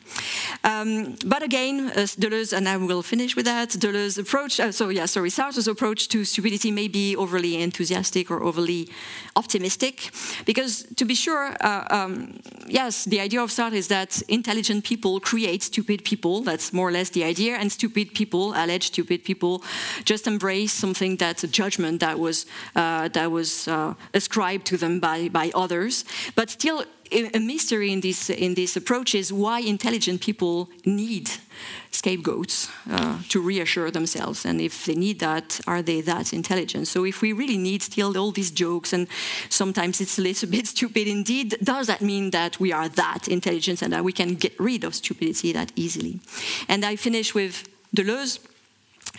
Um, 0.65 1.17
but 1.25 1.43
again, 1.43 1.91
Deleuze, 1.91 2.53
and 2.53 2.69
I 2.69 2.77
will 2.77 3.03
finish 3.03 3.37
with 3.37 3.45
that, 3.47 3.71
Deleuze 3.71 4.19
approach, 4.19 4.61
so 4.75 4.89
yeah, 4.89 5.07
sorry, 5.07 5.31
Sartre's 5.33 5.69
approach 5.69 6.09
to 6.09 6.25
stupidity 6.25 6.71
may 6.71 6.89
be 6.89 7.17
overly 7.17 7.63
enthusiastic 7.63 8.31
or 8.31 8.43
overly 8.43 8.89
optimistic, 9.35 10.11
because 10.45 10.85
to 10.97 11.05
be 11.05 11.15
sure, 11.15 11.57
uh, 11.61 11.85
um, 11.91 12.39
yes, 12.67 13.05
the 13.05 13.21
idea 13.21 13.41
of 13.43 13.51
Sartre 13.51 13.75
is 13.75 13.89
that 13.89 14.23
intelligent 14.29 14.85
people 14.85 15.21
create 15.21 15.63
stupid 15.63 16.05
people. 16.05 16.43
That's 16.43 16.73
more 16.73 16.89
or 16.89 16.93
less 16.93 17.11
the 17.11 17.25
idea, 17.25 17.57
and 17.57 17.73
stupid 17.73 18.15
people, 18.15 18.53
alleged 18.55 18.93
stupid 18.95 19.25
people, 19.25 19.63
just 20.05 20.27
embrace 20.27 20.73
something 20.73 21.17
that's 21.17 21.45
a 21.45 21.49
judgment 21.49 22.01
that 22.01 22.19
was 22.19 22.47
uh, 22.77 23.09
that 23.09 23.31
was 23.31 23.69
uh, 23.69 23.95
ascribed 24.13 24.67
to 24.67 24.77
them 24.77 25.01
by 25.01 25.29
by 25.29 25.51
others. 25.55 26.05
But 26.35 26.51
still, 26.51 26.85
a 27.13 27.39
mystery 27.39 27.93
in 27.93 28.01
this 28.01 28.31
in 28.31 28.55
this 28.55 28.77
approach 28.77 29.15
is 29.15 29.33
why 29.33 29.61
intelligent 29.61 30.21
people 30.21 30.69
need 30.85 31.31
scapegoats 31.91 32.69
uh, 32.91 33.19
to 33.29 33.41
reassure 33.41 33.91
themselves. 33.91 34.45
And 34.45 34.61
if 34.61 34.87
they 34.87 34.95
need 34.95 35.21
that, 35.21 35.61
are 35.67 35.83
they 35.83 36.01
that 36.01 36.33
intelligent? 36.33 36.89
So 36.89 37.05
if 37.05 37.21
we 37.21 37.33
really 37.33 37.59
need 37.59 37.83
still 37.83 38.17
all 38.17 38.33
these 38.33 38.51
jokes, 38.51 38.93
and 38.93 39.07
sometimes 39.49 40.01
it's 40.01 40.19
a 40.19 40.23
little 40.23 40.49
bit 40.57 40.67
stupid 40.67 41.07
indeed, 41.07 41.57
does 41.63 41.87
that 41.87 42.01
mean 42.01 42.31
that 42.31 42.59
we 42.59 42.73
are 42.73 42.89
that 42.89 43.29
intelligent 43.29 43.83
and 43.83 43.93
that 43.93 44.05
we 44.05 44.13
can 44.13 44.35
get 44.35 44.59
rid 44.59 44.85
of 44.85 44.95
stupidity 44.95 45.53
that 45.53 45.71
easily? 45.77 46.21
And 46.69 46.85
I 46.85 46.97
finish 46.97 47.35
with 47.35 47.69
Deleuze 47.95 48.39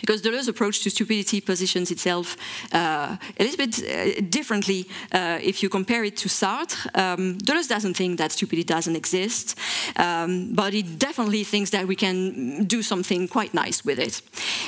because 0.00 0.22
Deleuze's 0.22 0.48
approach 0.48 0.82
to 0.82 0.90
stupidity 0.90 1.40
positions 1.40 1.90
itself 1.90 2.36
uh, 2.72 3.16
a 3.38 3.42
little 3.42 3.56
bit 3.56 3.82
uh, 3.82 4.20
differently 4.28 4.88
uh, 5.12 5.38
if 5.42 5.62
you 5.62 5.68
compare 5.68 6.04
it 6.04 6.16
to 6.16 6.28
Sartre. 6.28 6.86
Um, 6.94 7.38
Deleuze 7.38 7.68
doesn't 7.68 7.94
think 7.96 8.18
that 8.18 8.32
stupidity 8.32 8.64
doesn't 8.64 8.96
exist, 8.96 9.58
um, 9.96 10.52
but 10.54 10.72
he 10.72 10.82
definitely 10.82 11.44
thinks 11.44 11.70
that 11.70 11.86
we 11.86 11.96
can 11.96 12.64
do 12.64 12.82
something 12.82 13.28
quite 13.28 13.54
nice 13.54 13.84
with 13.84 13.98
it. 13.98 14.20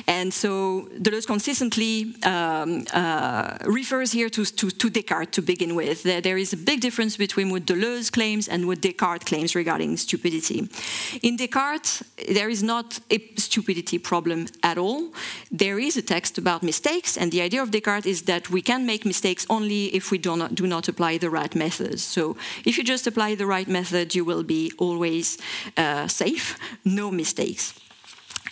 And 0.06 0.32
so 0.32 0.88
Deleuze 1.00 1.26
consistently 1.26 2.14
um, 2.24 2.84
uh, 2.92 3.58
refers 3.64 4.12
here 4.12 4.30
to, 4.30 4.44
to, 4.44 4.70
to, 4.70 4.90
Descartes 4.90 5.32
to 5.32 5.42
begin 5.42 5.74
with. 5.74 6.02
There, 6.02 6.20
there 6.20 6.38
is 6.38 6.52
a 6.52 6.56
big 6.56 6.80
difference 6.80 7.16
between 7.16 7.50
what 7.50 7.66
Deleuze 7.66 8.10
claims 8.10 8.48
and 8.48 8.66
what 8.66 8.80
Descartes 8.80 9.24
claims 9.24 9.54
regarding 9.54 9.96
stupidity. 9.96 10.68
In 11.22 11.36
Descartes, 11.36 12.02
there 12.32 12.48
is 12.48 12.62
not 12.62 13.00
a 13.10 13.18
stupidity 13.36 13.98
problem 13.98 14.46
at 14.62 14.78
all 14.78 15.12
there 15.50 15.78
is 15.78 15.96
a 15.96 16.02
text 16.02 16.38
about 16.38 16.62
mistakes, 16.62 17.16
and 17.16 17.30
the 17.30 17.40
idea 17.40 17.62
of 17.62 17.70
Descartes 17.70 18.06
is 18.06 18.22
that 18.22 18.50
we 18.50 18.62
can 18.62 18.86
make 18.86 19.04
mistakes 19.04 19.46
only 19.48 19.86
if 19.94 20.10
we 20.10 20.18
do 20.18 20.36
not, 20.36 20.54
do 20.54 20.66
not 20.66 20.88
apply 20.88 21.18
the 21.18 21.30
right 21.30 21.54
methods. 21.54 22.02
So 22.02 22.36
if 22.64 22.78
you 22.78 22.84
just 22.84 23.06
apply 23.06 23.34
the 23.36 23.46
right 23.46 23.68
method, 23.68 24.14
you 24.14 24.24
will 24.24 24.42
be 24.42 24.72
always 24.78 25.38
uh, 25.76 26.08
safe, 26.08 26.58
no 26.84 27.10
mistakes. 27.10 27.74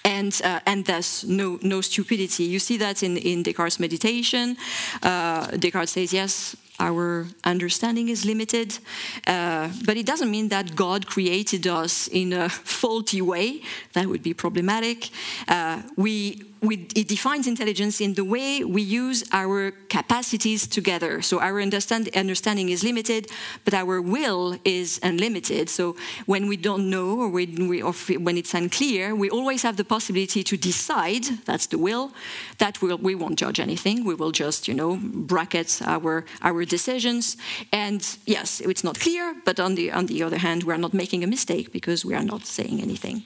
And, 0.07 0.39
uh, 0.45 0.61
and 0.67 0.85
thus 0.85 1.25
no, 1.25 1.59
no 1.63 1.81
stupidity. 1.81 2.45
You 2.45 2.59
see 2.59 2.77
that 2.77 3.03
in, 3.03 3.17
in 3.17 3.43
Descartes' 3.43 3.81
meditation. 3.81 4.57
Uh, 5.03 5.47
Descartes 5.57 5.93
says, 5.93 6.13
yes, 6.13 6.57
our 6.79 7.27
understanding 7.45 8.09
is 8.09 8.25
limited, 8.25 8.79
uh, 9.27 9.71
but 9.87 9.97
it 9.97 10.05
doesn't 10.05 10.31
mean 10.31 10.49
that 10.49 10.75
God 10.75 11.07
created 11.07 11.67
us 11.67 12.09
in 12.09 12.33
a 12.33 12.49
faulty 12.49 13.23
way. 13.23 13.63
That 13.93 14.07
would 14.07 14.23
be 14.23 14.35
problematic. 14.35 15.09
Uh, 15.49 15.83
we 15.97 16.43
we, 16.67 16.89
it 16.95 17.09
defines 17.09 17.47
intelligence 17.47 18.01
in 18.01 18.15
the 18.15 18.25
way 18.25 18.65
we 18.65 18.83
use 18.83 19.25
our 19.33 19.73
capacities 19.89 20.67
together. 20.67 21.23
So 21.23 21.41
our 21.41 21.61
understand, 21.61 22.09
understanding 22.17 22.69
is 22.69 22.83
limited, 22.83 23.31
but 23.65 23.75
our 23.75 24.01
will 24.01 24.57
is 24.65 25.01
unlimited. 25.03 25.69
So 25.69 25.97
when 26.27 26.49
we 26.49 26.57
don't 26.57 26.91
know 26.91 27.21
or, 27.21 27.29
when, 27.29 27.69
we, 27.69 27.83
or 27.83 27.93
when 27.93 28.37
it's 28.37 28.55
unclear, 28.55 29.15
we 29.15 29.31
always 29.31 29.63
have 29.63 29.77
the 29.77 29.85
possibility 29.85 30.43
to 30.43 30.57
decide, 30.57 31.25
that's 31.45 31.67
the 31.67 31.79
will, 31.79 32.13
that 32.59 32.81
we'll, 32.83 32.99
we 32.99 33.15
won't 33.15 33.39
judge 33.39 33.61
anything. 33.61 34.05
We 34.05 34.15
will 34.15 34.33
just, 34.33 34.69
you 34.69 34.75
know, 34.75 34.99
bracket 35.01 35.81
our, 35.85 36.25
our 36.43 36.65
decisions. 36.65 37.37
And 37.73 38.07
yes, 38.27 38.61
it's 38.61 38.85
not 38.85 38.99
clear, 38.99 39.35
but 39.45 39.61
on 39.61 39.75
the, 39.75 39.93
on 39.93 40.07
the 40.07 40.23
other 40.23 40.39
hand, 40.39 40.65
we're 40.65 40.77
not 40.77 40.95
making 40.95 41.25
a 41.25 41.27
mistake 41.27 41.73
because 41.73 42.05
we 42.05 42.15
are 42.15 42.25
not 42.25 42.47
saying 42.47 42.81
anything. 42.81 43.23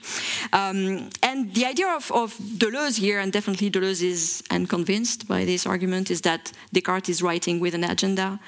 Um, 0.53 1.09
and 1.23 1.53
the 1.53 1.65
idea 1.65 1.87
of, 1.87 2.11
of 2.11 2.37
Deleuze 2.37 2.97
here, 2.97 3.19
and 3.19 3.28
definitely 3.31 3.69
Deleuze 3.69 4.03
is 4.03 4.43
and 4.49 4.69
convinced 4.69 5.27
by 5.27 5.45
this 5.45 5.65
argument, 5.65 6.11
is 6.11 6.21
that 6.21 6.51
Descartes 6.73 7.09
is 7.09 7.21
writing 7.21 7.59
with 7.59 7.73
an 7.73 7.83
agenda. 7.83 8.39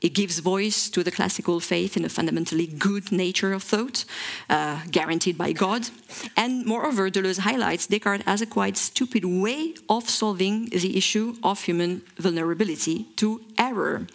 It 0.00 0.14
gives 0.14 0.38
voice 0.38 0.88
to 0.90 1.02
the 1.02 1.10
classical 1.10 1.60
faith 1.60 1.96
in 1.96 2.04
a 2.06 2.08
fundamentally 2.08 2.66
good 2.66 3.12
nature 3.12 3.52
of 3.52 3.62
thought, 3.62 4.06
uh, 4.48 4.80
guaranteed 4.90 5.36
by 5.36 5.52
God. 5.52 5.90
And 6.36 6.64
moreover, 6.64 7.10
Deleuze 7.10 7.40
highlights 7.40 7.86
Descartes 7.86 8.24
as 8.26 8.40
a 8.40 8.46
quite 8.46 8.78
stupid 8.78 9.24
way 9.24 9.74
of 9.88 10.08
solving 10.08 10.70
the 10.70 10.96
issue 10.96 11.36
of 11.42 11.62
human 11.62 12.02
vulnerability 12.16 13.08
to 13.16 13.42
error. 13.58 14.06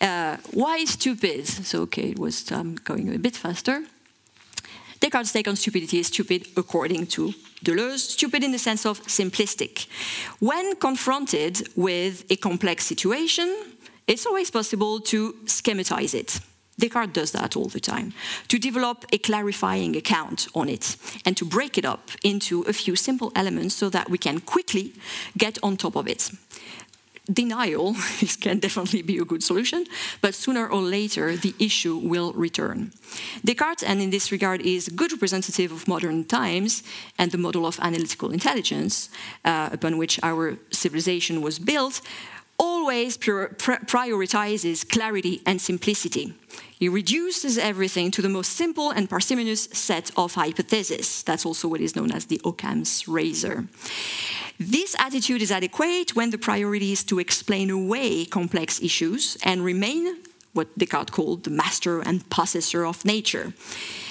Uh, 0.00 0.36
why 0.52 0.84
stupid? 0.84 1.46
So, 1.46 1.82
okay, 1.82 2.10
it 2.10 2.18
was 2.18 2.52
um, 2.52 2.76
going 2.76 3.12
a 3.12 3.18
bit 3.18 3.36
faster. 3.36 3.84
Descartes' 5.06 5.30
take 5.30 5.46
on 5.46 5.54
stupidity 5.54 6.00
is 6.00 6.08
stupid 6.08 6.48
according 6.56 7.06
to 7.06 7.32
Deleuze, 7.64 8.10
stupid 8.10 8.42
in 8.42 8.50
the 8.50 8.58
sense 8.58 8.84
of 8.84 9.00
simplistic. 9.06 9.86
When 10.40 10.74
confronted 10.76 11.68
with 11.76 12.24
a 12.28 12.34
complex 12.34 12.84
situation, 12.84 13.54
it's 14.08 14.26
always 14.26 14.50
possible 14.50 14.98
to 15.02 15.34
schematize 15.44 16.12
it. 16.12 16.40
Descartes 16.80 17.12
does 17.12 17.30
that 17.30 17.56
all 17.56 17.68
the 17.68 17.78
time, 17.78 18.14
to 18.48 18.58
develop 18.58 19.04
a 19.12 19.18
clarifying 19.18 19.94
account 19.96 20.48
on 20.54 20.68
it 20.68 20.96
and 21.24 21.36
to 21.36 21.44
break 21.44 21.78
it 21.78 21.84
up 21.84 22.10
into 22.24 22.62
a 22.62 22.72
few 22.72 22.96
simple 22.96 23.30
elements 23.36 23.76
so 23.76 23.88
that 23.88 24.10
we 24.10 24.18
can 24.18 24.40
quickly 24.40 24.92
get 25.38 25.56
on 25.62 25.76
top 25.76 25.94
of 25.94 26.08
it 26.08 26.32
denial 27.32 27.94
can 28.40 28.58
definitely 28.58 29.02
be 29.02 29.18
a 29.18 29.24
good 29.24 29.42
solution, 29.42 29.84
but 30.20 30.34
sooner 30.34 30.66
or 30.68 30.80
later 30.80 31.36
the 31.36 31.54
issue 31.58 31.96
will 31.96 32.32
return. 32.32 32.92
Descartes, 33.44 33.82
and 33.82 34.00
in 34.00 34.10
this 34.10 34.32
regard, 34.32 34.60
is 34.60 34.88
a 34.88 34.90
good 34.90 35.12
representative 35.12 35.72
of 35.72 35.88
modern 35.88 36.24
times 36.24 36.82
and 37.18 37.30
the 37.30 37.38
model 37.38 37.66
of 37.66 37.78
analytical 37.80 38.30
intelligence 38.30 39.08
uh, 39.44 39.70
upon 39.72 39.98
which 39.98 40.20
our 40.22 40.56
civilization 40.70 41.42
was 41.42 41.58
built, 41.58 42.00
always 42.86 43.18
prioritizes 43.18 44.88
clarity 44.88 45.42
and 45.44 45.60
simplicity. 45.60 46.32
He 46.78 46.88
reduces 46.88 47.58
everything 47.58 48.12
to 48.12 48.22
the 48.22 48.28
most 48.28 48.52
simple 48.52 48.92
and 48.92 49.10
parsimonious 49.10 49.64
set 49.72 50.12
of 50.16 50.34
hypotheses. 50.34 51.24
That's 51.24 51.44
also 51.44 51.66
what 51.66 51.80
is 51.80 51.96
known 51.96 52.12
as 52.12 52.26
the 52.26 52.40
Occam's 52.44 53.08
razor. 53.08 53.66
This 54.60 54.94
attitude 55.00 55.42
is 55.42 55.50
adequate 55.50 56.14
when 56.14 56.30
the 56.30 56.38
priority 56.38 56.92
is 56.92 57.02
to 57.06 57.18
explain 57.18 57.70
away 57.70 58.24
complex 58.24 58.80
issues 58.80 59.36
and 59.42 59.64
remain 59.64 60.18
what 60.52 60.68
Descartes 60.78 61.10
called 61.10 61.42
the 61.42 61.50
master 61.50 62.00
and 62.02 62.30
possessor 62.30 62.86
of 62.86 63.04
nature. 63.04 63.52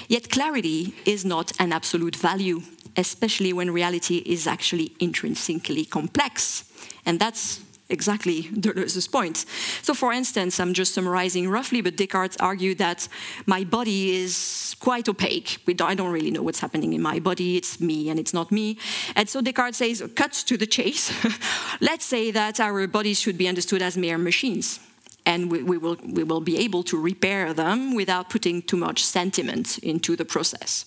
Yet 0.10 0.30
clarity 0.30 0.94
is 1.06 1.24
not 1.24 1.54
an 1.62 1.72
absolute 1.72 2.18
value, 2.18 2.62
especially 2.98 3.54
when 3.54 3.72
reality 3.72 4.18
is 4.26 4.48
actually 4.48 4.92
intrinsically 5.00 5.86
complex. 5.86 6.66
And 7.06 7.20
that's 7.22 7.62
exactly 7.90 8.44
Deleuze's 8.44 9.08
point. 9.08 9.46
So, 9.82 9.94
for 9.94 10.12
instance, 10.12 10.60
I'm 10.60 10.74
just 10.74 10.94
summarizing 10.94 11.50
roughly, 11.50 11.82
but 11.82 11.96
Descartes 11.96 12.38
argued 12.40 12.78
that 12.80 13.08
my 13.46 13.64
body 13.64 14.16
is 14.16 14.76
quite 14.80 15.08
opaque. 15.08 15.60
I 15.68 15.96
don't 15.96 16.12
really 16.12 16.32
know 16.32 16.44
what's 16.44 16.60
happening 16.60 16.94
in 16.94 17.02
my 17.02 17.20
body. 17.20 17.58
It's 17.58 17.80
me 17.80 18.10
and 18.10 18.20
it's 18.20 18.34
not 18.34 18.52
me. 18.52 18.78
And 19.16 19.30
so 19.30 19.42
Descartes 19.42 19.78
says, 19.78 20.04
cut 20.16 20.34
to 20.34 20.58
the 20.58 20.68
chase. 20.68 21.12
Let's 21.82 22.06
say 22.06 22.32
that 22.32 22.60
our 22.60 22.88
bodies 22.88 23.20
should 23.20 23.38
be 23.38 23.48
understood 23.48 23.82
as 23.82 23.98
mere 23.98 24.18
machines 24.18 24.80
and 25.26 25.52
we, 25.52 25.64
we, 25.64 25.78
will, 25.78 25.98
we 26.04 26.24
will 26.24 26.42
be 26.42 26.58
able 26.58 26.84
to 26.84 27.02
repair 27.02 27.54
them 27.54 27.96
without 27.96 28.30
putting 28.30 28.62
too 28.62 28.78
much 28.78 29.04
sentiment 29.04 29.78
into 29.80 30.16
the 30.16 30.26
process. 30.26 30.86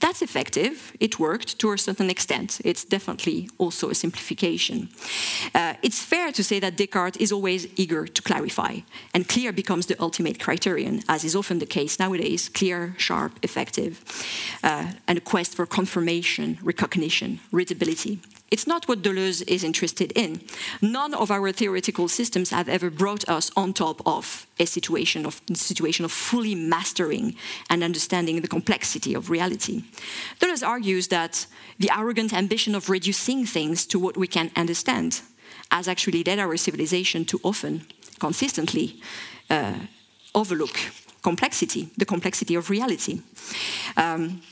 That's 0.00 0.22
effective. 0.22 0.92
It 1.00 1.18
worked 1.18 1.58
to 1.60 1.72
a 1.72 1.78
certain 1.78 2.10
extent. 2.10 2.60
It's 2.64 2.84
definitely 2.84 3.48
also 3.58 3.90
a 3.90 3.94
simplification. 3.94 4.88
Uh, 5.54 5.74
it's 5.82 6.02
fair 6.02 6.32
to 6.32 6.44
say 6.44 6.60
that 6.60 6.76
Descartes 6.76 7.16
is 7.16 7.32
always 7.32 7.66
eager 7.76 8.06
to 8.06 8.22
clarify, 8.22 8.80
and 9.14 9.28
clear 9.28 9.52
becomes 9.52 9.86
the 9.86 9.96
ultimate 10.00 10.38
criterion, 10.38 11.02
as 11.08 11.24
is 11.24 11.34
often 11.34 11.58
the 11.58 11.66
case 11.66 11.98
nowadays 11.98 12.48
clear, 12.48 12.94
sharp, 12.98 13.38
effective, 13.42 14.02
uh, 14.62 14.92
and 15.08 15.18
a 15.18 15.20
quest 15.20 15.54
for 15.54 15.66
confirmation, 15.66 16.58
recognition, 16.62 17.40
readability. 17.52 18.20
It's 18.50 18.66
not 18.66 18.86
what 18.86 19.02
Deleuze 19.02 19.42
is 19.48 19.64
interested 19.64 20.12
in. 20.12 20.40
None 20.80 21.14
of 21.14 21.30
our 21.30 21.50
theoretical 21.50 22.08
systems 22.08 22.50
have 22.50 22.68
ever 22.68 22.90
brought 22.90 23.28
us 23.28 23.50
on 23.56 23.72
top 23.72 24.00
of 24.06 24.46
a 24.60 24.66
situation 24.66 25.26
of, 25.26 25.40
situation 25.54 26.04
of 26.04 26.12
fully 26.12 26.54
mastering 26.54 27.34
and 27.68 27.82
understanding 27.82 28.40
the 28.40 28.48
complexity 28.48 29.14
of 29.14 29.30
reality. 29.30 29.82
Deleuze 30.38 30.66
argues 30.66 31.08
that 31.08 31.46
the 31.78 31.90
arrogant 31.90 32.32
ambition 32.32 32.74
of 32.74 32.88
reducing 32.88 33.44
things 33.46 33.84
to 33.86 33.98
what 33.98 34.16
we 34.16 34.28
can 34.28 34.50
understand 34.54 35.22
has 35.70 35.88
actually 35.88 36.22
led 36.22 36.38
our 36.38 36.56
civilization 36.56 37.24
to 37.24 37.40
often, 37.42 37.84
consistently, 38.20 39.00
uh, 39.50 39.74
overlook 40.34 40.78
complexity, 41.22 41.88
the 41.96 42.04
complexity 42.04 42.54
of 42.54 42.70
reality. 42.70 43.20
Um, 43.96 44.42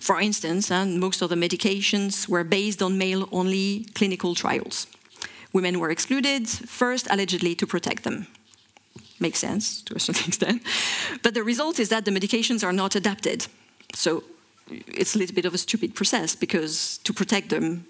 for 0.00 0.20
instance, 0.20 0.70
and 0.70 0.98
most 0.98 1.22
of 1.22 1.28
the 1.28 1.36
medications 1.36 2.28
were 2.28 2.44
based 2.44 2.82
on 2.82 2.98
male 2.98 3.28
only 3.32 3.86
clinical 3.94 4.34
trials. 4.34 4.86
Women 5.52 5.78
were 5.78 5.90
excluded, 5.90 6.48
first 6.48 7.06
allegedly 7.10 7.54
to 7.56 7.66
protect 7.66 8.04
them. 8.04 8.26
Makes 9.20 9.38
sense 9.38 9.82
to 9.82 9.94
a 9.94 10.00
certain 10.00 10.28
extent. 10.28 10.62
But 11.22 11.34
the 11.34 11.42
result 11.42 11.78
is 11.78 11.88
that 11.88 12.04
the 12.04 12.10
medications 12.10 12.64
are 12.64 12.72
not 12.72 12.96
adapted. 12.96 13.46
So 13.94 14.24
it's 14.68 15.14
a 15.14 15.18
little 15.18 15.34
bit 15.34 15.44
of 15.44 15.54
a 15.54 15.58
stupid 15.58 15.94
process 15.94 16.34
because 16.34 16.98
to 17.04 17.12
protect 17.12 17.50
them, 17.50 17.86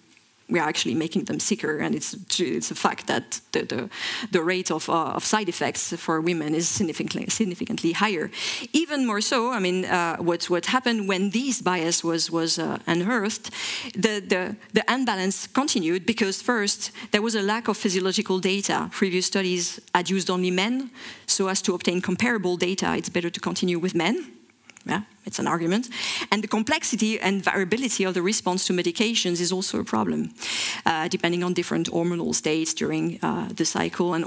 we 0.49 0.59
are 0.59 0.68
actually 0.68 0.95
making 0.95 1.24
them 1.24 1.40
sicker, 1.40 1.78
and 1.78 1.95
it's 1.95 2.14
it's 2.40 2.70
a 2.70 2.74
fact 2.74 3.07
that 3.07 3.40
the 3.53 3.62
the, 3.62 3.90
the 4.30 4.43
rate 4.43 4.70
of, 4.70 4.88
uh, 4.88 5.16
of 5.16 5.24
side 5.24 5.49
effects 5.49 5.93
for 5.97 6.20
women 6.20 6.55
is 6.55 6.68
significantly 6.68 7.26
significantly 7.28 7.93
higher. 7.93 8.30
Even 8.72 9.07
more 9.07 9.20
so, 9.20 9.53
I 9.53 9.61
mean, 9.61 9.84
uh, 9.84 10.16
what 10.16 10.51
what 10.51 10.66
happened 10.66 11.09
when 11.09 11.30
this 11.30 11.62
bias 11.62 12.05
was 12.05 12.30
was 12.30 12.59
uh, 12.59 12.78
unearthed, 12.86 13.51
the, 13.95 14.20
the 14.20 14.57
the 14.72 14.84
unbalance 14.88 15.47
continued 15.47 16.05
because 16.07 16.43
first 16.43 16.93
there 17.11 17.22
was 17.22 17.34
a 17.34 17.43
lack 17.43 17.68
of 17.68 17.76
physiological 17.76 18.38
data. 18.40 18.88
Previous 18.90 19.26
studies 19.26 19.80
had 19.95 20.11
used 20.11 20.30
only 20.30 20.51
men, 20.51 20.90
so 21.26 21.49
as 21.49 21.62
to 21.62 21.74
obtain 21.74 22.01
comparable 22.01 22.57
data, 22.57 22.95
it's 22.97 23.09
better 23.11 23.30
to 23.30 23.40
continue 23.40 23.78
with 23.78 23.95
men. 23.95 24.32
Yeah, 24.84 25.03
It's 25.24 25.38
an 25.38 25.46
argument. 25.46 25.88
And 26.30 26.42
the 26.42 26.48
complexity 26.48 27.20
and 27.20 27.44
variability 27.44 28.04
of 28.04 28.14
the 28.14 28.22
response 28.22 28.66
to 28.66 28.72
medications 28.72 29.40
is 29.40 29.52
also 29.52 29.78
a 29.78 29.84
problem, 29.84 30.30
uh, 30.84 31.08
depending 31.08 31.44
on 31.44 31.54
different 31.54 31.90
hormonal 31.90 32.34
states 32.34 32.74
during 32.74 33.18
uh, 33.22 33.48
the 33.54 33.64
cycle 33.64 34.14
and, 34.14 34.24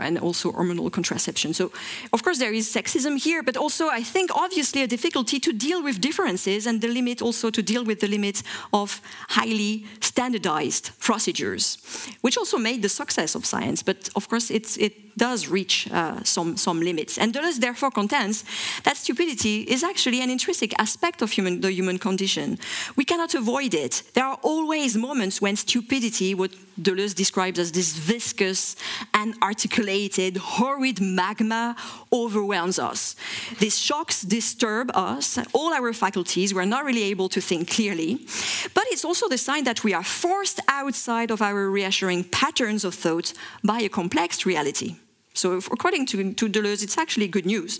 and 0.00 0.18
also 0.18 0.52
hormonal 0.52 0.90
contraception. 0.90 1.54
So, 1.54 1.70
of 2.12 2.22
course, 2.22 2.38
there 2.38 2.52
is 2.52 2.66
sexism 2.68 3.18
here, 3.18 3.42
but 3.42 3.56
also, 3.56 3.88
I 3.88 4.02
think, 4.02 4.30
obviously, 4.34 4.82
a 4.82 4.86
difficulty 4.86 5.38
to 5.40 5.52
deal 5.52 5.82
with 5.82 6.00
differences 6.00 6.66
and 6.66 6.80
the 6.80 6.88
limit 6.88 7.22
also 7.22 7.50
to 7.50 7.62
deal 7.62 7.84
with 7.84 8.00
the 8.00 8.08
limit 8.08 8.42
of 8.72 9.00
highly 9.28 9.86
standardized 10.00 10.90
procedures, 10.98 11.78
which 12.22 12.36
also 12.36 12.58
made 12.58 12.82
the 12.82 12.88
success 12.88 13.34
of 13.34 13.46
science. 13.46 13.82
But, 13.82 14.08
of 14.16 14.28
course, 14.28 14.50
it 14.50 15.16
does 15.16 15.48
reach 15.48 15.88
uh, 15.90 16.22
some, 16.24 16.56
some 16.56 16.80
limits. 16.80 17.18
And 17.18 17.34
Deleuze 17.34 17.60
therefore 17.60 17.90
contends 17.90 18.44
that 18.84 18.96
stupidity 18.96 19.62
is 19.62 19.84
actually 19.84 20.20
an 20.22 20.30
intrinsic 20.32 20.72
aspect 20.78 21.22
of 21.22 21.30
human, 21.30 21.60
the 21.60 21.70
human 21.70 21.98
condition. 21.98 22.58
We 22.96 23.04
cannot 23.04 23.34
avoid 23.34 23.74
it. 23.74 24.02
There 24.14 24.24
are 24.24 24.38
always 24.42 24.96
moments 24.96 25.40
when 25.40 25.56
stupidity, 25.56 26.34
what 26.34 26.50
Deleuze 26.80 27.14
describes 27.14 27.58
as 27.58 27.72
this 27.72 27.96
viscous 27.96 28.76
and 29.12 29.34
articulated, 29.42 30.38
horrid 30.38 31.00
magma, 31.00 31.76
overwhelms 32.12 32.78
us. 32.78 33.14
These 33.58 33.78
shocks 33.78 34.22
disturb 34.22 34.90
us, 34.94 35.38
all 35.52 35.72
our 35.74 35.92
faculties. 35.92 36.54
We're 36.54 36.64
not 36.64 36.84
really 36.84 37.04
able 37.04 37.28
to 37.30 37.40
think 37.40 37.70
clearly. 37.70 38.26
But 38.74 38.84
it's 38.88 39.04
also 39.04 39.28
the 39.28 39.38
sign 39.38 39.64
that 39.64 39.84
we 39.84 39.92
are 39.94 40.02
forced 40.02 40.60
outside 40.66 41.30
of 41.30 41.42
our 41.42 41.68
reassuring 41.70 42.24
patterns 42.24 42.84
of 42.84 42.94
thought 42.94 43.32
by 43.62 43.80
a 43.82 43.88
complex 43.88 44.46
reality. 44.46 44.96
So, 45.34 45.52
according 45.70 46.06
to, 46.06 46.34
to, 46.34 46.48
Deleuze, 46.48 46.82
it's 46.82 46.98
actually 46.98 47.26
good 47.28 47.46
news. 47.46 47.78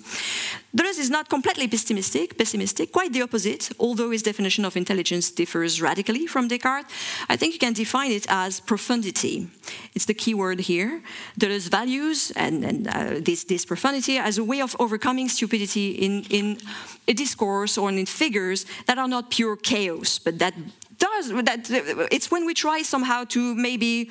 Deleuze 0.74 0.98
is 0.98 1.10
not 1.10 1.28
completely 1.28 1.68
pessimistic, 1.68 2.38
pessimistic, 2.38 2.92
quite 2.92 3.12
the 3.12 3.22
opposite, 3.22 3.70
although 3.78 4.10
his 4.10 4.22
definition 4.22 4.64
of 4.64 4.74
intelligence 4.76 5.30
differs 5.30 5.82
radically 5.82 6.26
from 6.26 6.48
Descartes. 6.48 6.90
I 7.28 7.36
think 7.36 7.52
you 7.52 7.58
can 7.58 7.74
define 7.74 8.10
it 8.10 8.26
as 8.28 8.60
profundity. 8.60 9.48
It's 9.94 10.06
the 10.06 10.14
key 10.14 10.32
word 10.34 10.60
here. 10.60 11.02
Deleuze 11.38 11.68
values 11.68 12.30
and, 12.36 12.64
and 12.64 12.88
uh, 12.88 13.20
this, 13.20 13.44
this 13.44 13.66
profundity 13.66 14.16
as 14.16 14.38
a 14.38 14.44
way 14.44 14.62
of 14.62 14.74
overcoming 14.78 15.28
stupidity 15.28 15.90
in, 15.90 16.24
in 16.30 16.56
a 17.06 17.12
discourse 17.12 17.76
or 17.76 17.90
in 17.90 18.06
figures 18.06 18.64
that 18.86 18.96
are 18.96 19.08
not 19.08 19.30
pure 19.30 19.56
chaos, 19.56 20.18
but 20.18 20.38
that 20.38 20.54
does, 20.98 21.28
that 21.28 21.68
it's 22.10 22.30
when 22.30 22.46
we 22.46 22.54
try 22.54 22.82
somehow 22.82 23.24
to 23.24 23.54
maybe 23.54 24.08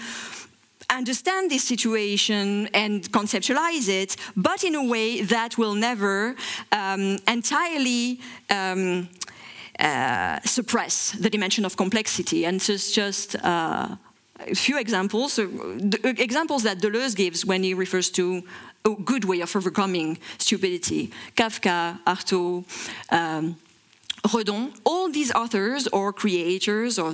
understand 0.91 1.49
this 1.49 1.63
situation 1.63 2.69
and 2.73 3.03
conceptualize 3.11 3.87
it, 3.89 4.15
but 4.35 4.63
in 4.63 4.75
a 4.75 4.83
way 4.83 5.21
that 5.21 5.57
will 5.57 5.75
never 5.75 6.35
um, 6.71 7.17
entirely 7.27 8.19
um, 8.49 9.07
uh, 9.79 10.39
suppress 10.45 11.11
the 11.13 11.29
dimension 11.29 11.65
of 11.65 11.75
complexity. 11.75 12.45
And 12.45 12.59
just, 12.59 12.93
just 12.93 13.35
uh, 13.43 13.95
a 14.39 14.55
few 14.55 14.77
examples, 14.77 15.39
uh, 15.39 15.47
examples 16.03 16.63
that 16.63 16.79
Deleuze 16.79 17.15
gives 17.15 17.45
when 17.45 17.63
he 17.63 17.73
refers 17.73 18.09
to 18.11 18.43
a 18.85 18.89
good 18.89 19.25
way 19.25 19.41
of 19.41 19.55
overcoming 19.55 20.17
stupidity. 20.37 21.11
Kafka, 21.35 21.99
Artaud, 22.05 22.65
um, 23.11 23.55
Redon, 24.23 24.73
all 24.83 25.09
these 25.09 25.31
authors 25.33 25.87
or 25.87 26.13
creators 26.13 26.99
or 26.99 27.11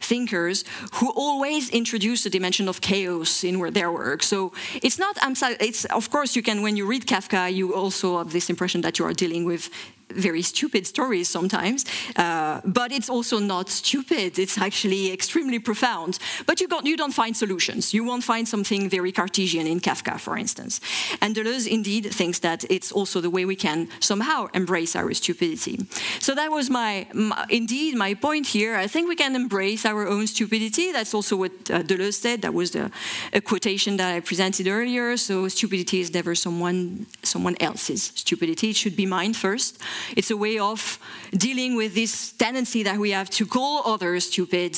thinkers 0.00 0.64
who 0.94 1.10
always 1.10 1.70
introduce 1.70 2.26
a 2.26 2.30
dimension 2.30 2.68
of 2.68 2.80
chaos 2.80 3.44
in 3.44 3.58
their 3.72 3.90
work. 3.90 4.22
So 4.22 4.52
it's 4.82 4.98
not, 4.98 5.16
it's, 5.60 5.84
of 5.86 6.10
course, 6.10 6.36
you 6.36 6.42
can, 6.42 6.62
when 6.62 6.76
you 6.76 6.86
read 6.86 7.06
Kafka, 7.06 7.52
you 7.52 7.74
also 7.74 8.18
have 8.18 8.32
this 8.32 8.50
impression 8.50 8.82
that 8.82 8.98
you 8.98 9.04
are 9.06 9.14
dealing 9.14 9.44
with 9.44 9.70
very 10.10 10.42
stupid 10.42 10.86
stories 10.86 11.28
sometimes, 11.28 11.84
uh, 12.16 12.60
but 12.64 12.92
it's 12.92 13.08
also 13.08 13.38
not 13.38 13.70
stupid. 13.70 14.38
It's 14.38 14.58
actually 14.58 15.12
extremely 15.12 15.58
profound. 15.58 16.18
But 16.46 16.60
you, 16.60 16.68
got, 16.68 16.86
you 16.86 16.96
don't 16.96 17.12
find 17.12 17.36
solutions. 17.36 17.94
You 17.94 18.04
won't 18.04 18.24
find 18.24 18.46
something 18.46 18.88
very 18.88 19.12
Cartesian 19.12 19.66
in 19.66 19.80
Kafka, 19.80 20.18
for 20.18 20.36
instance. 20.36 20.80
And 21.20 21.34
Deleuze 21.34 21.66
indeed 21.66 22.10
thinks 22.12 22.38
that 22.40 22.64
it's 22.70 22.92
also 22.92 23.20
the 23.20 23.30
way 23.30 23.44
we 23.44 23.56
can 23.56 23.88
somehow 24.00 24.48
embrace 24.54 24.96
our 24.96 25.12
stupidity. 25.14 25.86
So 26.20 26.34
that 26.34 26.50
was 26.50 26.70
my, 26.70 27.06
my 27.12 27.46
indeed 27.48 27.96
my 27.96 28.14
point 28.14 28.46
here. 28.46 28.76
I 28.76 28.86
think 28.86 29.08
we 29.08 29.16
can 29.16 29.34
embrace 29.34 29.86
our 29.86 30.06
own 30.06 30.26
stupidity. 30.26 30.92
That's 30.92 31.14
also 31.14 31.36
what 31.36 31.52
uh, 31.70 31.82
Deleuze 31.82 32.14
said. 32.14 32.42
That 32.42 32.54
was 32.54 32.72
the, 32.72 32.90
a 33.32 33.40
quotation 33.40 33.96
that 33.96 34.14
I 34.14 34.20
presented 34.20 34.68
earlier. 34.68 35.16
So 35.16 35.48
stupidity 35.48 36.00
is 36.00 36.12
never 36.12 36.34
someone 36.34 37.06
someone 37.22 37.56
else's 37.60 38.12
stupidity. 38.14 38.70
It 38.70 38.76
should 38.76 38.96
be 38.96 39.06
mine 39.06 39.34
first. 39.34 39.78
It's 40.16 40.30
a 40.30 40.36
way 40.36 40.58
of 40.58 40.98
dealing 41.32 41.76
with 41.76 41.94
this 41.94 42.32
tendency 42.32 42.82
that 42.82 42.98
we 42.98 43.10
have 43.10 43.30
to 43.30 43.46
call 43.46 43.82
others 43.84 44.26
stupid 44.26 44.76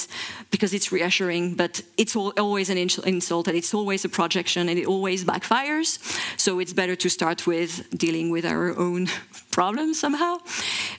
because 0.50 0.72
it's 0.72 0.92
reassuring, 0.92 1.54
but 1.54 1.82
it's 1.96 2.16
always 2.16 2.70
an 2.70 2.78
insult 2.78 3.48
and 3.48 3.56
it's 3.56 3.74
always 3.74 4.04
a 4.04 4.08
projection 4.08 4.68
and 4.68 4.78
it 4.78 4.86
always 4.86 5.24
backfires. 5.24 5.98
So 6.36 6.58
it's 6.60 6.72
better 6.72 6.96
to 6.96 7.08
start 7.08 7.46
with 7.46 7.88
dealing 7.96 8.30
with 8.30 8.44
our 8.44 8.76
own 8.78 9.08
problems 9.54 10.00
somehow. 10.00 10.38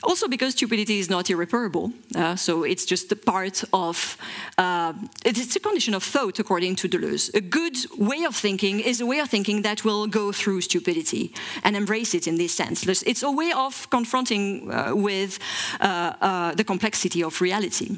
Also, 0.01 0.27
because 0.27 0.53
stupidity 0.53 0.97
is 0.99 1.09
not 1.09 1.29
irreparable, 1.29 1.91
uh, 2.15 2.35
so 2.35 2.63
it's 2.63 2.85
just 2.85 3.11
a 3.11 3.15
part 3.15 3.63
of, 3.71 4.17
uh, 4.57 4.93
it's 5.25 5.55
a 5.55 5.59
condition 5.59 5.93
of 5.93 6.03
thought, 6.03 6.39
according 6.39 6.75
to 6.75 6.87
Deleuze. 6.87 7.29
A 7.33 7.41
good 7.41 7.77
way 7.97 8.25
of 8.25 8.35
thinking 8.35 8.79
is 8.79 9.01
a 9.01 9.05
way 9.05 9.19
of 9.19 9.29
thinking 9.29 9.63
that 9.63 9.83
will 9.83 10.07
go 10.07 10.31
through 10.31 10.61
stupidity 10.61 11.33
and 11.63 11.75
embrace 11.75 12.13
it 12.17 12.27
in 12.27 12.37
this 12.37 12.53
sense. 12.53 12.87
It's 13.11 13.23
a 13.23 13.31
way 13.31 13.51
of 13.51 13.89
confronting 13.89 14.71
uh, 14.71 14.95
with 14.95 15.39
uh, 15.81 16.13
uh, 16.21 16.55
the 16.55 16.63
complexity 16.63 17.23
of 17.23 17.41
reality 17.41 17.89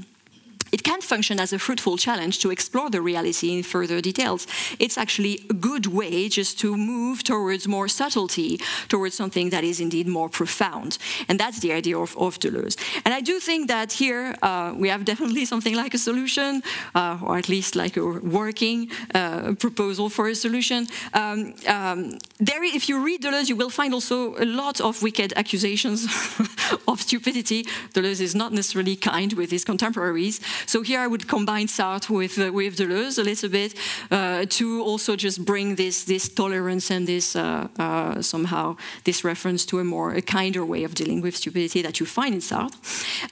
it 0.72 0.84
can 0.84 1.02
function 1.02 1.40
as 1.40 1.54
a 1.54 1.60
fruitful 1.60 1.98
challenge 1.98 2.40
to 2.40 2.52
explore 2.52 2.90
the 2.90 3.02
reality 3.02 3.58
in 3.58 3.64
further 3.64 4.02
details. 4.02 4.48
It's 4.80 4.98
actually 4.98 5.46
a 5.50 5.54
good 5.54 5.88
way 5.88 6.30
just 6.30 6.60
to 6.60 6.76
move 6.76 7.24
towards 7.24 7.68
more 7.68 7.88
subtlety, 7.88 8.60
towards 8.88 9.16
something 9.16 9.50
that 9.50 9.64
is 9.64 9.80
indeed 9.80 10.08
more 10.08 10.30
profound. 10.30 10.98
And 11.28 11.40
that's 11.40 11.60
the 11.60 11.72
idea 11.74 11.98
of, 11.98 12.18
of 12.18 12.40
Deleuze. 12.40 12.78
And 13.06 13.14
I 13.14 13.22
do 13.22 13.40
think 13.40 13.68
that 13.68 13.94
here 13.94 14.36
uh, 14.42 14.74
we 14.76 14.90
have 14.90 15.06
definitely 15.06 15.46
something 15.46 15.76
like 15.76 15.94
a 15.94 15.98
solution, 15.98 16.62
uh, 16.96 17.20
or 17.24 17.38
at 17.38 17.50
least 17.50 17.76
like 17.76 17.98
a 17.98 18.06
working 18.06 18.90
uh, 19.14 19.54
proposal 19.60 20.10
for 20.10 20.28
a 20.28 20.36
solution. 20.36 20.88
Um, 21.14 21.54
um, 21.68 22.18
there, 22.40 22.64
if 22.64 22.90
you 22.90 23.04
read 23.04 23.22
Deleuze, 23.22 23.50
you 23.50 23.56
will 23.56 23.70
find 23.70 23.94
also 23.94 24.36
a 24.38 24.46
lot 24.46 24.82
of 24.82 25.02
wicked 25.02 25.34
accusations 25.36 26.06
of 26.88 27.02
stupidity. 27.02 27.64
Deleuze 27.94 28.22
is 28.22 28.36
not 28.36 28.52
necessarily 28.52 28.96
kind 28.96 29.34
with 29.34 29.52
his 29.52 29.64
contemporaries. 29.64 30.40
So 30.66 30.82
here 30.82 31.00
I 31.00 31.08
would 31.08 31.28
combine 31.28 31.68
Sartre 31.68 32.10
with, 32.10 32.40
uh, 32.40 32.52
with 32.52 32.78
Deleuze 32.78 33.20
a 33.20 33.24
little 33.24 33.50
bit 33.50 33.76
uh, 34.12 34.46
to 34.50 34.84
also 34.84 35.16
just 35.16 35.46
bring 35.46 35.76
this, 35.76 36.04
this 36.04 36.30
tolerance 36.30 36.92
and 36.92 37.08
this 37.08 37.36
uh, 37.36 37.68
uh, 37.80 38.22
somehow 38.22 38.76
this 39.04 39.24
reference 39.24 39.66
to 39.66 39.80
a 39.80 39.84
more 39.84 40.14
a 40.14 40.22
kinder 40.22 40.66
way 40.66 40.84
of 40.84 40.94
dealing 40.94 41.22
with 41.22 41.36
stupidity 41.36 41.82
that 41.82 42.00
you 42.00 42.06
find 42.06 42.34
in 42.36 42.42
Sartre. 42.42 42.76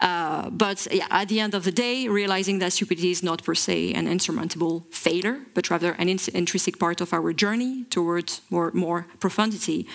Uh, 0.01 0.49
but 0.49 0.88
yeah, 0.91 1.07
at 1.09 1.28
the 1.30 1.39
end 1.39 1.53
of 1.53 1.63
the 1.63 1.71
day, 1.71 2.07
realizing 2.07 2.59
that 2.59 2.73
stupidity 2.73 3.11
is 3.11 3.23
not 3.23 3.43
per 3.43 3.55
se 3.55 3.93
an 3.93 4.07
insurmountable 4.07 4.86
failure, 4.91 5.39
but 5.53 5.69
rather 5.69 5.93
an 5.93 6.09
intrinsic 6.09 6.80
part 6.80 7.01
of 7.01 7.13
our 7.13 7.34
journey 7.34 7.86
towards 7.89 8.41
more, 8.49 8.71
more 8.73 9.07
profundity 9.19 9.88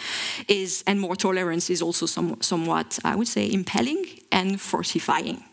is 0.49 0.83
and 0.87 1.01
more 1.01 1.17
tolerance 1.17 1.71
is 1.71 1.83
also 1.83 2.07
some, 2.07 2.37
somewhat, 2.41 2.99
I 3.05 3.15
would 3.17 3.29
say, 3.29 3.51
impelling 3.51 4.07
and 4.33 4.61
fortifying. 4.61 5.45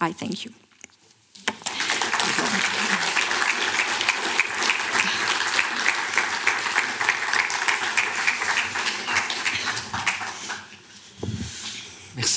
I 0.00 0.12
thank 0.12 0.44
you. 0.44 0.52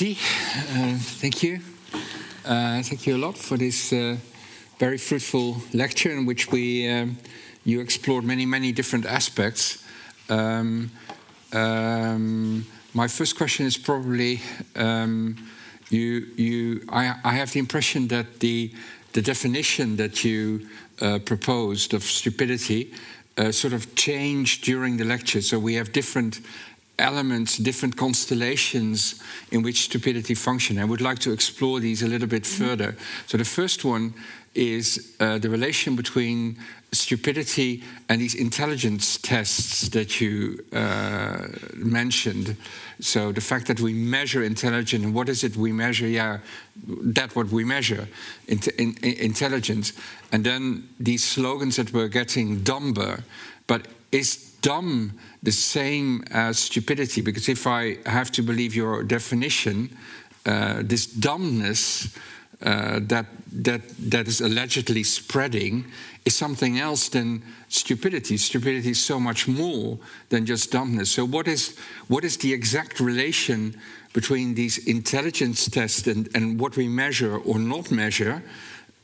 Merci. 0.01 0.17
Uh, 0.71 0.97
thank 0.97 1.43
you. 1.43 1.59
Uh, 2.45 2.81
thank 2.83 3.05
you 3.05 3.17
a 3.17 3.21
lot 3.25 3.37
for 3.37 3.57
this 3.57 3.91
uh, 3.91 4.15
very 4.77 4.97
fruitful 4.97 5.57
lecture 5.73 6.11
in 6.11 6.25
which 6.25 6.51
we 6.51 6.87
um, 6.87 7.17
you 7.65 7.81
explored 7.81 8.23
many 8.23 8.45
many 8.45 8.71
different 8.71 9.05
aspects. 9.05 9.83
Um, 10.29 10.91
um, 11.51 12.65
my 12.93 13.09
first 13.09 13.35
question 13.35 13.65
is 13.65 13.77
probably 13.77 14.39
um, 14.77 15.35
you 15.89 16.27
you 16.37 16.87
I, 16.87 17.15
I 17.25 17.33
have 17.33 17.51
the 17.51 17.59
impression 17.59 18.07
that 18.07 18.39
the 18.39 18.71
the 19.11 19.21
definition 19.21 19.97
that 19.97 20.23
you 20.23 20.69
uh, 21.01 21.19
proposed 21.25 21.93
of 21.93 22.03
stupidity 22.03 22.93
uh, 23.37 23.51
sort 23.51 23.73
of 23.73 23.95
changed 23.95 24.63
during 24.63 24.97
the 24.97 25.05
lecture. 25.05 25.41
So 25.41 25.59
we 25.59 25.75
have 25.75 25.91
different 25.91 26.39
elements, 26.99 27.57
different 27.57 27.95
constellations 27.95 29.21
in 29.51 29.63
which 29.63 29.83
stupidity 29.83 30.35
function. 30.35 30.77
I 30.77 30.85
would 30.85 31.01
like 31.01 31.19
to 31.19 31.31
explore 31.31 31.79
these 31.79 32.03
a 32.03 32.07
little 32.07 32.27
bit 32.27 32.43
mm-hmm. 32.43 32.65
further. 32.65 32.95
So 33.27 33.37
the 33.37 33.45
first 33.45 33.85
one 33.85 34.13
is 34.55 35.15
uh, 35.19 35.37
the 35.37 35.49
relation 35.49 35.95
between 35.95 36.57
stupidity 36.91 37.83
and 38.07 38.19
these 38.19 38.33
intelligence 38.33 39.17
tests 39.17 39.89
that 39.89 40.19
you 40.19 40.65
uh, 40.73 41.47
mentioned. 41.75 42.57
So 42.99 43.31
the 43.31 43.41
fact 43.41 43.67
that 43.67 43.79
we 43.79 43.93
measure 43.93 44.43
intelligence, 44.43 45.05
and 45.05 45.13
what 45.13 45.29
is 45.29 45.43
it 45.43 45.55
we 45.55 45.71
measure? 45.71 46.07
Yeah, 46.07 46.39
that 47.13 47.35
what 47.35 47.49
we 47.49 47.63
measure, 47.63 48.07
in, 48.47 48.59
in, 48.77 48.95
intelligence. 49.03 49.93
And 50.31 50.43
then 50.43 50.89
these 50.99 51.23
slogans 51.23 51.75
that 51.75 51.93
we're 51.93 52.07
getting 52.07 52.63
dumber. 52.63 53.23
But 53.67 53.87
is 54.11 54.37
dumb 54.61 55.13
the 55.43 55.51
same 55.51 56.23
as 56.31 56.59
stupidity? 56.59 57.21
Because 57.21 57.49
if 57.49 57.65
I 57.65 57.97
have 58.05 58.31
to 58.31 58.41
believe 58.41 58.75
your 58.75 59.03
definition, 59.03 59.97
uh, 60.45 60.81
this 60.83 61.05
dumbness 61.05 62.15
uh, 62.61 62.99
that 63.03 63.25
that 63.51 63.81
that 64.11 64.27
is 64.27 64.41
allegedly 64.41 65.03
spreading 65.03 65.85
is 66.25 66.35
something 66.35 66.77
else 66.77 67.07
than 67.09 67.41
stupidity. 67.69 68.37
Stupidity 68.37 68.91
is 68.91 69.03
so 69.03 69.19
much 69.19 69.47
more 69.47 69.97
than 70.27 70.45
just 70.45 70.71
dumbness. 70.71 71.09
So 71.11 71.25
what 71.25 71.47
is 71.47 71.77
what 72.07 72.25
is 72.25 72.37
the 72.37 72.53
exact 72.53 72.99
relation 72.99 73.79
between 74.13 74.55
these 74.55 74.77
intelligence 74.79 75.69
tests 75.69 76.07
and, 76.07 76.27
and 76.35 76.59
what 76.59 76.75
we 76.75 76.87
measure 76.87 77.37
or 77.37 77.59
not 77.59 77.91
measure? 77.91 78.43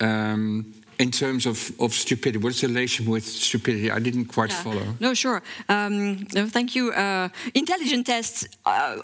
Um, 0.02 0.75
in 1.00 1.12
terms 1.12 1.46
of, 1.46 1.72
of 1.80 1.94
stupidity, 1.94 2.44
what's 2.44 2.62
the 2.62 2.68
relation 2.68 3.10
with 3.10 3.26
stupidity? 3.26 3.92
I 3.92 4.00
didn't 4.00 4.26
quite 4.26 4.52
yeah. 4.52 4.64
follow. 4.64 4.96
No, 5.00 5.14
sure. 5.14 5.42
Um, 5.70 6.28
no, 6.34 6.48
thank 6.48 6.76
you. 6.76 6.92
Uh, 6.92 7.30
intelligent 7.54 8.06
tests, 8.06 8.48
uh, 8.66 8.96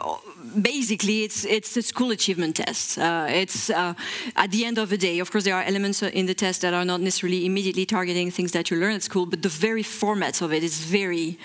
basically, 0.61 1.23
it's 1.23 1.45
it's 1.45 1.75
a 1.77 1.81
school 1.81 2.11
achievement 2.11 2.55
test. 2.55 2.97
Uh, 2.97 3.27
it's 3.29 3.69
uh, 3.69 3.93
at 4.35 4.51
the 4.51 4.65
end 4.65 4.77
of 4.77 4.89
the 4.89 4.97
day. 4.97 5.19
Of 5.19 5.31
course, 5.31 5.43
there 5.43 5.55
are 5.55 5.63
elements 5.63 6.01
in 6.03 6.25
the 6.25 6.35
test 6.35 6.61
that 6.61 6.73
are 6.73 6.85
not 6.85 7.01
necessarily 7.01 7.45
immediately 7.45 7.85
targeting 7.85 8.31
things 8.31 8.51
that 8.51 8.69
you 8.69 8.79
learn 8.79 8.95
at 8.95 9.03
school, 9.03 9.25
but 9.25 9.41
the 9.41 9.49
very 9.49 9.83
format 9.83 10.41
of 10.41 10.53
it 10.53 10.63
is 10.63 10.79
very 10.79 11.37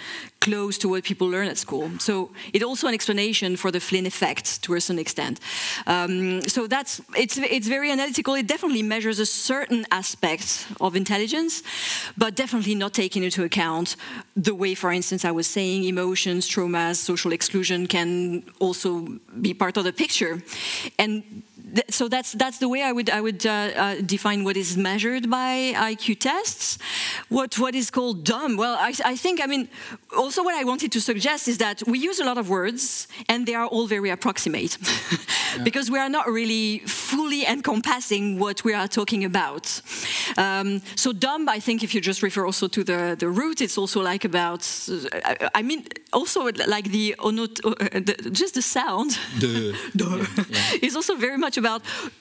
close 0.46 0.78
to 0.78 0.88
what 0.88 1.02
people 1.10 1.26
learn 1.30 1.48
at 1.48 1.58
school. 1.58 1.90
So 1.98 2.30
it's 2.52 2.64
also 2.64 2.86
an 2.88 2.94
explanation 2.94 3.56
for 3.56 3.70
the 3.70 3.80
Flynn 3.80 4.06
effect 4.06 4.46
to 4.62 4.74
a 4.74 4.80
certain 4.80 5.00
extent. 5.06 5.40
Um, 5.86 6.40
so 6.54 6.60
that's 6.74 7.00
it's 7.22 7.36
it's 7.56 7.68
very 7.68 7.90
analytical. 7.90 8.34
It 8.36 8.46
definitely 8.46 8.82
measures 8.82 9.18
a 9.20 9.26
certain 9.26 9.82
aspect 9.90 10.66
of 10.80 10.94
intelligence, 10.96 11.62
but 12.16 12.36
definitely 12.36 12.74
not 12.74 12.92
taking 12.92 13.24
into 13.24 13.42
account 13.44 13.96
the 14.44 14.54
way, 14.54 14.74
for 14.74 14.90
instance, 14.92 15.28
I 15.28 15.32
was 15.32 15.46
saying, 15.46 15.84
emotions, 15.84 16.48
traumas, 16.48 16.96
social 16.96 17.32
exclusion 17.32 17.86
can 17.86 18.42
also 18.58 18.90
be 19.40 19.54
part 19.54 19.76
of 19.76 19.84
the 19.84 19.92
picture, 19.92 20.42
and 20.98 21.22
so 21.88 22.08
that's 22.08 22.32
that's 22.32 22.58
the 22.58 22.68
way 22.68 22.82
I 22.82 22.92
would 22.92 23.10
I 23.10 23.20
would 23.20 23.44
uh, 23.46 23.50
uh, 23.50 23.94
define 24.04 24.44
what 24.44 24.56
is 24.56 24.76
measured 24.76 25.30
by 25.30 25.72
IQ 25.76 26.20
tests. 26.20 26.78
What 27.28 27.58
what 27.58 27.74
is 27.74 27.90
called 27.90 28.24
dumb? 28.24 28.56
Well, 28.56 28.76
I, 28.78 28.92
I 29.04 29.16
think 29.16 29.40
I 29.42 29.46
mean 29.46 29.68
also 30.16 30.42
what 30.42 30.54
I 30.54 30.64
wanted 30.64 30.92
to 30.92 31.00
suggest 31.00 31.48
is 31.48 31.58
that 31.58 31.82
we 31.86 31.98
use 31.98 32.20
a 32.20 32.24
lot 32.24 32.38
of 32.38 32.48
words 32.48 33.08
and 33.28 33.46
they 33.46 33.54
are 33.54 33.66
all 33.66 33.86
very 33.86 34.10
approximate 34.10 34.78
yeah. 35.10 35.62
because 35.62 35.90
we 35.90 35.98
are 35.98 36.08
not 36.08 36.26
really 36.28 36.78
fully 36.86 37.46
encompassing 37.46 38.38
what 38.38 38.64
we 38.64 38.72
are 38.74 38.88
talking 38.88 39.24
about. 39.24 39.80
Um, 40.36 40.82
so 40.94 41.12
dumb, 41.12 41.48
I 41.48 41.60
think 41.60 41.82
if 41.82 41.94
you 41.94 42.00
just 42.00 42.22
refer 42.22 42.44
also 42.46 42.68
to 42.68 42.84
the 42.84 43.16
the 43.18 43.28
root, 43.28 43.60
it's 43.60 43.78
also 43.78 44.02
like 44.02 44.24
about. 44.24 44.62
I, 45.24 45.48
I 45.54 45.62
mean 45.62 45.86
also 46.12 46.50
like 46.66 46.90
the, 46.90 47.14
onot, 47.18 47.60
uh, 47.64 48.00
the 48.00 48.30
just 48.30 48.54
the 48.54 48.62
sound. 48.62 49.18
The, 49.40 49.76
yeah, 49.94 50.26
yeah. 50.48 50.86
is 50.86 50.96
also 50.96 51.16
very 51.16 51.38
much 51.38 51.56
about 51.58 51.65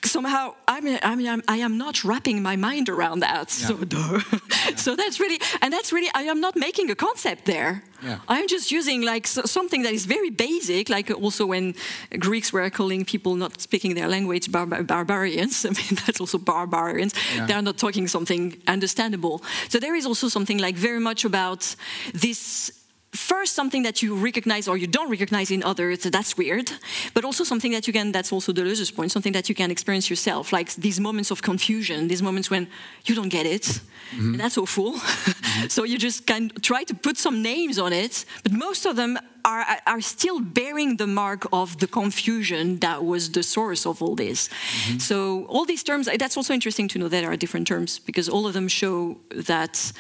somehow 0.03 0.53
I 0.67 0.81
mean 0.81 0.99
I 1.03 1.15
mean 1.15 1.27
I'm, 1.27 1.43
I 1.47 1.57
am 1.57 1.77
not 1.77 2.03
wrapping 2.03 2.41
my 2.41 2.55
mind 2.55 2.89
around 2.89 3.19
that. 3.21 3.47
Yeah. 3.59 3.67
So 3.67 3.71
yeah. 3.91 4.75
so 4.75 4.95
that's 4.95 5.19
really 5.19 5.39
and 5.61 5.71
that's 5.73 5.91
really 5.91 6.09
I 6.13 6.23
am 6.23 6.39
not 6.39 6.55
making 6.55 6.91
a 6.91 6.95
concept 6.95 7.45
there. 7.45 7.83
Yeah. 8.03 8.19
I'm 8.27 8.47
just 8.47 8.71
using 8.71 9.01
like 9.01 9.25
so, 9.27 9.41
something 9.45 9.83
that 9.83 9.93
is 9.93 10.05
very 10.05 10.29
basic, 10.29 10.89
like 10.89 11.09
also 11.09 11.45
when 11.45 11.73
Greeks 12.19 12.51
were 12.53 12.69
calling 12.69 13.05
people 13.05 13.35
not 13.35 13.61
speaking 13.61 13.95
their 13.95 14.07
language 14.07 14.51
bar 14.51 14.65
barbarians. 14.65 15.65
I 15.69 15.69
mean 15.69 15.99
that's 16.05 16.19
also 16.19 16.37
barbarians. 16.37 17.13
Yeah. 17.35 17.47
They 17.47 17.53
are 17.53 17.61
not 17.61 17.77
talking 17.77 18.07
something 18.07 18.61
understandable. 18.67 19.41
So 19.69 19.79
there 19.79 19.95
is 19.95 20.05
also 20.05 20.29
something 20.29 20.59
like 20.59 20.75
very 20.75 20.99
much 20.99 21.25
about 21.25 21.75
this 22.13 22.71
first 23.15 23.53
something 23.53 23.83
that 23.83 24.01
you 24.01 24.15
recognize 24.15 24.67
or 24.67 24.77
you 24.77 24.87
don't 24.87 25.09
recognize 25.09 25.51
in 25.51 25.63
others 25.63 25.99
that's 26.03 26.37
weird 26.37 26.71
but 27.13 27.23
also 27.23 27.43
something 27.43 27.71
that 27.71 27.87
you 27.87 27.93
can 27.93 28.11
that's 28.11 28.31
also 28.31 28.51
deleuze's 28.51 28.91
point 28.91 29.11
something 29.11 29.33
that 29.33 29.49
you 29.49 29.55
can 29.55 29.71
experience 29.71 30.09
yourself 30.09 30.51
like 30.51 30.73
these 30.75 30.99
moments 30.99 31.31
of 31.31 31.41
confusion 31.41 32.07
these 32.07 32.21
moments 32.21 32.49
when 32.49 32.67
you 33.05 33.15
don't 33.15 33.29
get 33.29 33.45
it 33.45 33.63
mm-hmm. 33.63 34.31
and 34.31 34.39
that's 34.39 34.57
awful 34.57 34.93
mm-hmm. 34.93 35.67
so 35.67 35.83
you 35.83 35.97
just 35.97 36.25
can 36.25 36.49
try 36.61 36.83
to 36.83 36.93
put 36.93 37.17
some 37.17 37.41
names 37.41 37.79
on 37.79 37.93
it 37.93 38.25
but 38.43 38.51
most 38.51 38.85
of 38.85 38.95
them 38.95 39.17
are, 39.45 39.65
are 39.85 40.01
still 40.01 40.39
bearing 40.39 40.97
the 40.97 41.07
mark 41.07 41.45
of 41.53 41.77
the 41.77 41.87
confusion 41.87 42.79
that 42.79 43.05
was 43.05 43.31
the 43.31 43.43
source 43.43 43.85
of 43.85 44.01
all 44.01 44.15
this. 44.15 44.47
Mm-hmm. 44.47 44.97
So, 44.97 45.45
all 45.45 45.65
these 45.65 45.83
terms, 45.83 46.09
that's 46.17 46.35
also 46.35 46.53
interesting 46.53 46.87
to 46.89 46.99
know 46.99 47.07
that 47.07 47.21
there 47.21 47.31
are 47.31 47.37
different 47.37 47.67
terms 47.67 47.99
because 47.99 48.27
all 48.27 48.47
of 48.47 48.53
them 48.53 48.67
show 48.67 49.19
that 49.29 49.91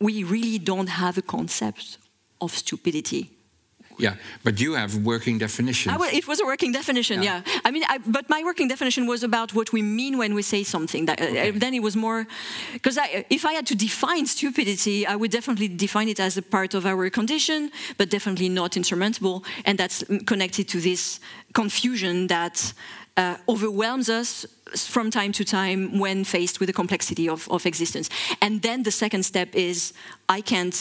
we 0.00 0.24
really 0.24 0.58
don't 0.58 0.88
have 0.88 1.16
a 1.18 1.22
concept 1.22 1.98
of 2.40 2.52
stupidity. 2.52 3.30
Yeah, 4.00 4.14
but 4.42 4.60
you 4.60 4.74
have 4.74 4.96
working 5.04 5.38
definitions. 5.38 5.94
It 6.12 6.26
was 6.26 6.40
a 6.40 6.46
working 6.46 6.72
definition, 6.72 7.22
yeah. 7.22 7.42
yeah. 7.46 7.60
I 7.64 7.70
mean, 7.70 7.84
I, 7.88 7.98
but 7.98 8.28
my 8.30 8.42
working 8.42 8.68
definition 8.68 9.06
was 9.06 9.22
about 9.22 9.54
what 9.54 9.72
we 9.72 9.82
mean 9.82 10.16
when 10.16 10.34
we 10.34 10.42
say 10.42 10.62
something. 10.62 11.06
That, 11.06 11.20
uh, 11.20 11.24
okay. 11.24 11.50
uh, 11.50 11.52
then 11.54 11.74
it 11.74 11.82
was 11.82 11.96
more 11.96 12.26
because 12.72 12.98
if 13.28 13.44
I 13.44 13.52
had 13.52 13.66
to 13.66 13.74
define 13.74 14.26
stupidity, 14.26 15.06
I 15.06 15.16
would 15.16 15.30
definitely 15.30 15.68
define 15.68 16.08
it 16.08 16.18
as 16.18 16.38
a 16.38 16.42
part 16.42 16.74
of 16.74 16.86
our 16.86 17.10
condition, 17.10 17.70
but 17.98 18.08
definitely 18.08 18.48
not 18.48 18.76
insurmountable, 18.76 19.44
and 19.64 19.78
that's 19.78 20.02
connected 20.26 20.66
to 20.68 20.80
this 20.80 21.20
confusion 21.52 22.28
that 22.28 22.72
uh, 23.16 23.36
overwhelms 23.48 24.08
us 24.08 24.46
from 24.76 25.10
time 25.10 25.32
to 25.32 25.44
time 25.44 25.98
when 25.98 26.24
faced 26.24 26.60
with 26.60 26.68
the 26.68 26.72
complexity 26.72 27.28
of, 27.28 27.48
of 27.50 27.66
existence. 27.66 28.08
And 28.40 28.62
then 28.62 28.82
the 28.84 28.90
second 28.90 29.24
step 29.24 29.54
is 29.54 29.92
I 30.28 30.40
can't 30.40 30.74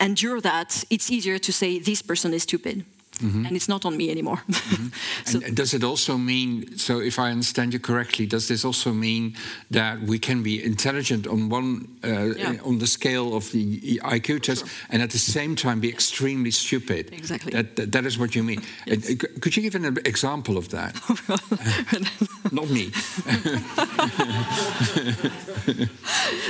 endure 0.00 0.40
that, 0.40 0.84
it's 0.90 1.10
easier 1.10 1.38
to 1.38 1.52
say 1.52 1.78
this 1.78 2.02
person 2.02 2.32
is 2.32 2.42
stupid. 2.42 2.84
Mm-hmm. 3.20 3.46
And 3.46 3.56
it's 3.56 3.68
not 3.68 3.86
on 3.86 3.96
me 3.96 4.10
anymore. 4.10 4.42
Mm-hmm. 4.50 4.88
so 5.24 5.40
and 5.40 5.56
does 5.56 5.72
it 5.72 5.82
also 5.82 6.18
mean, 6.18 6.76
so 6.76 7.00
if 7.00 7.18
I 7.18 7.30
understand 7.30 7.72
you 7.72 7.78
correctly, 7.78 8.26
does 8.26 8.46
this 8.48 8.64
also 8.64 8.92
mean 8.92 9.36
that 9.70 10.00
we 10.02 10.18
can 10.18 10.42
be 10.42 10.62
intelligent 10.62 11.26
on 11.26 11.48
one, 11.48 11.88
uh, 12.04 12.34
yeah. 12.36 12.56
on 12.62 12.78
the 12.78 12.86
scale 12.86 13.34
of 13.34 13.50
the 13.52 13.98
IQ 14.04 14.42
test, 14.42 14.66
sure. 14.66 14.86
and 14.90 15.02
at 15.02 15.10
the 15.10 15.18
same 15.18 15.56
time 15.56 15.80
be 15.80 15.88
extremely 15.88 16.50
stupid? 16.50 17.10
Exactly. 17.12 17.52
That, 17.52 17.76
that, 17.76 17.92
that 17.92 18.04
is 18.04 18.18
what 18.18 18.34
you 18.34 18.42
mean. 18.42 18.62
Yes. 18.86 19.14
could 19.40 19.56
you 19.56 19.62
give 19.62 19.74
an 19.74 19.98
example 20.04 20.56
of 20.56 20.68
that? 20.68 20.94
not 22.52 22.68
me. 22.70 22.92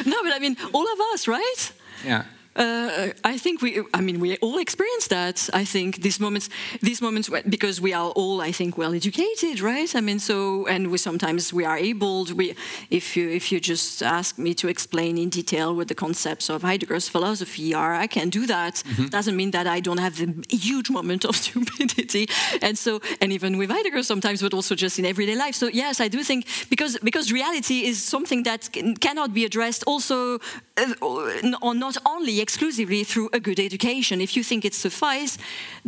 no, 0.04 0.22
but 0.22 0.32
I 0.34 0.38
mean, 0.38 0.56
all 0.74 0.92
of 0.92 1.00
us, 1.12 1.28
right? 1.28 1.72
Yeah. 2.04 2.24
Uh, 2.56 3.12
I 3.22 3.36
think 3.36 3.60
we, 3.60 3.82
I 3.92 4.00
mean, 4.00 4.18
we 4.18 4.36
all 4.38 4.58
experience 4.58 5.08
that. 5.08 5.48
I 5.52 5.64
think 5.64 6.02
these 6.02 6.18
moments, 6.18 6.48
these 6.80 7.02
moments, 7.02 7.28
because 7.48 7.80
we 7.80 7.92
are 7.92 8.10
all, 8.10 8.40
I 8.40 8.52
think, 8.52 8.78
well 8.78 8.94
educated, 8.94 9.60
right? 9.60 9.94
I 9.94 10.00
mean, 10.00 10.18
so, 10.18 10.66
and 10.66 10.90
we 10.90 10.98
sometimes 10.98 11.52
we 11.52 11.64
are 11.64 11.76
able. 11.76 12.26
To, 12.26 12.34
we, 12.34 12.54
if 12.90 13.16
you 13.16 13.28
if 13.28 13.52
you 13.52 13.60
just 13.60 14.02
ask 14.02 14.38
me 14.38 14.54
to 14.54 14.68
explain 14.68 15.18
in 15.18 15.28
detail 15.28 15.76
what 15.76 15.88
the 15.88 15.94
concepts 15.94 16.48
of 16.48 16.62
Heidegger's 16.62 17.08
philosophy 17.08 17.74
are, 17.74 17.94
I 17.94 18.06
can 18.06 18.30
do 18.30 18.46
that. 18.46 18.74
Mm-hmm. 18.74 19.06
Doesn't 19.08 19.36
mean 19.36 19.50
that 19.50 19.66
I 19.66 19.80
don't 19.80 19.98
have 19.98 20.16
the 20.16 20.44
huge 20.48 20.90
moment 20.90 21.24
of 21.24 21.36
stupidity, 21.44 22.28
and 22.62 22.78
so, 22.78 23.00
and 23.20 23.32
even 23.32 23.58
with 23.58 23.70
Heidegger 23.70 24.02
sometimes, 24.02 24.40
but 24.40 24.54
also 24.54 24.74
just 24.74 24.98
in 24.98 25.04
everyday 25.04 25.36
life. 25.36 25.54
So 25.54 25.66
yes, 25.68 26.00
I 26.00 26.08
do 26.08 26.22
think 26.22 26.46
because 26.70 26.98
because 27.02 27.30
reality 27.32 27.84
is 27.84 28.02
something 28.02 28.44
that 28.44 28.70
can, 28.72 28.96
cannot 28.96 29.34
be 29.34 29.44
addressed 29.44 29.84
also, 29.86 30.38
uh, 30.78 30.94
or 31.02 31.30
not 31.42 31.96
only 32.06 32.45
exclusively 32.46 33.04
through 33.04 33.28
a 33.32 33.40
good 33.40 33.58
education. 33.58 34.20
If 34.20 34.32
you 34.36 34.44
think 34.44 34.64
it 34.64 34.74
suffices, 34.74 35.38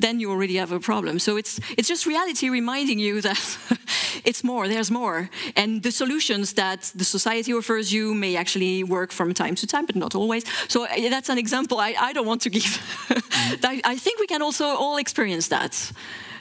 then 0.03 0.21
you 0.21 0.31
already 0.31 0.59
have 0.59 0.75
a 0.75 0.81
problem. 0.81 1.19
So 1.19 1.37
it's 1.37 1.61
it's 1.77 1.89
just 1.89 2.07
reality 2.07 2.51
reminding 2.51 2.99
you 3.07 3.21
that 3.21 3.59
it's 4.25 4.43
more. 4.43 4.69
There's 4.69 4.91
more, 4.91 5.29
and 5.55 5.83
the 5.83 5.91
solutions 5.91 6.53
that 6.53 6.93
the 6.97 7.05
society 7.05 7.53
offers 7.53 7.91
you 7.91 8.15
may 8.15 8.37
actually 8.37 8.85
work 8.85 9.13
from 9.13 9.35
time 9.35 9.55
to 9.55 9.67
time, 9.67 9.85
but 9.87 9.97
not 9.97 10.15
always. 10.15 10.45
So 10.69 10.79
uh, 10.85 11.11
that's 11.11 11.31
an 11.31 11.39
example 11.39 11.77
I, 11.89 11.95
I 12.09 12.13
don't 12.13 12.27
want 12.27 12.43
to 12.43 12.51
give. 12.51 12.73
I, 13.73 13.81
I 13.95 13.99
think 13.99 14.21
we 14.21 14.27
can 14.27 14.43
also 14.43 14.65
all 14.65 14.99
experience 14.99 15.49
that. 15.49 15.93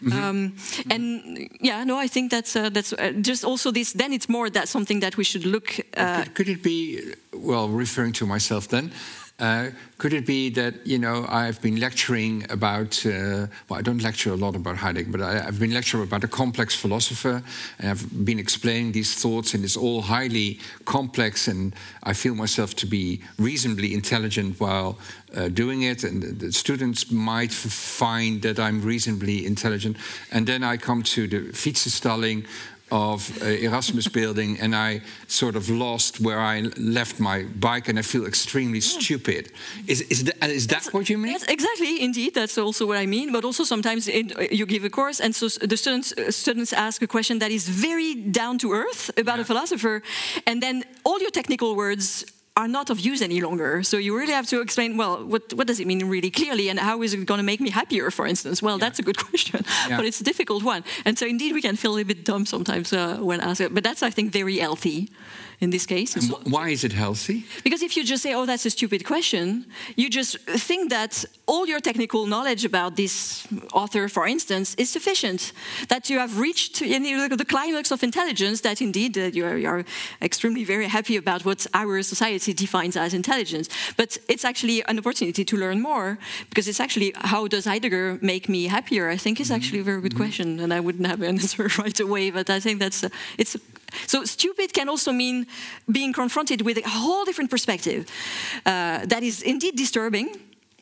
Mm 0.02 0.12
-hmm. 0.12 0.30
um, 0.30 0.54
and 0.88 1.22
yeah, 1.60 1.86
no, 1.86 2.04
I 2.04 2.08
think 2.08 2.32
that's 2.32 2.56
uh, 2.56 2.66
that's 2.72 2.94
uh, 2.94 3.06
just 3.22 3.44
also 3.44 3.72
this. 3.72 3.92
Then 3.92 4.12
it's 4.12 4.28
more 4.28 4.52
that 4.52 4.70
something 4.70 5.02
that 5.02 5.16
we 5.16 5.24
should 5.24 5.46
look. 5.46 5.68
Uh, 5.70 6.16
could, 6.16 6.34
could, 6.34 6.48
it 6.48 6.62
be 6.62 7.04
well, 7.30 7.78
referring 7.78 8.18
to 8.18 8.26
myself 8.26 8.68
then? 8.68 8.92
Uh, 9.40 9.70
could 10.00 10.14
it 10.14 10.26
be 10.26 10.50
that 10.50 10.74
you 10.86 10.98
know 10.98 11.24
I've 11.30 11.62
been 11.62 11.80
lecturing 11.80 12.46
about? 12.50 13.06
Uh, 13.06 13.46
well, 13.70 13.78
I 13.80 13.84
don't 13.84 14.02
lecture 14.02 14.34
a 14.34 14.36
lot 14.36 14.56
about 14.56 14.78
Heidegger, 14.78 15.12
but 15.12 15.22
I, 15.22 15.42
have 15.42 15.60
been 15.60 15.74
lecturing 15.74 16.04
about 16.04 16.24
a 16.24 16.28
complex 16.28 16.74
philosopher, 16.76 17.44
and 17.78 17.92
I've 17.92 18.26
been 18.26 18.40
explaining 18.40 18.94
these 18.94 19.14
thoughts, 19.14 19.54
and 19.54 19.64
it's 19.64 19.78
all 19.78 20.02
highly 20.02 20.60
complex, 20.86 21.48
and 21.48 21.76
I 22.02 22.14
feel 22.14 22.34
myself 22.34 22.76
to 22.78 22.88
be 22.88 23.22
reasonably 23.38 23.94
intelligent 23.94 24.60
while 24.60 24.98
uh, 25.36 25.50
doing 25.50 25.84
it, 25.84 26.04
and 26.04 26.40
the 26.40 26.52
students 26.52 27.12
might 27.12 27.52
find 27.54 28.42
that 28.42 28.58
I'm 28.58 28.82
reasonably 28.82 29.46
intelligent, 29.46 29.98
and 30.32 30.48
then 30.48 30.64
I 30.64 30.78
come 30.78 31.04
to 31.04 31.28
the 31.28 31.40
fietsenstalling 31.52 32.48
of 32.92 33.42
uh, 33.42 33.46
Erasmus 33.46 34.08
building 34.08 34.60
and 34.60 34.76
I 34.76 35.02
sort 35.28 35.56
of 35.56 35.70
lost 35.70 36.22
where 36.22 36.40
I 36.40 36.62
left 36.78 37.20
my 37.20 37.44
bike 37.60 37.90
and 37.90 38.00
I 38.00 38.02
feel 38.02 38.26
extremely 38.26 38.80
yeah. 38.80 39.00
stupid. 39.00 39.52
Is, 39.88 40.02
is, 40.02 40.24
that, 40.26 40.50
is 40.50 40.68
that 40.68 40.86
what 40.94 41.10
you 41.10 41.18
mean? 41.18 41.36
exactly, 41.50 42.02
indeed. 42.02 42.34
That's 42.34 42.58
also 42.58 42.86
what 42.86 42.98
I 42.98 43.06
mean. 43.06 43.32
But 43.32 43.44
also 43.44 43.64
sometimes 43.64 44.08
in, 44.08 44.32
uh, 44.38 44.48
you 44.52 44.66
give 44.66 44.84
a 44.84 44.90
course 44.90 45.20
and 45.20 45.36
so 45.36 45.48
the 45.48 45.78
students, 45.78 46.14
uh, 46.14 46.32
students 46.32 46.74
ask 46.74 47.02
a 47.02 47.08
question 47.08 47.40
that 47.40 47.52
is 47.52 47.68
very 47.68 48.16
down 48.16 48.58
to 48.60 48.72
earth 48.72 49.12
about 49.18 49.38
yeah. 49.38 49.42
a 49.42 49.46
philosopher 49.46 50.02
and 50.46 50.62
then 50.62 50.84
all 51.04 51.20
your 51.20 51.32
technical 51.32 51.76
words 51.76 52.26
are 52.58 52.68
not 52.68 52.90
of 52.90 53.00
use 53.00 53.22
any 53.22 53.40
longer. 53.40 53.84
So 53.84 53.98
you 53.98 54.18
really 54.18 54.34
have 54.34 54.48
to 54.48 54.62
explain, 54.62 54.98
well, 54.98 55.24
what, 55.24 55.54
what 55.54 55.68
does 55.68 55.80
it 55.80 55.86
mean 55.86 56.04
really 56.10 56.32
clearly 56.32 56.70
and 56.70 56.80
how 56.80 57.04
is 57.04 57.14
it 57.14 57.24
going 57.26 57.38
to 57.38 57.44
make 57.44 57.62
me 57.62 57.70
happier, 57.70 58.10
for 58.10 58.26
instance? 58.26 58.64
Well, 58.64 58.78
yeah. 58.78 58.86
that's 58.86 59.00
a 59.00 59.04
good 59.04 59.18
question, 59.30 59.64
yeah. 59.88 59.98
but 59.98 60.06
it's 60.06 60.20
a 60.20 60.24
difficult 60.24 60.64
one. 60.64 60.84
And 61.06 61.18
so 61.20 61.28
indeed, 61.28 61.54
we 61.54 61.62
can 61.62 61.76
feel 61.76 61.98
a 61.98 62.04
bit 62.04 62.26
dumb 62.26 62.46
sometimes 62.48 62.92
uh, 62.92 63.18
when 63.18 63.40
asked, 63.42 63.74
but 63.74 63.84
that's, 63.84 64.02
I 64.02 64.10
think, 64.10 64.34
very 64.34 64.58
healthy 64.58 65.10
in 65.60 65.72
this 65.72 65.86
case. 65.86 66.16
Why 66.44 66.70
is 66.70 66.84
it 66.84 66.94
healthy? 66.94 67.44
Because 67.64 67.82
if 67.82 67.98
you 67.98 68.04
just 68.04 68.22
say, 68.22 68.34
oh, 68.34 68.46
that's 68.46 68.66
a 68.66 68.70
stupid 68.70 69.04
question, 69.04 69.66
you 69.96 70.10
just 70.10 70.38
think 70.40 70.92
that 70.92 71.26
all 71.48 71.66
your 71.68 71.80
technical 71.80 72.28
knowledge 72.28 72.64
about 72.64 72.96
this 72.96 73.48
author, 73.74 74.08
for 74.08 74.28
instance, 74.28 74.76
is 74.76 74.90
sufficient. 74.90 75.54
That 75.90 76.10
you 76.10 76.20
have 76.20 76.38
reached 76.38 76.80
the 76.80 77.46
climax 77.48 77.92
of 77.92 78.04
intelligence, 78.04 78.62
that 78.62 78.82
indeed 78.82 79.18
uh, 79.18 79.22
you, 79.34 79.46
are, 79.46 79.58
you, 79.58 79.68
are, 79.68 79.86
extremely 80.22 80.64
very 80.64 80.88
happy 80.88 81.16
about 81.16 81.44
what 81.44 81.66
our 81.74 82.04
society 82.04 82.54
defines 82.54 82.96
as 82.96 83.14
intelligence. 83.14 83.68
But 83.96 84.18
it's 84.28 84.46
actually 84.46 84.84
an 84.86 85.00
opportunity 85.00 85.44
to 85.44 85.58
learn 85.58 85.82
more, 85.82 86.20
because 86.50 86.68
it's 86.68 86.80
actually 86.80 87.14
how 87.16 87.48
does 87.48 87.66
Heidegger 87.66 88.20
make 88.22 88.48
me 88.48 88.66
happier? 88.66 89.10
I 89.10 89.18
think 89.18 89.40
is 89.40 89.48
mm-hmm. 89.48 89.56
actually 89.56 89.80
a 89.80 89.84
very 89.84 90.02
good 90.02 90.14
mm 90.14 90.18
-hmm. 90.18 90.24
question, 90.24 90.60
and 90.60 90.72
I 90.74 90.80
wouldn't 90.80 91.08
have 91.08 91.22
an 91.24 91.30
answer 91.42 91.66
right 91.84 92.00
away, 92.00 92.32
but 92.32 92.50
I 92.50 92.60
think 92.60 92.80
that's 92.80 93.02
it's 93.38 93.56
so 94.08 94.26
stupid 94.26 94.74
can 94.74 94.90
also 94.90 95.12
mean 95.12 95.46
being 95.92 96.14
confronted 96.14 96.62
with 96.62 96.78
a 96.78 96.90
whole 96.90 97.26
different 97.26 97.50
perspective 97.50 98.06
uh, 98.66 99.06
that 99.06 99.24
is 99.24 99.42
indeed 99.42 99.76
disturbing. 99.76 100.30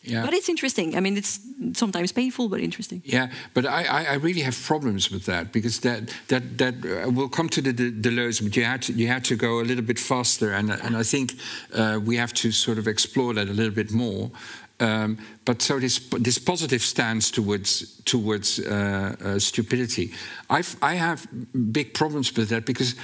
Yeah. 0.07 0.23
But 0.23 0.33
it's 0.33 0.49
interesting. 0.49 0.95
I 0.95 0.99
mean, 0.99 1.17
it's 1.17 1.39
sometimes 1.73 2.11
painful, 2.11 2.47
but 2.47 2.59
interesting. 2.59 3.01
Yeah, 3.05 3.29
but 3.53 3.65
I, 3.65 4.05
I, 4.11 4.15
really 4.15 4.41
have 4.41 4.55
problems 4.63 5.09
with 5.09 5.25
that 5.25 5.51
because 5.51 5.79
that 5.79 6.13
that 6.27 6.57
that 6.57 6.75
uh, 6.85 7.09
will 7.09 7.29
come 7.29 7.49
to 7.49 7.61
the, 7.61 7.71
the 7.71 7.91
Deleuze, 7.91 8.43
but 8.43 8.55
you 8.55 8.65
had 8.65 8.81
to 8.83 8.93
you 8.93 9.07
had 9.07 9.25
to 9.25 9.35
go 9.35 9.59
a 9.59 9.63
little 9.63 9.83
bit 9.83 9.99
faster, 9.99 10.53
and 10.53 10.69
and 10.69 10.95
I 10.95 11.03
think 11.03 11.33
uh, 11.73 11.99
we 12.05 12.17
have 12.17 12.33
to 12.33 12.51
sort 12.51 12.77
of 12.77 12.87
explore 12.87 13.33
that 13.33 13.47
a 13.49 13.53
little 13.53 13.73
bit 13.73 13.91
more. 13.91 14.29
Um, 14.79 15.17
but 15.45 15.61
so 15.61 15.79
this 15.79 15.99
this 16.19 16.37
positive 16.37 16.81
stance 16.81 17.31
towards 17.31 18.01
towards 18.03 18.59
uh, 18.59 19.15
uh, 19.23 19.39
stupidity, 19.39 20.11
I've, 20.49 20.75
I 20.81 20.95
have 20.95 21.27
big 21.71 21.93
problems 21.93 22.35
with 22.35 22.49
that 22.49 22.65
because 22.65 22.95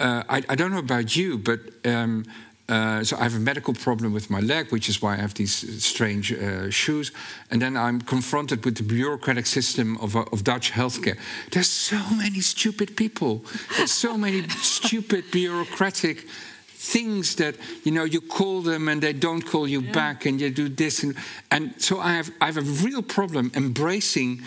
uh, 0.00 0.24
I, 0.28 0.42
I, 0.48 0.56
don't 0.56 0.72
know 0.72 0.78
about 0.78 1.14
you, 1.14 1.38
but 1.38 1.60
um, 1.84 2.24
uh, 2.68 3.04
so 3.04 3.16
I 3.18 3.24
have 3.24 3.36
a 3.36 3.40
medical 3.40 3.74
problem 3.74 4.12
with 4.12 4.30
my 4.30 4.40
leg, 4.40 4.72
which 4.72 4.88
is 4.88 5.02
why 5.02 5.14
I 5.14 5.16
have 5.16 5.34
these 5.34 5.84
strange 5.84 6.32
uh, 6.32 6.70
shoes. 6.70 7.12
And 7.50 7.60
then 7.60 7.76
I'm 7.76 8.00
confronted 8.00 8.64
with 8.64 8.76
the 8.76 8.82
bureaucratic 8.82 9.46
system 9.46 9.98
of, 9.98 10.16
uh, 10.16 10.24
of 10.32 10.42
Dutch 10.42 10.72
healthcare. 10.72 11.18
There's 11.50 11.68
so 11.68 12.00
many 12.16 12.40
stupid 12.40 12.96
people. 12.96 13.44
So 13.86 14.16
many 14.16 14.48
stupid 14.62 15.30
bureaucratic 15.30 16.26
things 16.82 17.36
that 17.36 17.54
you 17.84 17.92
know 17.92 18.02
you 18.02 18.20
call 18.20 18.60
them 18.60 18.88
and 18.88 19.00
they 19.00 19.12
don't 19.12 19.42
call 19.42 19.68
you 19.68 19.80
yeah. 19.80 19.92
back 19.92 20.26
and 20.26 20.40
you 20.40 20.50
do 20.50 20.68
this 20.68 21.04
and 21.04 21.14
and 21.50 21.72
so 21.78 22.00
I 22.00 22.14
have 22.14 22.30
I 22.40 22.46
have 22.46 22.58
a 22.58 22.68
real 22.86 23.02
problem 23.02 23.52
embracing 23.54 24.42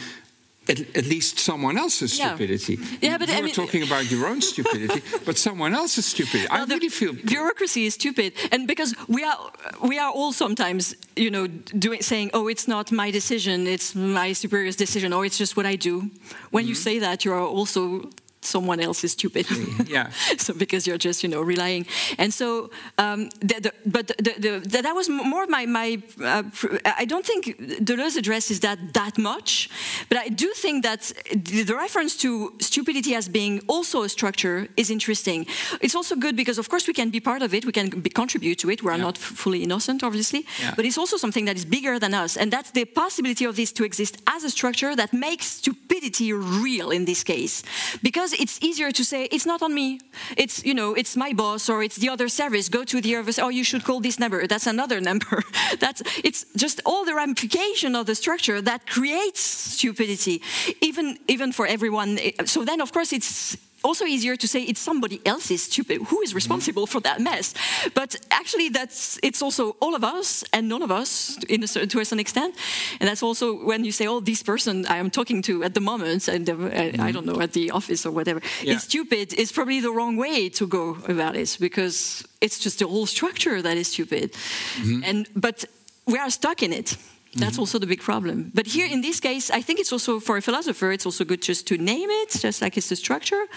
at, 0.68 0.80
at, 0.98 1.06
least 1.06 1.40
someone 1.40 1.78
else's 1.78 2.14
stupidity. 2.14 2.76
Yeah, 2.76 2.98
yeah 3.02 3.18
but 3.18 3.30
you 3.30 3.36
I 3.36 3.42
mean, 3.42 3.54
talking 3.54 3.84
about 3.84 4.10
your 4.12 4.28
own 4.28 4.42
stupidity, 4.42 5.02
but 5.26 5.38
someone 5.38 5.74
else's 5.76 6.08
stupidity. 6.08 6.48
Well, 6.52 6.64
I 6.64 6.66
really 6.66 6.90
feel 6.90 7.14
bureaucracy 7.14 7.86
is 7.86 7.94
stupid, 7.94 8.34
and 8.52 8.68
because 8.68 8.96
we 9.08 9.24
are 9.24 9.38
we 9.82 10.00
are 10.00 10.12
all 10.12 10.34
sometimes 10.34 10.96
you 11.16 11.30
know 11.30 11.48
doing 11.48 12.02
saying, 12.02 12.32
oh, 12.34 12.48
it's 12.48 12.68
not 12.68 12.92
my 12.92 13.12
decision, 13.12 13.68
it's 13.68 13.96
my 13.96 14.34
superior's 14.34 14.76
decision, 14.76 15.14
or 15.14 15.24
it's 15.26 15.38
just 15.38 15.56
what 15.56 15.66
I 15.66 15.76
do. 15.78 15.96
When 15.96 16.02
mm 16.02 16.12
-hmm. 16.12 16.68
you 16.70 16.76
mm-hmm. 16.76 16.84
say 16.84 17.00
that, 17.00 17.24
you 17.24 17.34
are 17.34 17.48
also 17.60 18.10
someone 18.46 18.80
else 18.80 19.04
is 19.04 19.12
stupid. 19.12 19.46
yeah. 19.88 20.10
so 20.38 20.54
because 20.54 20.88
you're 20.88 20.98
just 20.98 21.24
you 21.24 21.30
know 21.30 21.42
relying, 21.42 21.86
and 22.18 22.34
so 22.34 22.70
um, 22.98 23.30
the, 23.40 23.60
the, 23.66 23.72
but 23.86 24.08
the, 24.08 24.62
the, 24.64 24.82
that 24.82 24.96
was 24.96 25.10
more 25.10 25.46
my 25.48 25.66
my. 25.66 26.02
Uh, 26.24 26.44
I 26.86 27.06
don't 27.06 27.26
think 27.26 27.58
Deleuze 27.84 28.18
addresses 28.18 28.60
that 28.62 28.94
that 28.94 29.18
much, 29.18 29.70
but 30.10 30.18
I 30.18 30.28
do 30.30 30.52
think 30.54 30.84
that 30.84 31.12
the 31.34 31.76
reference 31.76 32.18
to 32.18 32.54
stupidity 32.60 33.16
as 33.16 33.28
being 33.28 33.62
also 33.68 34.04
a 34.04 34.10
structure 34.10 34.68
is 34.78 34.90
interesting. 34.90 35.46
It's 35.82 35.96
also 35.96 36.16
good 36.16 36.36
because 36.36 36.58
of 36.58 36.70
course 36.70 36.88
we 36.88 36.94
can 36.94 37.10
be 37.10 37.20
part 37.20 37.42
of 37.42 37.54
it, 37.54 37.66
we 37.66 37.72
can 37.72 37.90
be, 37.90 38.10
contribute 38.10 38.60
to 38.60 38.70
it. 38.70 38.84
We 38.84 38.92
are 38.92 38.98
yeah. 38.98 39.04
not 39.04 39.18
fully 39.18 39.64
innocent, 39.64 40.04
obviously, 40.04 40.46
yeah. 40.62 40.74
but 40.76 40.86
it's 40.86 40.98
also 40.98 41.18
something 41.18 41.46
that 41.46 41.56
is 41.56 41.66
bigger 41.66 42.00
than 42.00 42.14
us, 42.14 42.38
and 42.38 42.52
that's 42.52 42.72
the 42.72 42.86
possibility 42.86 43.46
of 43.46 43.56
this 43.56 43.72
to 43.74 43.84
exist 43.84 44.22
as 44.28 44.44
a 44.44 44.50
structure 44.50 44.96
that 44.96 45.14
makes 45.14 45.46
stupidity 45.46 46.34
real 46.34 46.92
in 46.92 47.06
this 47.06 47.24
case, 47.24 47.64
because 48.02 48.34
it's 48.40 48.60
easier 48.62 48.92
to 48.92 49.04
say 49.04 49.26
it's 49.26 49.46
not 49.46 49.62
on 49.62 49.74
me. 49.74 50.00
It's 50.38 50.64
you 50.66 50.74
know 50.74 50.94
it's 50.94 51.16
my 51.16 51.34
boss 51.34 51.70
or 51.70 51.84
it's 51.84 51.96
the 51.96 52.10
other 52.10 52.28
service. 52.28 52.70
Go 52.70 52.84
to 52.84 53.02
the 53.02 53.16
other. 53.16 53.32
Oh, 53.42 53.50
you 53.50 53.64
should 53.64 53.84
call 53.84 54.00
this 54.02 54.20
number. 54.20 54.48
That's 54.48 54.68
another 54.68 55.02
number. 55.02 55.44
That's 55.80 56.02
it's 56.24 56.46
just 56.56 56.82
all 56.86 57.06
the 57.06 57.16
ramification 57.16 57.96
of 57.96 58.06
the 58.06 58.16
structure 58.16 58.62
that 58.62 58.88
creates 58.88 59.42
stupidity, 59.42 60.42
even 60.82 61.18
even 61.28 61.52
for 61.52 61.68
everyone. 61.68 62.20
So 62.46 62.64
then, 62.64 62.82
of 62.82 62.92
course, 62.92 63.14
it's 63.14 63.58
also 63.86 64.06
easier 64.06 64.36
to 64.36 64.48
say 64.48 64.62
it's 64.64 64.82
somebody 64.82 65.22
else's 65.26 65.64
stupid 65.64 66.02
who 66.10 66.22
is 66.22 66.34
responsible 66.34 66.88
for 66.88 67.00
that 67.02 67.22
mess 67.22 67.54
but 67.94 68.16
actually 68.32 68.70
that's 68.70 69.20
it's 69.24 69.42
also 69.42 69.76
all 69.80 69.96
of 69.96 70.04
us 70.04 70.44
and 70.54 70.68
none 70.68 70.82
of 70.82 70.92
us 70.92 71.38
in 71.50 71.64
a, 71.64 71.68
certain, 71.68 71.90
to 71.90 72.00
a 72.00 72.06
certain 72.06 72.20
extent 72.20 72.56
and 73.00 73.08
that's 73.08 73.24
also 73.24 73.46
when 73.66 73.86
you 73.86 73.92
say 73.92 74.08
oh 74.08 74.20
this 74.20 74.44
person 74.44 74.86
i 74.88 74.98
am 74.98 75.10
talking 75.10 75.42
to 75.42 75.64
at 75.64 75.74
the 75.74 75.82
moment 75.82 76.28
and 76.28 76.50
uh, 76.50 76.54
mm-hmm. 76.54 77.02
i 77.02 77.12
don't 77.12 77.26
know 77.26 77.40
at 77.40 77.54
the 77.54 77.72
office 77.72 78.06
or 78.06 78.12
whatever 78.12 78.42
yeah. 78.62 78.74
is 78.74 78.84
stupid 78.84 79.34
is 79.34 79.52
probably 79.52 79.80
the 79.80 79.92
wrong 79.92 80.18
way 80.18 80.50
to 80.50 80.66
go 80.68 80.98
about 81.08 81.36
it 81.36 81.58
because 81.60 82.26
it's 82.42 82.60
just 82.60 82.80
the 82.80 82.88
whole 82.88 83.06
structure 83.06 83.62
that 83.62 83.78
is 83.78 83.88
stupid 83.88 84.32
mm-hmm. 84.34 85.04
and 85.04 85.28
but 85.36 85.66
we 86.08 86.18
are 86.18 86.30
stuck 86.30 86.62
in 86.64 86.74
it 86.74 86.98
that's 87.36 87.52
mm 87.52 87.56
-hmm. 87.56 87.60
also 87.60 87.80
the 87.80 87.88
big 87.88 88.02
problem. 88.02 88.50
But 88.54 88.66
here 88.68 88.88
in 88.90 89.02
this 89.02 89.20
case, 89.20 89.58
I 89.58 89.64
think 89.64 89.80
it's 89.80 89.92
also 89.92 90.20
for 90.20 90.38
a 90.38 90.42
philosopher, 90.42 90.92
it's 90.92 91.06
also 91.06 91.26
good 91.26 91.46
just 91.46 91.66
to 91.66 91.76
name 91.76 92.10
it, 92.22 92.42
just 92.42 92.62
like 92.62 92.78
it's 92.78 92.88
the 92.88 92.96
structure. 92.96 93.48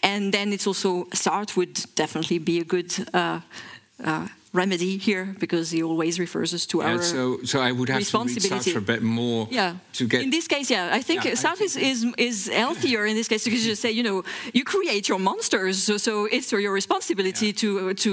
And 0.00 0.32
then 0.32 0.52
it's 0.52 0.66
also 0.66 1.06
Sartre 1.10 1.54
would 1.54 1.84
definitely 1.94 2.38
be 2.38 2.60
a 2.60 2.64
good 2.64 2.90
uh, 3.14 3.40
uh, 4.04 4.26
remedy 4.52 4.98
here 4.98 5.34
because 5.38 5.70
he 5.70 5.82
always 5.82 6.18
refers 6.18 6.52
us 6.52 6.66
to 6.66 6.78
yeah, 6.78 6.92
our 6.92 7.02
so 7.02 7.38
so 7.44 7.60
I 7.60 7.70
would 7.70 7.88
have 7.88 8.02
to 8.02 8.18
read 8.18 8.28
Sartre 8.38 8.76
a 8.76 8.80
bit 8.80 9.02
more 9.02 9.46
yeah. 9.50 9.74
to 9.92 10.06
get 10.08 10.22
in 10.22 10.30
this 10.30 10.48
case 10.48 10.68
yeah 10.74 10.98
I 10.98 11.02
think 11.02 11.24
yeah, 11.24 11.36
Sartre 11.36 11.62
is, 11.62 11.76
is, 11.76 12.04
is 12.16 12.48
healthier 12.48 13.06
in 13.06 13.14
this 13.14 13.28
case 13.28 13.44
because 13.44 13.64
you 13.64 13.76
say 13.76 13.92
you 13.92 14.02
know 14.02 14.24
you 14.52 14.64
create 14.64 15.08
your 15.08 15.20
monsters 15.20 15.84
so, 15.84 15.98
so 15.98 16.26
it's 16.26 16.50
your 16.50 16.72
responsibility 16.72 17.46
yeah. 17.46 17.52
to 17.52 17.94
to 17.94 18.10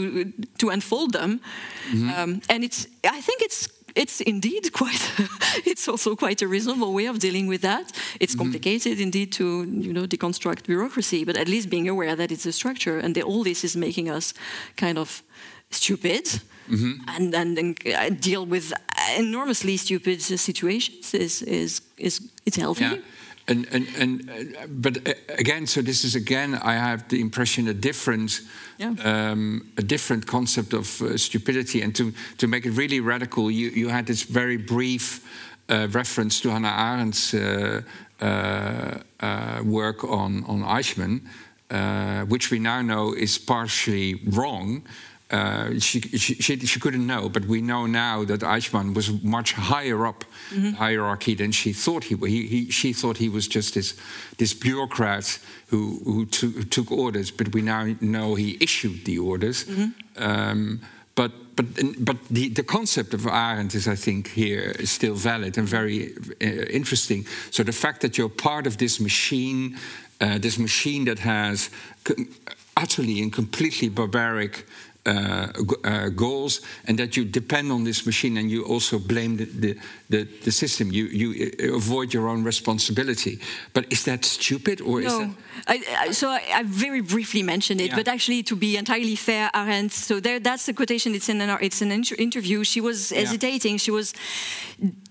to 0.59 0.69
unfold 0.69 1.11
them 1.11 1.31
mm 1.31 1.99
-hmm. 1.99 2.23
um, 2.23 2.41
and 2.49 2.63
it's 2.63 2.87
I 3.03 3.21
think 3.27 3.41
it's 3.41 3.76
it's 3.97 4.21
indeed 4.21 4.71
quite 4.71 5.11
it's 5.65 5.87
also 5.87 6.15
quite 6.15 6.41
a 6.41 6.47
reasonable 6.47 6.93
way 6.93 7.07
of 7.07 7.19
dealing 7.19 7.47
with 7.47 7.61
that 7.61 7.91
it's 8.19 8.33
mm-hmm. 8.33 8.43
complicated 8.43 8.93
mm 8.93 8.97
-hmm. 8.97 9.07
indeed 9.07 9.29
to 9.31 9.43
you 9.85 9.93
know 9.95 10.05
deconstruct 10.07 10.61
bureaucracy 10.65 11.25
but 11.25 11.37
at 11.37 11.47
least 11.47 11.67
being 11.69 11.89
aware 11.89 12.15
that 12.15 12.31
it's 12.31 12.45
a 12.45 12.51
structure 12.51 13.03
and 13.03 13.17
all 13.17 13.43
this 13.43 13.63
is 13.63 13.75
making 13.75 14.11
us 14.17 14.33
kind 14.75 14.97
of 14.97 15.23
stupid 15.69 16.41
mm 16.67 16.77
-hmm. 16.79 16.93
and, 17.15 17.35
and, 17.35 17.57
and 17.57 17.79
uh, 17.85 18.09
deal 18.29 18.47
with 18.47 18.65
enormously 19.17 19.77
stupid 19.77 20.21
situations 20.21 21.13
is 21.13 21.41
is 21.41 21.81
is 21.95 22.21
it's 22.43 22.57
healthy 22.57 22.83
yeah 22.83 23.15
and, 23.47 23.65
and, 23.71 23.87
and 23.97 24.29
uh, 24.29 24.67
but 24.67 25.07
uh, 25.07 25.13
again, 25.37 25.67
so 25.67 25.81
this 25.81 26.03
is 26.03 26.15
again, 26.15 26.55
I 26.55 26.73
have 26.73 27.07
the 27.07 27.21
impression 27.21 27.67
a 27.67 27.73
different, 27.73 28.41
yeah. 28.77 28.93
um, 29.03 29.71
a 29.77 29.81
different 29.81 30.27
concept 30.27 30.73
of 30.73 31.01
uh, 31.01 31.17
stupidity. 31.17 31.81
And 31.81 31.95
to 31.95 32.13
to 32.37 32.47
make 32.47 32.65
it 32.65 32.71
really 32.71 32.99
radical, 32.99 33.49
you 33.49 33.69
you 33.69 33.89
had 33.89 34.05
this 34.05 34.23
very 34.23 34.57
brief 34.57 35.21
uh, 35.69 35.87
reference 35.91 36.41
to 36.41 36.49
Hannah 36.49 36.75
Arendt's 36.77 37.33
uh, 37.33 37.81
uh, 38.19 39.63
work 39.63 40.03
on 40.03 40.43
on 40.45 40.63
Eichmann, 40.63 41.21
which 42.27 42.51
we 42.51 42.59
now 42.59 42.81
know 42.81 43.13
is 43.13 43.37
partially 43.37 44.19
wrong. 44.25 44.83
Uh, 45.29 45.77
she, 45.79 45.99
she, 45.99 46.35
she, 46.35 46.57
she, 46.57 46.79
couldn't 46.79 47.05
know, 47.05 47.27
but 47.27 47.45
we 47.45 47.59
know 47.61 47.85
now 47.85 48.23
that 48.23 48.39
Eichmann 48.39 48.95
was 48.95 49.11
much 49.23 49.53
higher 49.53 50.05
up 50.07 50.23
mm 50.49 50.61
-hmm. 50.61 50.75
hierarchy 50.75 51.35
than 51.35 51.51
she 51.51 51.73
thought 51.73 52.05
he 52.05 52.15
was. 52.15 52.29
He, 52.29 52.47
he, 52.47 52.71
she 52.71 52.93
thought 52.93 53.17
he 53.17 53.29
was 53.29 53.47
just 53.47 53.73
this, 53.73 53.95
this 54.35 54.57
bureaucrat 54.57 55.39
who, 55.69 55.99
who, 56.05 56.25
to, 56.25 56.47
who, 56.47 56.63
took 56.63 56.91
orders, 56.91 57.35
but 57.35 57.47
we 57.53 57.61
now 57.61 57.95
know 57.99 58.35
he 58.35 58.55
issued 58.59 59.03
the 59.03 59.19
orders. 59.19 59.65
Mm 59.65 59.75
-hmm. 59.75 59.91
um, 60.49 60.79
but 61.13 61.31
but 61.55 61.65
but 61.97 62.17
the, 62.29 62.53
the 62.53 62.63
concept 62.63 63.13
of 63.13 63.25
Arendt 63.25 63.73
is, 63.73 63.87
I 63.87 63.95
think, 63.95 64.27
here 64.27 64.75
is 64.79 64.91
still 64.91 65.15
valid 65.15 65.57
and 65.57 65.69
very 65.69 66.13
uh, 66.41 66.69
interesting. 66.69 67.27
So 67.49 67.63
the 67.63 67.71
fact 67.71 67.99
that 67.99 68.15
you're 68.15 68.35
part 68.35 68.67
of 68.67 68.75
this 68.75 68.99
machine, 68.99 69.77
uh, 70.21 70.39
this 70.39 70.57
machine 70.57 71.05
that 71.05 71.19
has 71.19 71.69
utterly 72.73 73.21
and 73.21 73.33
completely 73.33 73.89
barbaric 73.89 74.65
uh, 75.07 75.47
uh, 75.83 76.09
goals, 76.09 76.61
and 76.85 76.99
that 76.99 77.15
you 77.15 77.23
depend 77.23 77.71
on 77.71 77.83
this 77.83 78.05
machine 78.05 78.37
and 78.37 78.51
you 78.51 78.63
also 78.65 78.99
blame 78.99 79.37
the, 79.37 79.45
the, 79.45 79.77
the, 80.09 80.27
the, 80.43 80.51
system. 80.51 80.91
You, 80.91 81.05
you 81.05 81.51
uh, 81.59 81.75
avoid 81.75 82.13
your 82.13 82.27
own 82.27 82.43
responsibility. 82.43 83.39
But 83.73 83.85
is 83.89 84.03
that 84.03 84.25
stupid 84.25 84.81
or 84.81 85.01
no. 85.01 85.07
is 85.07 85.17
that? 85.17 85.29
I, 85.67 85.83
I, 85.99 86.11
so 86.11 86.29
I, 86.29 86.41
I, 86.53 86.63
very 86.63 87.01
briefly 87.01 87.41
mentioned 87.41 87.79
it, 87.81 87.89
yeah. 87.89 87.95
but 87.95 88.07
actually, 88.07 88.43
to 88.43 88.55
be 88.55 88.75
entirely 88.75 89.15
fair, 89.15 89.49
Arendt. 89.53 89.93
So 89.93 90.19
there, 90.19 90.39
that's 90.39 90.65
the 90.65 90.73
quotation. 90.73 91.15
It's 91.15 91.29
in 91.29 91.41
an 91.41 91.57
it's 91.61 91.81
an 91.81 91.91
inter 91.91 92.15
interview. 92.19 92.63
She 92.63 92.81
was 92.81 93.11
yeah. 93.11 93.19
hesitating. 93.19 93.77
She 93.77 93.91
was 93.91 94.13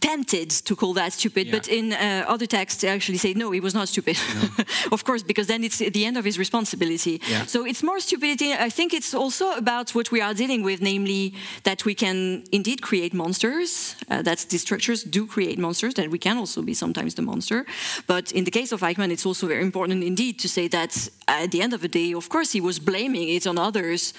tempted 0.01 0.51
to 0.51 0.76
call 0.76 0.92
that 0.94 1.12
stupid, 1.12 1.47
yeah. 1.47 1.57
but 1.57 1.68
in 1.68 1.92
uh, 1.92 2.24
other 2.28 2.47
texts, 2.47 2.82
they 2.82 2.88
actually 2.88 3.18
say 3.18 3.34
no, 3.34 3.51
he 3.51 3.61
was 3.61 3.74
not 3.74 3.88
stupid. 3.88 4.16
No. 4.34 4.64
of 4.92 5.05
course, 5.05 5.22
because 5.22 5.47
then 5.47 5.64
it's 5.64 5.80
at 5.80 5.92
the 5.92 6.05
end 6.05 6.16
of 6.16 6.24
his 6.24 6.38
responsibility. 6.38 7.20
So 7.47 7.64
it's 7.64 7.82
more 7.82 7.99
stupidity. 8.01 8.53
I 8.53 8.70
think 8.70 8.92
it's 8.92 9.14
also 9.14 9.53
about 9.53 9.86
what 9.95 10.11
we 10.11 10.20
are 10.20 10.34
dealing 10.34 10.62
with, 10.62 10.80
namely 10.80 11.34
that 11.64 11.84
we 11.84 11.95
can 11.95 12.45
indeed 12.53 12.82
create 12.82 13.14
monsters. 13.14 13.97
Uh, 14.11 14.22
that's 14.22 14.45
the 14.45 14.59
structures 14.59 15.03
do 15.03 15.26
create 15.26 15.59
monsters, 15.59 15.95
and 15.99 16.11
we 16.12 16.18
can 16.18 16.39
also 16.39 16.62
be 16.62 16.74
sometimes 16.74 17.14
the 17.14 17.22
monster. 17.22 17.66
But 18.07 18.32
in 18.32 18.45
the 18.45 18.51
case 18.51 18.72
of 18.72 18.80
Eichmann, 18.80 19.11
it's 19.11 19.26
also 19.26 19.47
very 19.47 19.62
important 19.62 20.03
indeed 20.03 20.39
to 20.41 20.49
say 20.49 20.68
that 20.68 21.09
at 21.28 21.51
the 21.51 21.62
end 21.62 21.72
of 21.72 21.80
the 21.80 21.89
day, 21.89 22.12
of 22.12 22.28
course, 22.28 22.53
he 22.53 22.61
was 22.61 22.78
blaming 22.78 23.28
it 23.28 23.47
on 23.47 23.59
others, 23.59 24.14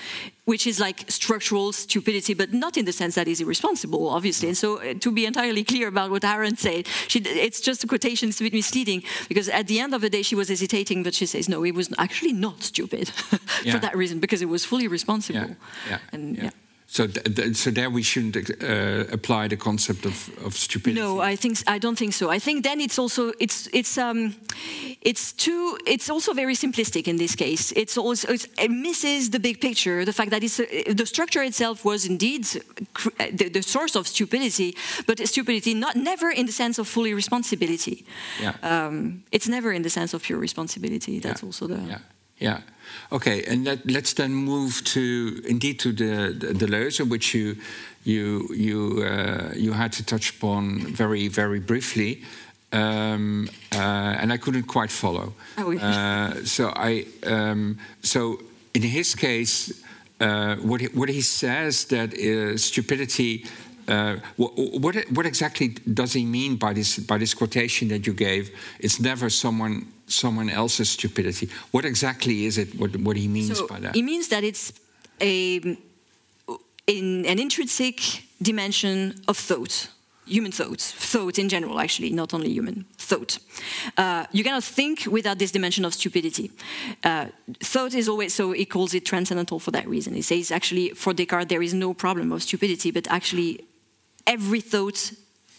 which 0.48 0.66
is 0.66 0.80
like 0.80 1.04
structural 1.12 1.74
stupidity, 1.74 2.34
but 2.34 2.54
not 2.54 2.78
in 2.78 2.86
the 2.86 2.94
sense 2.94 3.16
that 3.16 3.28
he's 3.28 3.42
irresponsible, 3.42 4.08
obviously. 4.08 4.48
And 4.48 4.58
so, 4.58 4.80
uh, 4.80 4.94
to 4.94 5.12
be 5.12 5.26
entirely 5.26 5.66
clear 5.66 5.90
about 5.90 6.10
what 6.10 6.24
Arendt 6.24 6.58
said, 6.58 6.88
she, 7.10 7.20
it's 7.20 7.60
just 7.60 7.84
a 7.84 7.88
quotation, 7.88 8.30
it's 8.30 8.40
a 8.40 8.46
bit 8.46 8.54
misleading, 8.54 9.04
because 9.28 9.50
at 9.50 9.68
the 9.68 9.82
end 9.82 9.94
of 9.94 10.00
the 10.00 10.10
day, 10.10 10.22
she 10.22 10.36
was 10.36 10.48
hesitating, 10.48 11.04
but 11.04 11.14
she 11.14 11.26
says, 11.26 11.50
no, 11.50 11.64
he 11.64 11.74
was 11.74 11.94
actually 11.98 12.32
not 12.32 12.64
stupid 12.64 13.12
yeah. 13.64 13.74
for 13.74 13.80
that 13.80 13.98
reason, 13.98 14.22
because 14.22 14.42
it 14.42 14.48
was 14.48 14.64
fully 14.64 14.88
responsible. 14.88 15.42
Yeah. 15.42 15.56
yeah. 15.90 16.00
And, 16.14 16.38
yeah. 16.38 16.52
So, 16.90 17.06
th 17.06 17.56
so 17.56 17.72
there 17.72 17.90
we 17.90 18.02
shouldn't 18.02 18.36
uh, 18.36 19.14
apply 19.14 19.50
the 19.50 19.58
concept 19.58 20.06
of, 20.06 20.30
of 20.46 20.54
stupidity. 20.56 21.02
No, 21.02 21.20
I 21.20 21.36
think 21.36 21.58
I 21.68 21.80
don't 21.80 21.98
think 21.98 22.14
so. 22.14 22.32
I 22.36 22.40
think 22.40 22.64
then 22.64 22.80
it's 22.80 22.98
also 22.98 23.34
it's 23.40 23.68
it's 23.74 23.98
um, 23.98 24.36
it's 25.02 25.34
too 25.34 25.78
it's 25.86 26.10
also 26.10 26.34
very 26.34 26.56
simplistic 26.56 27.08
in 27.08 27.18
this 27.18 27.36
case. 27.36 27.74
It's 27.76 27.98
also 27.98 28.28
it's, 28.30 28.48
it 28.58 28.72
misses 28.72 29.30
the 29.30 29.40
big 29.40 29.60
picture. 29.60 30.06
The 30.06 30.14
fact 30.14 30.30
that 30.32 30.44
it's 30.44 30.60
uh, 30.60 30.66
the 30.96 31.06
structure 31.06 31.44
itself 31.44 31.84
was 31.84 32.06
indeed 32.06 32.46
the, 33.34 33.50
the, 33.50 33.62
source 33.62 33.98
of 33.98 34.08
stupidity, 34.08 34.74
but 35.06 35.20
stupidity 35.28 35.74
not 35.74 35.96
never 35.96 36.32
in 36.32 36.46
the 36.46 36.54
sense 36.54 36.80
of 36.80 36.88
fully 36.88 37.14
responsibility. 37.14 38.06
Yeah. 38.40 38.54
Um, 38.64 39.24
it's 39.32 39.48
never 39.48 39.74
in 39.74 39.82
the 39.82 39.90
sense 39.90 40.16
of 40.16 40.24
pure 40.24 40.40
responsibility. 40.40 41.20
That's 41.20 41.42
yeah. 41.42 41.48
also 41.48 41.68
the 41.68 41.82
yeah. 41.88 42.00
Yeah. 42.40 42.62
Okay, 43.12 43.44
and 43.44 43.66
let, 43.66 44.04
us 44.04 44.14
then 44.14 44.34
move 44.34 44.84
to 44.86 45.42
indeed 45.48 45.80
to 45.80 45.92
the 45.92 46.34
the, 46.34 46.54
Deleuze, 46.54 47.02
which 47.08 47.34
you 47.34 47.56
you 48.04 48.48
you 48.54 49.04
uh, 49.04 49.54
you 49.56 49.74
had 49.74 49.92
to 49.94 50.04
touch 50.04 50.32
upon 50.32 50.80
very 50.96 51.28
very 51.28 51.60
briefly, 51.60 52.24
um, 52.72 53.50
uh, 53.74 54.22
and 54.22 54.34
I 54.34 54.38
couldn't 54.38 54.68
quite 54.68 54.92
follow. 54.92 55.34
Oh, 55.58 55.78
uh, 55.78 56.44
so 56.44 56.72
I 56.76 57.06
um, 57.26 57.78
so 58.02 58.40
in 58.74 58.82
his 58.82 59.16
case, 59.16 59.84
uh, 60.20 60.56
what 60.58 60.82
he, 60.82 60.88
what 60.88 61.10
he 61.10 61.22
says 61.22 61.86
that 61.86 62.14
uh, 62.14 62.58
stupidity. 62.58 63.46
Uh, 63.88 64.18
what, 64.36 64.52
what, 64.58 64.96
what 65.12 65.26
exactly 65.26 65.70
does 65.94 66.12
he 66.12 66.26
mean 66.26 66.58
by 66.58 66.74
this 66.74 67.00
by 67.00 67.18
this 67.18 67.34
quotation 67.34 67.88
that 67.88 68.06
you 68.06 68.12
gave? 68.12 68.52
It's 68.82 69.00
never 69.00 69.30
someone 69.30 69.88
someone 70.08 70.50
else's 70.50 70.90
stupidity. 70.90 71.50
What 71.72 71.86
exactly 71.86 72.46
is 72.46 72.58
it? 72.58 72.80
What, 72.80 72.96
what 72.98 73.18
he 73.18 73.28
means 73.28 73.58
so 73.58 73.68
by 73.68 73.80
that? 73.80 73.96
He 73.96 74.02
means 74.02 74.30
that 74.30 74.44
it's 74.44 74.74
a 75.22 75.78
in 76.88 77.26
an 77.26 77.38
intrinsic 77.38 78.24
dimension 78.42 79.14
of 79.28 79.38
thought, 79.38 79.90
human 80.26 80.52
thought, 80.52 80.80
thought 80.80 81.38
in 81.38 81.50
general, 81.50 81.80
actually, 81.80 82.12
not 82.12 82.34
only 82.34 82.50
human 82.50 82.86
thought. 82.98 83.40
Uh, 83.98 84.26
you 84.32 84.44
cannot 84.44 84.64
think 84.64 85.06
without 85.06 85.38
this 85.38 85.52
dimension 85.52 85.84
of 85.84 85.94
stupidity. 85.94 86.50
Uh, 87.04 87.26
thought 87.60 87.94
is 87.94 88.08
always 88.08 88.34
so. 88.34 88.54
He 88.54 88.66
calls 88.66 88.94
it 88.94 89.06
transcendental 89.06 89.60
for 89.60 89.72
that 89.72 89.88
reason. 89.88 90.14
He 90.14 90.22
says 90.22 90.52
actually 90.52 90.90
for 90.92 91.14
Descartes 91.14 91.50
there 91.50 91.62
is 91.62 91.74
no 91.74 91.94
problem 91.94 92.32
of 92.32 92.42
stupidity, 92.42 92.92
but 92.92 93.08
actually 93.10 93.66
every 94.26 94.62
thought 94.62 95.12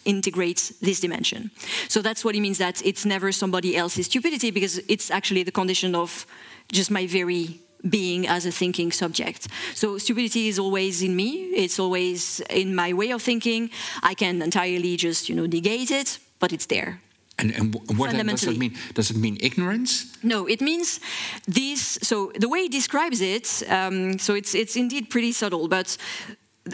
integrates 0.05 0.69
this 0.79 0.99
dimension. 0.99 1.51
So 1.87 2.01
that's 2.01 2.23
what 2.23 2.35
it 2.35 2.41
means 2.41 2.57
that 2.57 2.85
it's 2.85 3.05
never 3.05 3.31
somebody 3.31 3.75
else's 3.75 4.05
stupidity 4.05 4.51
because 4.51 4.79
it's 4.87 5.11
actually 5.11 5.43
the 5.43 5.51
condition 5.51 5.95
of 5.95 6.25
just 6.71 6.91
my 6.91 7.07
very 7.07 7.59
being 7.87 8.27
as 8.27 8.45
a 8.45 8.51
thinking 8.51 8.91
subject. 8.91 9.47
So 9.73 9.97
stupidity 9.97 10.47
is 10.47 10.59
always 10.59 11.01
in 11.01 11.15
me. 11.15 11.51
It's 11.55 11.79
always 11.79 12.41
in 12.49 12.75
my 12.75 12.93
way 12.93 13.11
of 13.11 13.21
thinking. 13.21 13.69
I 14.03 14.13
can 14.13 14.41
entirely 14.41 14.97
just 14.97 15.29
you 15.29 15.35
know 15.35 15.45
negate 15.45 15.91
it, 15.91 16.19
but 16.39 16.51
it's 16.51 16.65
there. 16.65 16.99
And, 17.37 17.51
and 17.55 17.73
what 17.97 18.11
does 18.11 18.41
that 18.41 18.57
mean? 18.57 18.75
Does 18.93 19.11
it 19.11 19.15
mean 19.15 19.37
ignorance? 19.39 20.17
No, 20.23 20.45
it 20.45 20.59
means 20.59 20.99
this. 21.47 21.97
So 22.01 22.33
the 22.37 22.49
way 22.49 22.63
he 22.63 22.69
describes 22.69 23.21
it, 23.21 23.63
um, 23.69 24.19
so 24.19 24.35
it's 24.35 24.53
it's 24.53 24.75
indeed 24.75 25.09
pretty 25.09 25.31
subtle, 25.31 25.69
but 25.69 25.97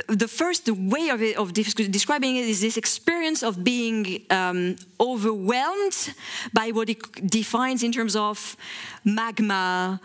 the 0.08 0.28
first 0.28 0.70
way 0.70 1.10
of, 1.10 1.22
it, 1.22 1.38
of 1.38 1.54
describing 1.54 2.36
it 2.38 2.46
is 2.46 2.62
this 2.62 2.78
experience 2.78 3.44
of 3.44 3.64
being 3.64 4.22
um, 4.30 4.76
overwhelmed 5.00 6.14
by 6.54 6.72
what 6.72 6.90
it 6.90 7.00
defines 7.30 7.84
in 7.84 7.92
terms 7.92 8.16
of 8.16 8.58
magma, 9.04 10.00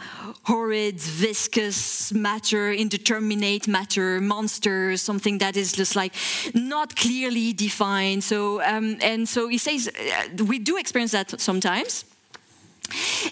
horrid, 0.45 1.01
viscous 1.01 2.13
matter, 2.13 2.73
indeterminate 2.73 3.67
matter, 3.67 4.21
monsters, 4.21 5.01
something 5.03 5.39
that 5.39 5.57
is 5.57 5.73
just 5.73 5.97
like 5.97 6.15
not 6.55 6.97
clearly 6.97 7.53
defined. 7.53 8.23
So, 8.25 8.63
um, 8.63 8.99
and 9.01 9.29
so 9.29 9.49
he 9.49 9.59
says 9.59 9.89
uh, 9.89 10.45
we 10.45 10.59
do 10.59 10.77
experience 10.77 11.13
that 11.13 11.41
sometimes. 11.41 12.05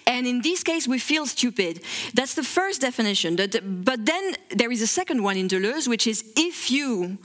And 0.07 0.27
in 0.27 0.41
this 0.43 0.63
case, 0.63 0.89
we 0.89 0.99
feel 0.99 1.27
stupid. 1.27 1.81
That's 2.15 2.35
the 2.35 2.45
first 2.45 2.81
definition. 2.81 3.37
But 3.37 4.07
then 4.07 4.35
there 4.51 4.73
is 4.73 4.83
a 4.83 4.87
second 4.87 5.23
one 5.23 5.37
in 5.37 5.49
Deleuze, 5.49 5.89
which 5.89 6.07
is 6.07 6.25
if 6.37 6.71
you 6.71 7.19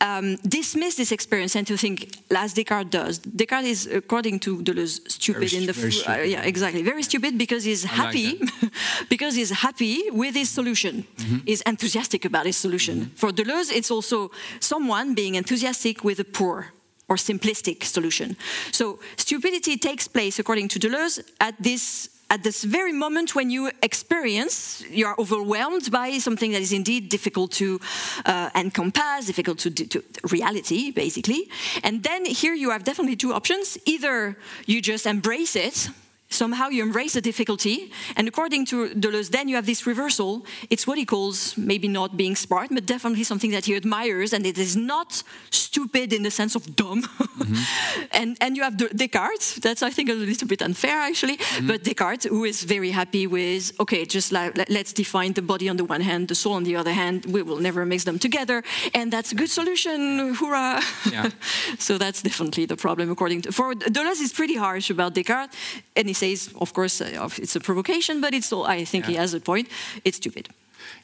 um, 0.00 0.36
dismiss 0.36 0.94
this 0.96 1.10
experience 1.12 1.56
and 1.56 1.66
to 1.66 1.76
think, 1.76 2.16
as 2.30 2.54
Descartes 2.54 2.90
does. 2.90 3.18
Descartes 3.18 3.66
is, 3.66 3.86
according 3.86 4.38
to 4.40 4.62
Deleuze, 4.62 5.10
stupid 5.10 5.50
very, 5.50 5.62
in 5.62 5.66
the 5.66 6.04
uh, 6.08 6.22
yeah, 6.22 6.42
exactly, 6.42 6.82
very 6.82 7.02
stupid 7.02 7.36
because 7.36 7.64
he's 7.64 7.84
I 7.84 7.88
happy, 7.88 8.38
like 8.38 8.72
because 9.08 9.34
he's 9.34 9.50
happy 9.50 10.10
with 10.10 10.34
his 10.34 10.48
solution. 10.50 11.04
Mm 11.16 11.24
-hmm. 11.24 11.40
He's 11.44 11.62
enthusiastic 11.62 12.24
about 12.24 12.44
his 12.44 12.60
solution. 12.60 12.96
Mm 12.96 13.02
-hmm. 13.02 13.18
For 13.18 13.32
Deleuze, 13.34 13.74
it's 13.74 13.90
also 13.90 14.30
someone 14.58 15.14
being 15.14 15.34
enthusiastic 15.34 16.02
with 16.02 16.16
the 16.16 16.24
poor 16.24 16.72
or 17.08 17.16
simplistic 17.16 17.84
solution. 17.84 18.36
So 18.72 18.98
stupidity 19.16 19.76
takes 19.76 20.08
place, 20.08 20.38
according 20.38 20.68
to 20.68 20.78
Deleuze, 20.78 21.20
at 21.40 21.54
this 21.58 22.10
at 22.30 22.42
this 22.42 22.62
very 22.62 22.92
moment 22.92 23.34
when 23.34 23.48
you 23.50 23.70
experience, 23.82 24.84
you 24.90 25.06
are 25.06 25.14
overwhelmed 25.18 25.90
by 25.90 26.18
something 26.18 26.52
that 26.52 26.60
is 26.60 26.72
indeed 26.72 27.08
difficult 27.08 27.52
to 27.52 27.80
uh, 28.26 28.50
encompass, 28.54 29.26
difficult 29.26 29.58
to, 29.60 29.70
to, 29.70 30.02
reality, 30.30 30.90
basically. 30.90 31.48
And 31.82 32.02
then 32.02 32.26
here 32.26 32.52
you 32.52 32.70
have 32.70 32.84
definitely 32.84 33.16
two 33.16 33.32
options. 33.32 33.78
Either 33.86 34.36
you 34.66 34.82
just 34.82 35.06
embrace 35.06 35.56
it 35.56 35.88
somehow 36.28 36.68
you 36.68 36.82
embrace 36.82 37.14
the 37.14 37.20
difficulty. 37.20 37.90
And 38.16 38.28
according 38.28 38.66
to 38.66 38.88
Deleuze, 38.90 39.30
then 39.30 39.48
you 39.48 39.56
have 39.56 39.66
this 39.66 39.86
reversal. 39.86 40.44
It's 40.70 40.86
what 40.86 40.98
he 40.98 41.04
calls 41.04 41.56
maybe 41.56 41.88
not 41.88 42.16
being 42.16 42.36
smart, 42.36 42.68
but 42.70 42.86
definitely 42.86 43.24
something 43.24 43.50
that 43.50 43.64
he 43.64 43.74
admires. 43.74 44.32
And 44.32 44.46
it 44.46 44.58
is 44.58 44.76
not 44.76 45.22
stupid 45.50 46.12
in 46.12 46.22
the 46.22 46.30
sense 46.30 46.54
of 46.54 46.76
dumb. 46.76 47.02
Mm-hmm. 47.02 48.04
and, 48.12 48.36
and 48.40 48.56
you 48.56 48.62
have 48.62 48.76
Descartes. 48.76 49.56
That's, 49.56 49.82
I 49.82 49.90
think, 49.90 50.10
a 50.10 50.14
little 50.14 50.48
bit 50.48 50.62
unfair, 50.62 50.98
actually. 51.00 51.36
Mm-hmm. 51.38 51.66
But 51.66 51.84
Descartes, 51.84 52.24
who 52.24 52.44
is 52.44 52.62
very 52.64 52.90
happy 52.90 53.26
with, 53.26 53.72
okay, 53.80 54.04
just 54.04 54.32
like, 54.32 54.56
let's 54.68 54.92
define 54.92 55.32
the 55.32 55.42
body 55.42 55.68
on 55.68 55.76
the 55.76 55.84
one 55.84 56.00
hand, 56.00 56.28
the 56.28 56.34
soul 56.34 56.54
on 56.54 56.64
the 56.64 56.76
other 56.76 56.92
hand. 56.92 57.26
We 57.26 57.42
will 57.42 57.58
never 57.58 57.86
mix 57.86 58.04
them 58.04 58.18
together. 58.18 58.62
And 58.94 59.12
that's 59.12 59.32
a 59.32 59.34
good 59.34 59.50
solution. 59.50 60.34
Hurrah. 60.34 60.82
Yeah. 61.10 61.30
so 61.78 61.98
that's 61.98 62.22
definitely 62.22 62.66
the 62.66 62.76
problem, 62.76 63.10
according 63.10 63.42
to. 63.42 63.52
For 63.52 63.74
Deleuze, 63.74 64.20
is 64.20 64.32
pretty 64.32 64.56
harsh 64.56 64.90
about 64.90 65.14
Descartes. 65.14 65.54
And 65.96 66.08
he 66.08 66.14
says, 66.18 66.50
of 66.54 66.72
course, 66.72 67.00
uh, 67.00 67.28
it's 67.36 67.56
a 67.56 67.60
provocation, 67.60 68.20
but 68.20 68.32
it's 68.34 68.52
all, 68.52 68.66
I 68.66 68.84
think 68.84 69.04
yeah. 69.04 69.10
he 69.10 69.16
has 69.16 69.34
a 69.34 69.40
point. 69.40 69.68
It's 70.04 70.16
stupid. 70.16 70.48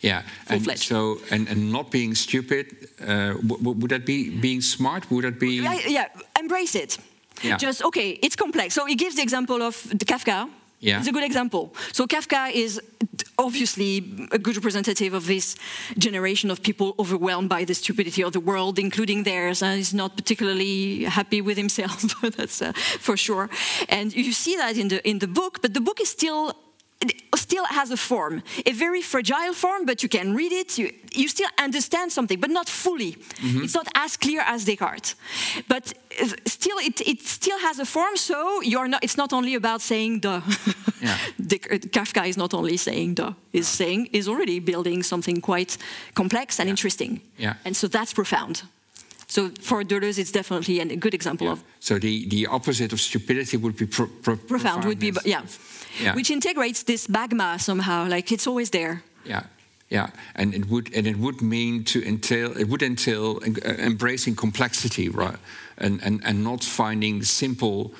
Yeah, 0.00 0.22
and 0.48 0.78
so 0.78 1.18
and, 1.30 1.48
and 1.48 1.72
not 1.72 1.90
being 1.90 2.14
stupid. 2.14 2.66
Uh, 3.00 3.34
would 3.80 3.90
that 3.90 4.04
be 4.04 4.30
being 4.30 4.62
smart? 4.62 5.10
Would 5.10 5.24
that 5.24 5.38
be? 5.38 5.62
Yeah, 5.88 6.08
embrace 6.38 6.74
it. 6.74 6.98
Yeah. 7.42 7.56
Just 7.56 7.82
okay, 7.84 8.18
it's 8.22 8.36
complex. 8.36 8.74
So 8.74 8.86
he 8.86 8.94
gives 8.94 9.16
the 9.16 9.22
example 9.22 9.62
of 9.62 9.82
the 9.88 10.04
Kafka. 10.04 10.48
Yeah. 10.84 10.98
It's 10.98 11.08
a 11.08 11.12
good 11.12 11.24
example. 11.24 11.74
So 11.92 12.06
Kafka 12.06 12.52
is 12.52 12.78
obviously 13.38 13.98
a 14.30 14.38
good 14.38 14.56
representative 14.56 15.14
of 15.14 15.26
this 15.26 15.56
generation 15.96 16.50
of 16.50 16.62
people 16.62 16.94
overwhelmed 16.98 17.48
by 17.48 17.64
the 17.64 17.74
stupidity 17.74 18.22
of 18.22 18.32
the 18.32 18.40
world, 18.40 18.78
including 18.78 19.22
theirs, 19.24 19.62
and 19.62 19.78
he's 19.78 19.94
not 19.94 20.14
particularly 20.16 21.04
happy 21.04 21.40
with 21.40 21.56
himself. 21.56 22.02
that's 22.36 22.60
uh, 22.60 22.72
for 23.00 23.16
sure. 23.16 23.48
And 23.88 24.14
you 24.14 24.32
see 24.32 24.56
that 24.56 24.76
in 24.76 24.88
the 24.88 25.00
in 25.08 25.18
the 25.20 25.26
book, 25.26 25.62
but 25.62 25.72
the 25.72 25.80
book 25.80 26.00
is 26.00 26.10
still 26.10 26.52
still 27.36 27.64
has 27.66 27.90
a 27.90 27.96
form, 27.96 28.42
a 28.66 28.72
very 28.72 29.02
fragile 29.02 29.54
form, 29.54 29.84
but 29.84 30.02
you 30.02 30.08
can 30.08 30.34
read 30.34 30.52
it, 30.52 30.78
you, 30.78 30.90
you 31.12 31.28
still 31.28 31.48
understand 31.58 32.12
something, 32.12 32.40
but 32.40 32.50
not 32.50 32.68
fully. 32.68 33.12
Mm 33.12 33.50
-hmm. 33.50 33.62
It's 33.64 33.74
not 33.74 33.88
as 33.92 34.16
clear 34.16 34.42
as 34.46 34.64
Descartes. 34.64 35.16
But 35.66 35.94
uh, 36.20 36.28
still, 36.44 36.78
it, 36.78 37.00
it 37.00 37.28
still 37.28 37.58
has 37.58 37.78
a 37.78 37.84
form, 37.84 38.16
so 38.16 38.62
you're 38.62 38.88
not, 38.88 39.02
it's 39.02 39.16
not 39.16 39.32
only 39.32 39.54
about 39.54 39.82
saying 39.82 40.20
the. 40.20 40.42
yeah. 41.00 41.18
Uh, 41.70 41.78
Kafka 41.90 42.24
is 42.26 42.36
not 42.36 42.52
only 42.52 42.76
saying 42.76 43.14
the, 43.14 43.34
is 43.50 43.76
saying, 43.76 44.08
is 44.10 44.26
already 44.26 44.62
building 44.62 45.04
something 45.04 45.40
quite 45.40 45.76
complex 46.12 46.58
and 46.58 46.66
yeah. 46.66 46.70
interesting. 46.70 47.20
Yeah. 47.36 47.54
And 47.64 47.76
so 47.76 47.88
that's 47.88 48.12
profound. 48.12 48.64
So 49.26 49.50
for 49.60 49.84
Deleuze, 49.84 50.18
it's 50.18 50.32
definitely 50.32 50.80
a 50.80 50.96
good 50.96 51.14
example 51.14 51.46
yeah. 51.46 51.52
of. 51.52 51.62
So 51.80 51.98
the, 51.98 52.28
the 52.28 52.46
opposite 52.46 52.92
of 52.92 53.00
stupidity 53.00 53.56
would 53.56 53.76
be 53.76 53.86
pro 53.86 54.06
pro 54.06 54.36
profound. 54.36 54.84
Would 54.84 54.98
be 54.98 55.12
yeah. 55.24 55.42
Yeah. 56.00 56.14
which 56.14 56.30
integrates 56.30 56.82
this 56.84 57.08
magma 57.08 57.58
somehow. 57.58 58.08
Like 58.08 58.32
it's 58.32 58.46
always 58.46 58.70
there. 58.70 59.02
Yeah. 59.24 59.42
Yeah, 59.90 60.08
and 60.34 60.54
it 60.54 60.66
would 60.68 60.92
and 60.94 61.06
it 61.06 61.16
would 61.18 61.40
mean 61.40 61.84
to 61.84 62.02
entail 62.02 62.56
it 62.56 62.68
would 62.68 62.82
entail 62.82 63.36
uh, 63.36 63.68
embracing 63.78 64.34
complexity, 64.34 65.08
right? 65.08 65.38
And 65.78 66.02
and 66.02 66.20
and 66.24 66.42
not 66.42 66.64
finding 66.64 67.22
simple 67.22 67.92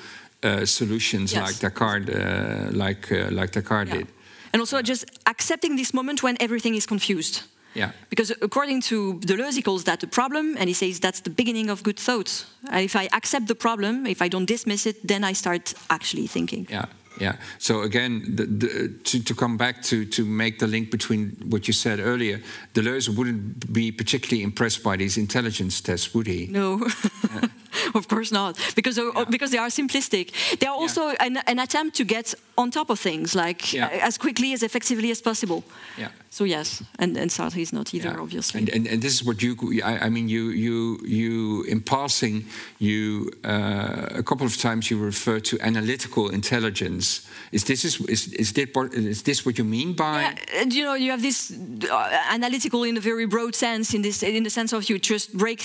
uh, 0.43 0.65
solutions 0.65 1.31
yes. 1.31 1.41
like 1.47 1.59
Descartes, 1.59 2.09
uh, 2.09 2.71
like 2.71 3.11
uh, 3.11 3.29
like 3.31 3.51
Descartes 3.51 3.89
yeah. 3.89 3.97
did. 3.97 4.07
And 4.51 4.61
also 4.61 4.81
just 4.81 5.05
accepting 5.25 5.77
this 5.77 5.93
moment 5.93 6.21
when 6.21 6.35
everything 6.39 6.75
is 6.75 6.85
confused. 6.85 7.43
Yeah. 7.75 7.91
Because 8.09 8.31
according 8.41 8.81
to 8.83 9.19
Deleuze, 9.19 9.55
he 9.55 9.61
calls 9.61 9.83
that 9.83 10.03
a 10.03 10.07
problem, 10.07 10.55
and 10.57 10.67
he 10.67 10.73
says 10.73 10.99
that's 10.99 11.21
the 11.21 11.29
beginning 11.29 11.69
of 11.69 11.83
good 11.83 11.99
thoughts. 11.99 12.45
And 12.69 12.83
if 12.83 12.95
I 12.95 13.09
accept 13.11 13.47
the 13.47 13.55
problem, 13.55 14.05
if 14.05 14.21
I 14.21 14.29
don't 14.29 14.45
dismiss 14.47 14.85
it, 14.85 14.95
then 15.07 15.23
I 15.23 15.33
start 15.33 15.73
actually 15.89 16.27
thinking. 16.27 16.67
Yeah. 16.69 16.85
Yeah. 17.19 17.37
So 17.59 17.81
again, 17.81 18.35
the, 18.35 18.45
the, 18.45 18.89
to, 19.03 19.23
to 19.23 19.35
come 19.35 19.57
back 19.57 19.81
to, 19.83 20.05
to 20.05 20.25
make 20.25 20.59
the 20.59 20.67
link 20.67 20.91
between 20.91 21.37
what 21.49 21.67
you 21.67 21.73
said 21.73 21.99
earlier, 21.99 22.41
Deleuze 22.73 23.09
wouldn't 23.09 23.71
be 23.71 23.91
particularly 23.91 24.43
impressed 24.43 24.83
by 24.83 24.95
these 24.97 25.17
intelligence 25.17 25.81
tests, 25.81 26.13
would 26.13 26.27
he? 26.27 26.47
No. 26.47 26.85
of 27.95 28.07
course 28.07 28.31
not, 28.31 28.57
because 28.75 28.97
yeah. 28.97 29.25
because 29.29 29.51
they 29.51 29.57
are 29.59 29.69
simplistic. 29.69 30.31
They 30.59 30.67
are 30.67 30.75
also 30.75 31.07
yeah. 31.07 31.25
an, 31.25 31.37
an, 31.47 31.59
attempt 31.59 31.95
to 31.97 32.03
get 32.03 32.35
on 32.57 32.71
top 32.71 32.89
of 32.89 32.99
things, 32.99 33.35
like 33.35 33.73
yeah. 33.73 33.89
as 34.01 34.17
quickly 34.17 34.53
as 34.53 34.61
effectively 34.63 35.11
as 35.11 35.21
possible. 35.21 35.63
Yeah. 35.97 36.09
So 36.35 36.43
yes, 36.43 36.83
and, 36.99 37.15
and 37.17 37.31
Sartre 37.31 37.61
is 37.61 37.71
not 37.71 37.93
either, 37.93 38.19
obviously. 38.19 38.59
And, 38.59 38.69
and, 38.69 38.87
and 38.87 39.01
this 39.01 39.13
is 39.13 39.23
what 39.23 39.41
you, 39.41 39.55
I, 39.81 40.07
I, 40.07 40.09
mean, 40.09 40.27
you 40.27 40.49
you 40.49 40.99
you 41.05 41.63
in 41.63 41.79
passing, 41.79 42.45
you 42.77 43.31
uh, 43.45 44.19
a 44.19 44.21
couple 44.21 44.45
of 44.45 44.57
times 44.57 44.91
you 44.91 44.97
refer 44.97 45.39
to 45.39 45.57
analytical 45.61 46.29
intelligence. 46.29 47.25
Is 47.53 47.63
this 47.63 47.85
is 47.85 48.01
is 48.09 48.33
is 48.33 48.51
this, 48.51 48.67
is 48.93 49.23
this 49.23 49.45
what 49.45 49.57
you 49.57 49.63
mean 49.63 49.93
by? 49.93 50.21
Yeah, 50.21 50.63
you 50.67 50.83
know, 50.83 50.95
you 50.95 51.11
have 51.11 51.21
this 51.21 51.53
uh, 51.89 52.33
analytical 52.33 52.83
in 52.83 52.97
a 52.97 53.01
very 53.01 53.27
broad 53.27 53.55
sense, 53.55 53.93
in 53.93 54.01
this 54.01 54.21
in 54.21 54.43
the 54.43 54.49
sense 54.49 54.73
of 54.73 54.89
you 54.89 54.99
just 54.99 55.31
break 55.37 55.61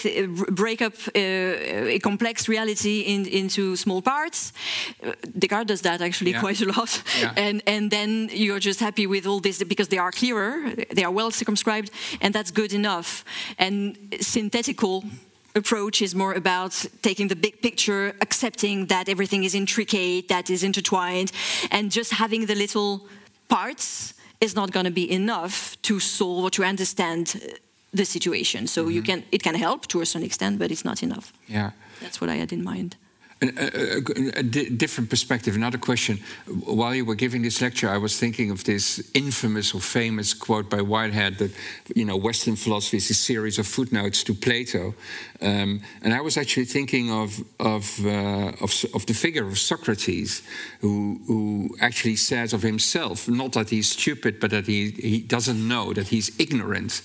break 0.54 0.82
up 0.82 0.94
uh, 1.16 1.98
complex 2.00 2.48
reality 2.48 3.00
in, 3.00 3.26
into 3.26 3.76
small 3.76 4.02
parts. 4.02 4.52
Uh, 5.02 5.12
Descartes 5.38 5.66
does 5.66 5.80
that 5.82 6.00
actually 6.00 6.32
yeah. 6.32 6.40
quite 6.40 6.60
a 6.60 6.66
lot, 6.66 7.02
yeah. 7.20 7.32
and 7.36 7.62
and 7.66 7.90
then 7.90 8.30
you're 8.32 8.60
just 8.60 8.80
happy 8.80 9.06
with 9.06 9.26
all 9.26 9.40
this 9.40 9.62
because 9.64 9.88
they 9.88 9.98
are 9.98 10.12
clearer, 10.12 10.74
they 10.94 11.04
are 11.04 11.14
well 11.14 11.30
circumscribed, 11.30 11.90
and 12.20 12.34
that's 12.34 12.50
good 12.50 12.72
enough. 12.72 13.24
And 13.58 13.96
synthetical 14.20 15.04
approach 15.54 16.00
is 16.02 16.14
more 16.14 16.34
about 16.34 16.86
taking 17.02 17.28
the 17.28 17.36
big 17.36 17.60
picture, 17.60 18.14
accepting 18.20 18.86
that 18.86 19.08
everything 19.08 19.44
is 19.44 19.54
intricate, 19.54 20.28
that 20.28 20.48
is 20.50 20.62
intertwined, 20.62 21.32
and 21.70 21.90
just 21.90 22.12
having 22.12 22.46
the 22.46 22.54
little 22.54 23.06
parts 23.48 24.14
is 24.40 24.54
not 24.54 24.70
going 24.70 24.86
to 24.86 24.92
be 24.92 25.10
enough 25.10 25.76
to 25.82 26.00
solve 26.00 26.44
or 26.44 26.50
to 26.50 26.64
understand 26.64 27.36
the 27.92 28.04
situation. 28.04 28.66
So 28.66 28.80
mm 28.80 28.86
-hmm. 28.86 28.94
you 28.94 29.02
mm-hmm. 29.02 29.20
can 29.20 29.30
it 29.30 29.42
can 29.42 29.54
help 29.54 29.86
to 29.86 30.00
a 30.00 30.04
certain 30.04 30.26
extent, 30.26 30.58
but 30.58 30.70
it's 30.70 30.82
not 30.82 31.00
enough. 31.02 31.26
Yeah, 31.46 31.70
that's 32.00 32.20
what 32.20 32.30
I 32.30 32.36
had 32.36 32.52
in 32.52 32.64
mind 32.64 32.96
a, 33.42 33.96
a, 34.36 34.40
a, 34.40 34.42
different 34.42 35.08
perspective, 35.08 35.56
another 35.56 35.78
question. 35.78 36.18
While 36.46 36.94
you 36.94 37.06
were 37.06 37.14
giving 37.14 37.42
this 37.42 37.62
lecture, 37.62 37.88
I 37.88 37.96
was 37.96 38.18
thinking 38.18 38.50
of 38.50 38.64
this 38.64 39.10
infamous 39.14 39.74
or 39.74 39.80
famous 39.80 40.34
quote 40.34 40.68
by 40.68 40.82
Whitehead 40.82 41.38
that, 41.38 41.52
you 41.94 42.04
know, 42.04 42.16
Western 42.16 42.56
philosophy 42.56 42.98
is 42.98 43.08
a 43.08 43.14
series 43.14 43.58
of 43.58 43.66
footnotes 43.66 44.22
to 44.24 44.34
Plato. 44.34 44.94
Um, 45.40 45.80
and 46.02 46.12
I 46.12 46.20
was 46.20 46.36
actually 46.36 46.66
thinking 46.66 47.10
of, 47.10 47.42
of, 47.58 48.04
uh, 48.04 48.52
of, 48.60 48.84
of, 48.94 49.06
the 49.06 49.14
figure 49.14 49.46
of 49.46 49.58
Socrates, 49.58 50.42
who, 50.82 51.20
who 51.26 51.76
actually 51.80 52.16
says 52.16 52.52
of 52.52 52.62
himself, 52.62 53.26
not 53.26 53.52
that 53.52 53.70
he's 53.70 53.90
stupid, 53.90 54.38
but 54.38 54.50
that 54.50 54.66
he, 54.66 54.90
he 54.90 55.20
doesn't 55.20 55.66
know, 55.66 55.94
that 55.94 56.08
he's 56.08 56.38
ignorant. 56.38 57.00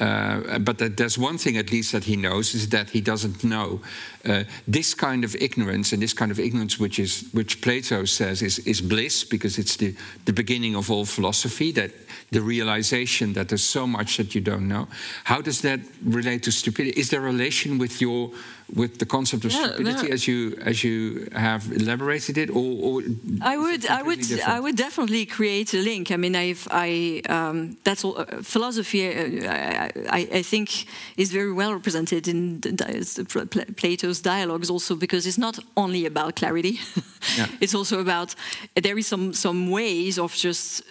Uh, 0.00 0.60
but 0.60 0.78
that 0.78 0.96
there's 0.96 1.18
one 1.18 1.36
thing 1.36 1.56
at 1.56 1.72
least 1.72 1.90
that 1.90 2.04
he 2.04 2.14
knows 2.14 2.54
is 2.54 2.68
that 2.68 2.90
he 2.90 3.00
doesn't 3.00 3.42
know. 3.42 3.80
Uh, 4.24 4.44
this 4.68 4.94
kind 4.94 5.24
of 5.24 5.34
ignorance, 5.36 5.92
and 5.92 6.00
this 6.00 6.12
kind 6.12 6.30
of 6.30 6.38
ignorance, 6.38 6.78
which 6.78 7.00
is 7.00 7.28
which 7.32 7.60
Plato 7.60 8.04
says 8.04 8.40
is, 8.40 8.60
is 8.60 8.80
bliss, 8.80 9.24
because 9.24 9.58
it's 9.58 9.76
the, 9.76 9.96
the 10.24 10.32
beginning 10.32 10.76
of 10.76 10.88
all 10.88 11.04
philosophy, 11.04 11.72
that 11.72 11.90
the 12.30 12.40
realization 12.40 13.32
that 13.32 13.48
there's 13.48 13.64
so 13.64 13.86
much 13.86 14.18
that 14.18 14.34
you 14.34 14.40
don't 14.40 14.68
know. 14.68 14.86
How 15.24 15.40
does 15.40 15.62
that 15.62 15.80
relate 16.04 16.44
to 16.44 16.52
stupidity? 16.52 17.00
Is 17.00 17.10
there 17.10 17.20
a 17.20 17.32
relation 17.32 17.78
with 17.78 18.00
your 18.00 18.30
with 18.74 18.98
the 18.98 19.06
concept 19.06 19.44
of 19.44 19.52
yeah, 19.52 19.68
stupidity 19.68 20.10
as 20.10 20.26
you 20.28 20.56
as 20.64 20.84
you 20.84 21.28
have 21.32 21.72
elaborated 21.72 22.36
it, 22.36 22.50
or, 22.50 22.70
or 22.82 23.02
I 23.40 23.56
would 23.56 23.86
I 23.86 24.02
would 24.02 24.20
different? 24.20 24.48
I 24.48 24.60
would 24.60 24.76
definitely 24.76 25.26
create 25.26 25.72
a 25.74 25.78
link. 25.78 26.10
I 26.10 26.16
mean, 26.16 26.36
I've 26.36 26.68
I 26.70 27.22
um, 27.28 27.76
that's 27.84 28.04
all, 28.04 28.18
uh, 28.18 28.42
philosophy. 28.42 29.08
Uh, 29.08 29.88
I, 30.10 30.28
I, 30.32 30.42
think 30.42 30.86
is 31.16 31.32
very 31.32 31.52
well 31.52 31.72
represented 31.72 32.28
in 32.28 32.60
the, 32.60 33.74
Plato's 33.76 34.20
dialogues 34.20 34.70
also 34.70 34.94
because 34.94 35.26
it's 35.26 35.38
not 35.38 35.58
only 35.76 36.06
about 36.06 36.36
clarity. 36.36 36.78
yeah. 37.36 37.46
It's 37.60 37.74
also 37.74 38.00
about 38.00 38.34
there 38.74 38.98
is 38.98 39.06
some 39.06 39.32
some 39.32 39.70
ways 39.70 40.18
of 40.18 40.34
just 40.34 40.82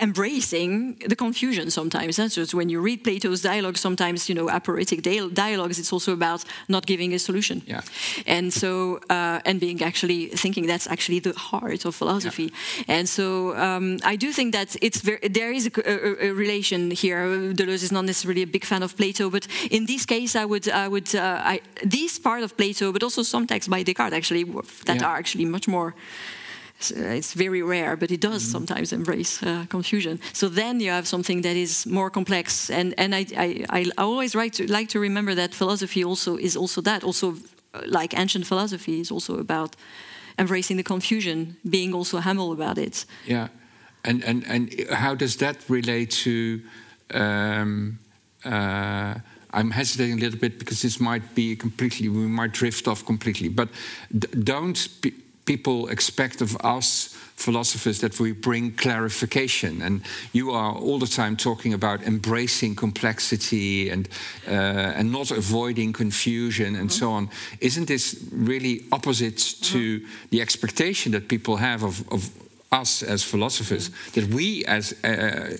embracing 0.00 0.96
the 1.06 1.16
confusion 1.16 1.70
sometimes. 1.70 2.16
That's 2.16 2.34
just 2.34 2.54
when 2.54 2.68
you 2.68 2.80
read 2.80 3.04
Plato's 3.04 3.42
dialogue, 3.42 3.76
sometimes, 3.76 4.28
you 4.28 4.34
know, 4.34 4.48
aporetic 4.48 5.02
dialogues, 5.02 5.78
it's 5.78 5.92
also 5.92 6.12
about 6.12 6.44
not 6.68 6.86
giving 6.86 7.12
a 7.14 7.18
solution. 7.18 7.62
Yeah. 7.66 7.82
And 8.26 8.52
so, 8.52 9.00
uh, 9.10 9.40
and 9.44 9.60
being 9.60 9.82
actually 9.82 10.26
thinking 10.26 10.66
that's 10.66 10.86
actually 10.86 11.20
the 11.20 11.32
heart 11.32 11.84
of 11.84 11.94
philosophy. 11.94 12.52
Yeah. 12.52 12.96
And 12.96 13.08
so 13.08 13.56
um, 13.56 13.98
I 14.04 14.16
do 14.16 14.32
think 14.32 14.52
that 14.52 14.76
it's 14.80 15.00
very, 15.00 15.20
there 15.28 15.52
is 15.52 15.66
a, 15.66 15.72
a, 15.90 16.28
a, 16.28 16.32
relation 16.32 16.90
here. 16.90 17.52
Deleuze 17.52 17.82
is 17.82 17.92
not 17.92 18.04
necessarily 18.04 18.42
a 18.42 18.46
big 18.46 18.64
fan 18.64 18.82
of 18.82 18.96
Plato, 18.96 19.30
but 19.30 19.46
in 19.70 19.86
this 19.86 20.06
case, 20.06 20.34
I 20.34 20.44
would, 20.44 20.68
I 20.68 20.88
would, 20.88 21.14
uh, 21.14 21.52
I, 21.52 21.60
this 21.84 22.18
part 22.18 22.42
of 22.42 22.56
Plato, 22.56 22.92
but 22.92 23.02
also 23.02 23.22
some 23.22 23.46
texts 23.46 23.68
by 23.68 23.82
Descartes 23.82 24.14
actually, 24.14 24.44
that 24.86 25.00
yeah. 25.00 25.06
are 25.06 25.16
actually 25.16 25.44
much 25.44 25.68
more 25.68 25.94
it's 26.88 27.34
very 27.34 27.62
rare, 27.62 27.96
but 27.96 28.10
it 28.10 28.20
does 28.20 28.42
mm 28.42 28.48
-hmm. 28.48 28.50
sometimes 28.50 28.92
embrace 28.92 29.46
uh, 29.46 29.66
confusion. 29.68 30.20
So 30.32 30.48
then 30.48 30.80
you 30.80 30.90
have 30.90 31.06
something 31.06 31.42
that 31.42 31.54
is 31.54 31.84
more 31.84 32.10
complex, 32.10 32.70
and 32.70 32.94
and 32.94 33.14
I 33.14 33.26
I, 33.36 33.64
I 33.78 33.90
always 33.94 34.32
like 34.34 34.50
to 34.56 34.62
like 34.76 34.86
to 34.92 35.00
remember 35.00 35.34
that 35.34 35.54
philosophy 35.54 36.04
also 36.04 36.36
is 36.36 36.56
also 36.56 36.82
that 36.82 37.02
also 37.02 37.28
uh, 37.28 37.80
like 37.84 38.16
ancient 38.16 38.46
philosophy 38.46 38.98
is 38.98 39.10
also 39.10 39.38
about 39.38 39.76
embracing 40.34 40.76
the 40.76 40.84
confusion, 40.84 41.56
being 41.62 41.94
also 41.94 42.18
humble 42.18 42.50
about 42.52 42.76
it. 42.76 43.06
Yeah, 43.26 43.48
and 44.00 44.24
and 44.24 44.44
and 44.46 44.72
how 44.90 45.16
does 45.16 45.36
that 45.36 45.56
relate 45.68 46.22
to? 46.22 46.60
Um, 47.14 47.98
uh, 48.44 49.14
I'm 49.52 49.70
hesitating 49.70 50.18
a 50.18 50.20
little 50.20 50.38
bit 50.38 50.58
because 50.58 50.80
this 50.80 51.00
might 51.00 51.34
be 51.34 51.56
completely, 51.56 52.08
we 52.08 52.26
might 52.26 52.52
drift 52.52 52.86
off 52.86 53.04
completely. 53.04 53.48
But 53.48 53.68
don't 54.44 54.88
people 55.50 55.88
expect 55.88 56.40
of 56.40 56.56
us 56.62 57.16
philosophers 57.34 57.98
that 57.98 58.20
we 58.20 58.30
bring 58.30 58.70
clarification 58.76 59.82
and 59.82 60.02
you 60.32 60.52
are 60.52 60.72
all 60.74 60.98
the 61.00 61.06
time 61.06 61.36
talking 61.36 61.74
about 61.74 62.02
embracing 62.02 62.76
complexity 62.76 63.90
and 63.90 64.08
uh, 64.46 64.98
and 64.98 65.10
not 65.10 65.30
avoiding 65.32 65.92
confusion 65.92 66.66
and 66.66 66.76
mm 66.76 66.88
-hmm. 66.88 66.98
so 66.98 67.10
on 67.10 67.30
isn't 67.58 67.86
this 67.86 68.16
really 68.46 68.84
opposite 68.88 69.38
to 69.72 69.78
mm 69.78 70.00
-hmm. 70.00 70.28
the 70.30 70.40
expectation 70.40 71.12
that 71.12 71.26
people 71.26 71.56
have 71.56 71.86
of, 71.86 72.02
of 72.08 72.22
us 72.82 73.02
as 73.02 73.24
philosophers 73.24 73.90
that 74.12 74.24
we 74.28 74.64
as 74.66 74.94
uh, 75.02 75.56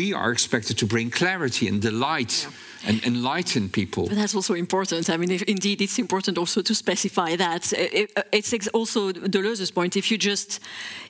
we 0.00 0.14
are 0.14 0.32
expected 0.32 0.78
to 0.78 0.86
bring 0.86 1.10
clarity 1.10 1.68
and 1.68 1.82
delight 1.82 2.48
and 2.86 3.04
enlighten 3.04 3.68
people. 3.68 4.06
But 4.08 4.16
that's 4.16 4.34
also 4.34 4.54
important. 4.54 5.08
I 5.08 5.16
mean, 5.16 5.30
if, 5.30 5.42
indeed, 5.42 5.80
it's 5.80 5.98
important 5.98 6.38
also 6.38 6.62
to 6.62 6.74
specify 6.74 7.36
that. 7.36 7.72
It, 7.72 8.10
it's 8.32 8.68
also 8.68 9.12
Deleuze's 9.12 9.70
point. 9.70 9.96
If 9.96 10.10
you 10.10 10.18
just, 10.18 10.60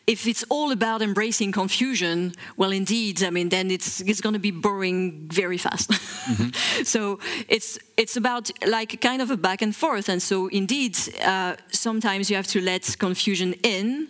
if 0.07 0.27
it's 0.27 0.45
all 0.49 0.73
about 0.73 1.03
embracing 1.03 1.53
confusion, 1.53 2.33
well, 2.57 2.73
indeed, 2.73 3.23
I 3.23 3.31
mean, 3.31 3.49
then 3.49 3.71
it's 3.71 4.01
it's 4.01 4.21
going 4.21 4.35
to 4.35 4.39
be 4.39 4.51
boring 4.51 5.29
very 5.33 5.59
fast. 5.59 5.91
Mm-hmm. 5.91 6.83
so 6.85 7.19
it's 7.49 7.79
it's 7.97 8.17
about 8.17 8.51
like 8.67 9.01
kind 9.01 9.23
of 9.23 9.31
a 9.31 9.37
back 9.37 9.63
and 9.63 9.75
forth. 9.75 10.09
And 10.09 10.23
so, 10.23 10.49
indeed, 10.49 10.97
uh, 11.25 11.57
sometimes 11.71 12.31
you 12.31 12.37
have 12.37 12.49
to 12.49 12.61
let 12.61 12.97
confusion 12.99 13.55
in 13.63 14.09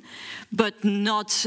but 0.53 0.85
not 0.85 1.47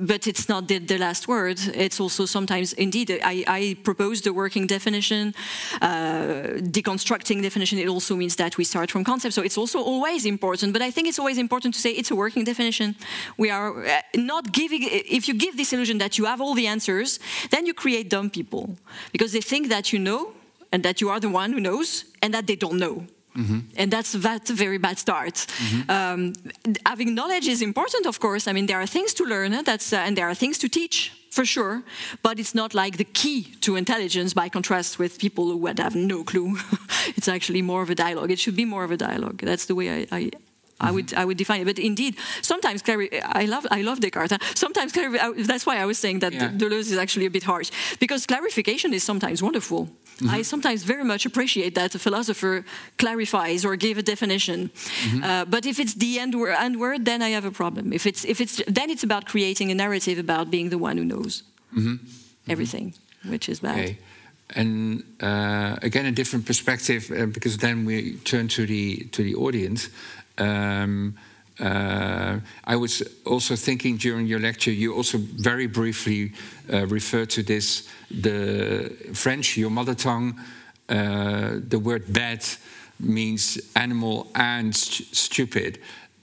but 0.00 0.26
it's 0.26 0.48
not 0.48 0.66
the, 0.66 0.78
the, 0.78 0.98
last 0.98 1.28
word 1.28 1.58
it's 1.74 2.00
also 2.00 2.26
sometimes 2.26 2.72
indeed 2.72 3.10
i, 3.22 3.44
I 3.46 3.76
propose 3.84 4.20
the 4.20 4.32
working 4.32 4.66
definition 4.66 5.28
uh, 5.28 5.41
deconstructing 5.80 7.42
definition 7.42 7.78
it 7.78 7.88
also 7.88 8.16
means 8.16 8.36
that 8.36 8.56
we 8.56 8.64
start 8.64 8.90
from 8.90 9.04
concept. 9.04 9.34
So 9.34 9.42
it's 9.42 9.58
also 9.58 9.78
always 9.80 10.24
important 10.26 10.72
but 10.72 10.82
i 10.82 10.90
think 10.90 11.08
it's 11.08 11.18
always 11.18 11.38
important 11.38 11.74
to 11.74 11.80
say 11.80 11.90
it's 11.90 12.10
a 12.10 12.16
working 12.16 12.44
definition. 12.44 12.94
We 13.36 13.50
are 13.50 13.86
uh, 13.86 14.00
not 14.14 14.52
giving 14.52 14.82
if 15.18 15.28
you 15.28 15.34
give 15.34 15.56
this 15.56 15.72
illusion 15.72 15.98
that 15.98 16.18
you 16.18 16.24
have 16.26 16.40
all 16.40 16.54
the 16.54 16.66
answers 16.66 17.18
then 17.50 17.66
you 17.66 17.74
create 17.74 18.08
dumb 18.08 18.30
people 18.30 18.76
because 19.12 19.32
they 19.32 19.40
think 19.40 19.68
that 19.68 19.92
you 19.92 19.98
know 19.98 20.32
and 20.72 20.82
that 20.82 21.00
you 21.00 21.10
are 21.10 21.20
the 21.20 21.28
one 21.28 21.52
who 21.52 21.60
knows 21.60 22.04
and 22.22 22.32
that 22.34 22.46
they 22.46 22.56
don't 22.56 22.78
know 22.78 23.06
Mm-hmm. 23.36 23.60
And 23.76 23.90
that's 23.90 24.12
that's 24.12 24.50
a 24.50 24.54
very 24.54 24.78
bad 24.78 24.98
start. 24.98 25.34
Mm-hmm. 25.34 25.90
Um, 25.90 26.32
having 26.84 27.14
knowledge 27.14 27.48
is 27.48 27.62
important, 27.62 28.06
of 28.06 28.18
course. 28.18 28.46
I 28.46 28.52
mean, 28.52 28.66
there 28.66 28.80
are 28.80 28.86
things 28.86 29.14
to 29.14 29.24
learn, 29.24 29.52
eh? 29.54 29.62
that's 29.62 29.92
uh, 29.92 30.06
and 30.06 30.16
there 30.16 30.28
are 30.28 30.34
things 30.34 30.58
to 30.58 30.68
teach 30.68 31.12
for 31.30 31.44
sure. 31.46 31.82
But 32.22 32.38
it's 32.38 32.54
not 32.54 32.74
like 32.74 32.98
the 32.98 33.04
key 33.04 33.42
to 33.62 33.76
intelligence. 33.76 34.34
By 34.34 34.48
contrast 34.48 34.98
with 34.98 35.18
people 35.18 35.44
who 35.50 35.56
would 35.58 35.78
have 35.78 35.94
no 35.94 36.24
clue, 36.24 36.58
it's 37.16 37.28
actually 37.28 37.62
more 37.62 37.82
of 37.82 37.90
a 37.90 37.94
dialogue. 37.94 38.30
It 38.30 38.38
should 38.38 38.56
be 38.56 38.66
more 38.66 38.84
of 38.84 38.90
a 38.90 38.96
dialogue. 38.96 39.38
That's 39.38 39.66
the 39.66 39.74
way 39.74 39.88
I, 39.90 40.06
I 40.18 40.30
I 40.82 40.90
would 40.90 41.14
I 41.14 41.24
would 41.24 41.38
define 41.38 41.60
it. 41.62 41.64
But 41.64 41.78
indeed, 41.78 42.16
sometimes 42.42 42.82
I 42.86 43.44
love 43.46 43.66
I 43.70 43.82
love 43.82 44.00
Descartes. 44.00 44.38
Sometimes 44.54 44.92
that's 45.46 45.64
why 45.64 45.76
I 45.78 45.86
was 45.86 45.98
saying 45.98 46.18
that 46.20 46.32
yeah. 46.32 46.50
Deleuze 46.50 46.90
is 46.90 46.98
actually 46.98 47.26
a 47.26 47.30
bit 47.30 47.44
harsh 47.44 47.70
because 47.98 48.26
clarification 48.26 48.92
is 48.92 49.02
sometimes 49.02 49.42
wonderful. 49.42 49.88
Mm-hmm. 50.22 50.38
I 50.38 50.42
sometimes 50.42 50.84
very 50.84 51.04
much 51.04 51.26
appreciate 51.26 51.74
that 51.74 51.94
a 51.94 51.98
philosopher 51.98 52.64
clarifies 52.96 53.64
or 53.64 53.76
gives 53.76 53.98
a 53.98 54.02
definition. 54.02 54.70
Mm-hmm. 54.70 55.24
Uh, 55.24 55.44
but 55.44 55.66
if 55.66 55.78
it's 55.78 55.94
the 55.94 56.18
end, 56.18 56.34
word, 56.34 56.54
end 56.58 56.78
word, 56.78 57.04
then 57.04 57.22
I 57.22 57.30
have 57.30 57.44
a 57.44 57.50
problem. 57.50 57.92
If 57.92 58.06
it's 58.06 58.24
if 58.24 58.40
it's 58.40 58.62
then 58.68 58.88
it's 58.90 59.02
about 59.02 59.26
creating 59.26 59.70
a 59.70 59.74
narrative 59.74 60.18
about 60.18 60.50
being 60.50 60.70
the 60.70 60.78
one 60.78 60.96
who 60.96 61.04
knows 61.04 61.42
mm-hmm. 61.74 61.96
everything, 62.48 62.94
which 63.24 63.48
is 63.48 63.60
bad. 63.60 63.78
Okay. 63.78 63.98
And 64.54 65.02
uh, 65.20 65.76
again, 65.82 66.06
a 66.06 66.12
different 66.12 66.46
perspective 66.46 67.10
uh, 67.10 67.26
because 67.26 67.56
then 67.56 67.84
we 67.84 68.18
turn 68.24 68.48
to 68.48 68.66
the 68.66 69.08
to 69.12 69.22
the 69.22 69.34
audience. 69.34 69.88
Um, 70.38 71.14
uh, 71.60 72.38
I 72.64 72.76
was 72.76 73.02
also 73.24 73.56
thinking 73.56 73.96
during 73.96 74.26
your 74.26 74.40
lecture, 74.40 74.70
you 74.70 74.94
also 74.94 75.18
very 75.18 75.66
briefly 75.66 76.32
uh, 76.72 76.86
referred 76.86 77.30
to 77.30 77.42
this 77.42 77.88
the 78.10 78.90
French, 79.14 79.56
your 79.56 79.70
mother 79.70 79.94
tongue. 79.94 80.38
Uh, 80.88 81.60
the 81.68 81.78
word 81.78 82.06
bête 82.06 82.58
means 82.98 83.58
animal 83.74 84.30
and 84.34 84.74
st 84.74 85.14
stupid. 85.14 85.78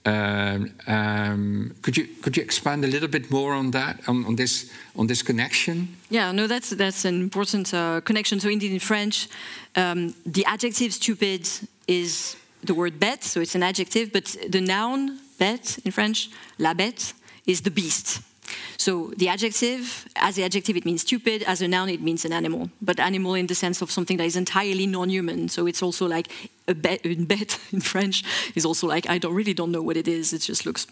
Um, 0.06 0.72
um, 0.86 1.74
could 1.82 1.96
you 1.96 2.08
could 2.22 2.36
you 2.36 2.42
expand 2.42 2.84
a 2.84 2.88
little 2.88 3.08
bit 3.08 3.30
more 3.30 3.52
on 3.52 3.70
that 3.70 4.00
on, 4.08 4.24
on 4.24 4.36
this 4.36 4.70
on 4.96 5.06
this 5.06 5.22
connection? 5.22 5.88
Yeah, 6.08 6.32
no, 6.32 6.46
that's 6.46 6.70
that's 6.70 7.04
an 7.04 7.20
important 7.20 7.74
uh, 7.74 8.00
connection. 8.00 8.40
So 8.40 8.48
indeed, 8.48 8.72
in 8.72 8.80
French, 8.80 9.28
um, 9.76 10.14
the 10.24 10.44
adjective 10.46 10.92
stupid 10.92 11.48
is 11.86 12.36
the 12.62 12.74
word 12.74 12.98
bête, 12.98 13.22
so 13.22 13.40
it's 13.40 13.54
an 13.54 13.62
adjective, 13.62 14.12
but 14.12 14.36
the 14.48 14.60
noun 14.60 15.18
bête 15.38 15.78
in 15.84 15.92
French, 15.92 16.30
la 16.58 16.74
bête, 16.74 17.14
is 17.46 17.62
the 17.62 17.70
beast. 17.70 18.20
So 18.76 19.12
the 19.16 19.28
adjective, 19.28 20.08
as 20.16 20.34
the 20.34 20.44
adjective, 20.44 20.76
it 20.76 20.84
means 20.84 21.02
stupid. 21.02 21.42
As 21.44 21.62
a 21.62 21.68
noun, 21.68 21.88
it 21.88 22.00
means 22.00 22.24
an 22.24 22.32
animal, 22.32 22.70
but 22.80 22.98
animal 22.98 23.34
in 23.34 23.46
the 23.46 23.54
sense 23.54 23.82
of 23.82 23.90
something 23.90 24.16
that 24.16 24.24
is 24.24 24.36
entirely 24.36 24.86
non-human. 24.86 25.48
So 25.48 25.66
it's 25.66 25.82
also 25.82 26.06
like 26.08 26.28
a 26.66 26.74
bête, 26.74 27.72
in 27.72 27.80
French 27.80 28.24
is 28.54 28.64
also 28.64 28.86
like 28.86 29.08
I 29.08 29.18
don't 29.18 29.34
really 29.34 29.54
don't 29.54 29.70
know 29.70 29.82
what 29.82 29.96
it 29.96 30.08
is. 30.08 30.32
It 30.32 30.40
just 30.40 30.66
looks 30.66 30.86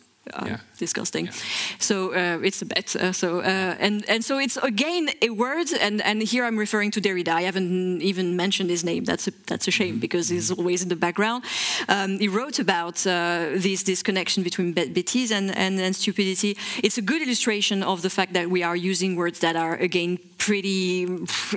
yeah. 0.47 0.57
disgusting. 0.79 1.27
Yeah. 1.27 1.33
So 1.79 2.13
uh, 2.13 2.39
it's 2.43 2.63
a 2.63 2.67
bête. 2.67 2.97
Uh, 2.97 3.13
so 3.13 3.41
uh, 3.41 3.77
and 3.79 4.05
and 4.09 4.25
so 4.25 4.39
it's 4.39 4.57
again 4.57 5.11
a 5.23 5.31
word, 5.31 5.69
and 5.81 6.03
and 6.03 6.23
here 6.23 6.45
I'm 6.45 6.59
referring 6.59 6.91
to 6.93 7.01
Derrida. 7.01 7.29
I 7.29 7.43
haven't 7.43 8.03
even 8.03 8.37
mentioned 8.37 8.71
his 8.71 8.85
name. 8.85 9.05
That's 9.05 9.29
a, 9.29 9.33
that's 9.47 9.69
a 9.69 9.71
shame 9.71 9.95
mm-hmm. 9.95 10.01
because 10.01 10.29
he's 10.29 10.51
always 10.51 10.83
in 10.83 10.89
the 10.89 10.97
background. 10.97 11.45
Um, 11.89 12.19
he 12.19 12.29
wrote 12.29 12.59
about 12.59 13.07
uh, 13.07 13.51
this 13.55 13.83
this 13.83 14.03
connection 14.03 14.43
between 14.43 14.75
bêtise 14.75 15.31
and, 15.31 15.57
and 15.57 15.81
and 15.81 15.95
stupidity. 15.95 16.57
It's 16.83 16.99
a 16.99 17.03
good 17.03 17.23
illustration 17.23 17.83
of 17.83 18.03
the 18.03 18.11
fact 18.11 18.33
that 18.33 18.49
we 18.51 18.63
are 18.63 18.77
using 18.77 19.17
words 19.17 19.39
that 19.41 19.57
are 19.57 19.75
again 19.75 20.19
pretty 20.39 21.07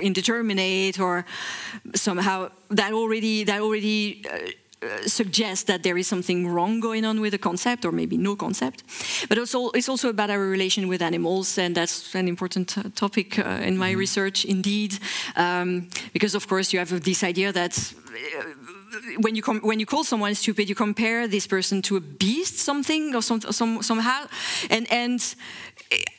indeterminate 0.02 0.98
or 1.00 1.24
somehow 1.94 2.50
that 2.68 2.92
already 2.92 3.44
that 3.44 3.60
already 3.60 4.24
uh, 4.30 4.36
uh, 4.36 4.50
suggest 5.06 5.66
that 5.66 5.82
there 5.82 5.98
is 5.98 6.06
something 6.06 6.48
wrong 6.48 6.80
going 6.80 7.04
on 7.04 7.20
with 7.20 7.32
the 7.32 7.38
concept, 7.38 7.84
or 7.84 7.92
maybe 7.92 8.16
no 8.16 8.36
concept. 8.36 8.82
But 9.28 9.38
also, 9.38 9.70
it's 9.70 9.88
also 9.88 10.08
about 10.08 10.30
our 10.30 10.38
relation 10.38 10.88
with 10.88 11.02
animals, 11.02 11.58
and 11.58 11.74
that's 11.74 12.14
an 12.14 12.28
important 12.28 12.76
uh, 12.76 12.82
topic 12.94 13.38
uh, 13.38 13.42
in 13.62 13.76
my 13.78 13.92
mm 13.92 14.02
research, 14.02 14.44
indeed, 14.44 14.98
um, 15.36 15.88
because 16.12 16.34
of 16.34 16.48
course 16.48 16.72
you 16.72 16.78
have 16.78 17.00
this 17.02 17.22
idea 17.22 17.52
that. 17.52 17.94
Uh, 18.10 18.72
when 19.20 19.34
you 19.34 19.42
when 19.62 19.80
you 19.80 19.86
call 19.86 20.04
someone 20.04 20.34
stupid, 20.34 20.68
you 20.68 20.74
compare 20.74 21.26
this 21.26 21.46
person 21.46 21.82
to 21.82 21.96
a 21.96 22.00
beast, 22.00 22.58
something 22.58 23.14
or 23.14 23.22
some, 23.22 23.40
some, 23.40 23.82
somehow, 23.82 24.26
and 24.70 24.86
and 24.92 25.34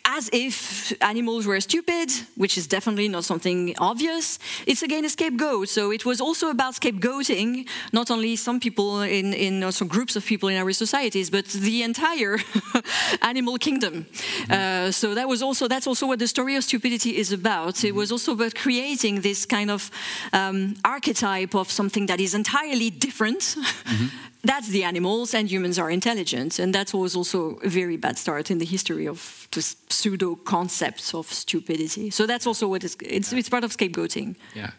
as 0.05 0.29
if 0.31 0.93
animals 1.01 1.45
were 1.45 1.59
stupid, 1.61 2.11
which 2.35 2.57
is 2.57 2.67
definitely 2.67 3.07
not 3.07 3.23
something 3.23 3.73
obvious, 3.79 4.37
it's 4.67 4.83
again 4.83 5.05
a 5.05 5.09
scapegoat. 5.09 5.69
So 5.69 5.91
it 5.91 6.05
was 6.05 6.21
also 6.21 6.49
about 6.49 6.75
scapegoating 6.75 7.67
not 7.91 8.11
only 8.11 8.35
some 8.35 8.59
people 8.59 9.01
in, 9.01 9.33
in 9.33 9.71
some 9.71 9.87
groups 9.87 10.15
of 10.15 10.25
people 10.25 10.49
in 10.49 10.57
our 10.57 10.71
societies, 10.71 11.29
but 11.29 11.45
the 11.45 11.83
entire 11.83 12.37
animal 13.21 13.57
kingdom. 13.57 14.05
Uh, 14.49 14.91
so 14.91 15.15
that 15.15 15.27
was 15.27 15.41
also 15.41 15.67
that's 15.67 15.87
also 15.87 16.05
what 16.07 16.19
the 16.19 16.27
story 16.27 16.55
of 16.55 16.63
stupidity 16.63 17.17
is 17.17 17.31
about. 17.31 17.83
It 17.83 17.95
was 17.95 18.11
also 18.11 18.33
about 18.33 18.55
creating 18.55 19.21
this 19.21 19.45
kind 19.45 19.71
of 19.71 19.89
um, 20.33 20.75
archetype 20.83 21.55
of 21.55 21.71
something 21.71 22.07
that 22.07 22.19
is 22.19 22.33
entirely 22.33 22.89
different. 22.89 23.39
Mm-hmm 23.39 24.07
that's 24.43 24.67
the 24.67 24.83
animals 24.83 25.33
and 25.33 25.49
humans 25.49 25.79
are 25.79 25.89
intelligent 25.89 26.59
and 26.59 26.75
that 26.75 26.93
was 26.93 27.15
also 27.15 27.59
a 27.63 27.69
very 27.69 27.97
bad 27.97 28.17
start 28.17 28.51
in 28.51 28.57
the 28.57 28.65
history 28.65 29.07
of 29.07 29.47
pseudo 29.89 30.35
concepts 30.35 31.13
of 31.13 31.27
stupidity. 31.27 32.09
So 32.09 32.25
that's 32.25 32.45
also 32.45 32.67
what 32.67 32.83
is 32.83 32.97
it's, 33.01 33.31
it's 33.31 33.49
part 33.49 33.63
of 33.63 33.71
scapegoating. 33.71 34.35
Yeah. 34.53 34.71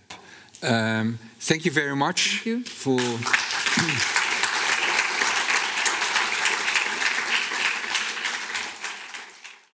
Um, 0.63 1.19
thank 1.41 1.65
you 1.65 1.71
very 1.71 1.97
much 1.97 2.43
thank 2.43 2.47
you. 2.47 2.65
for 2.65 4.24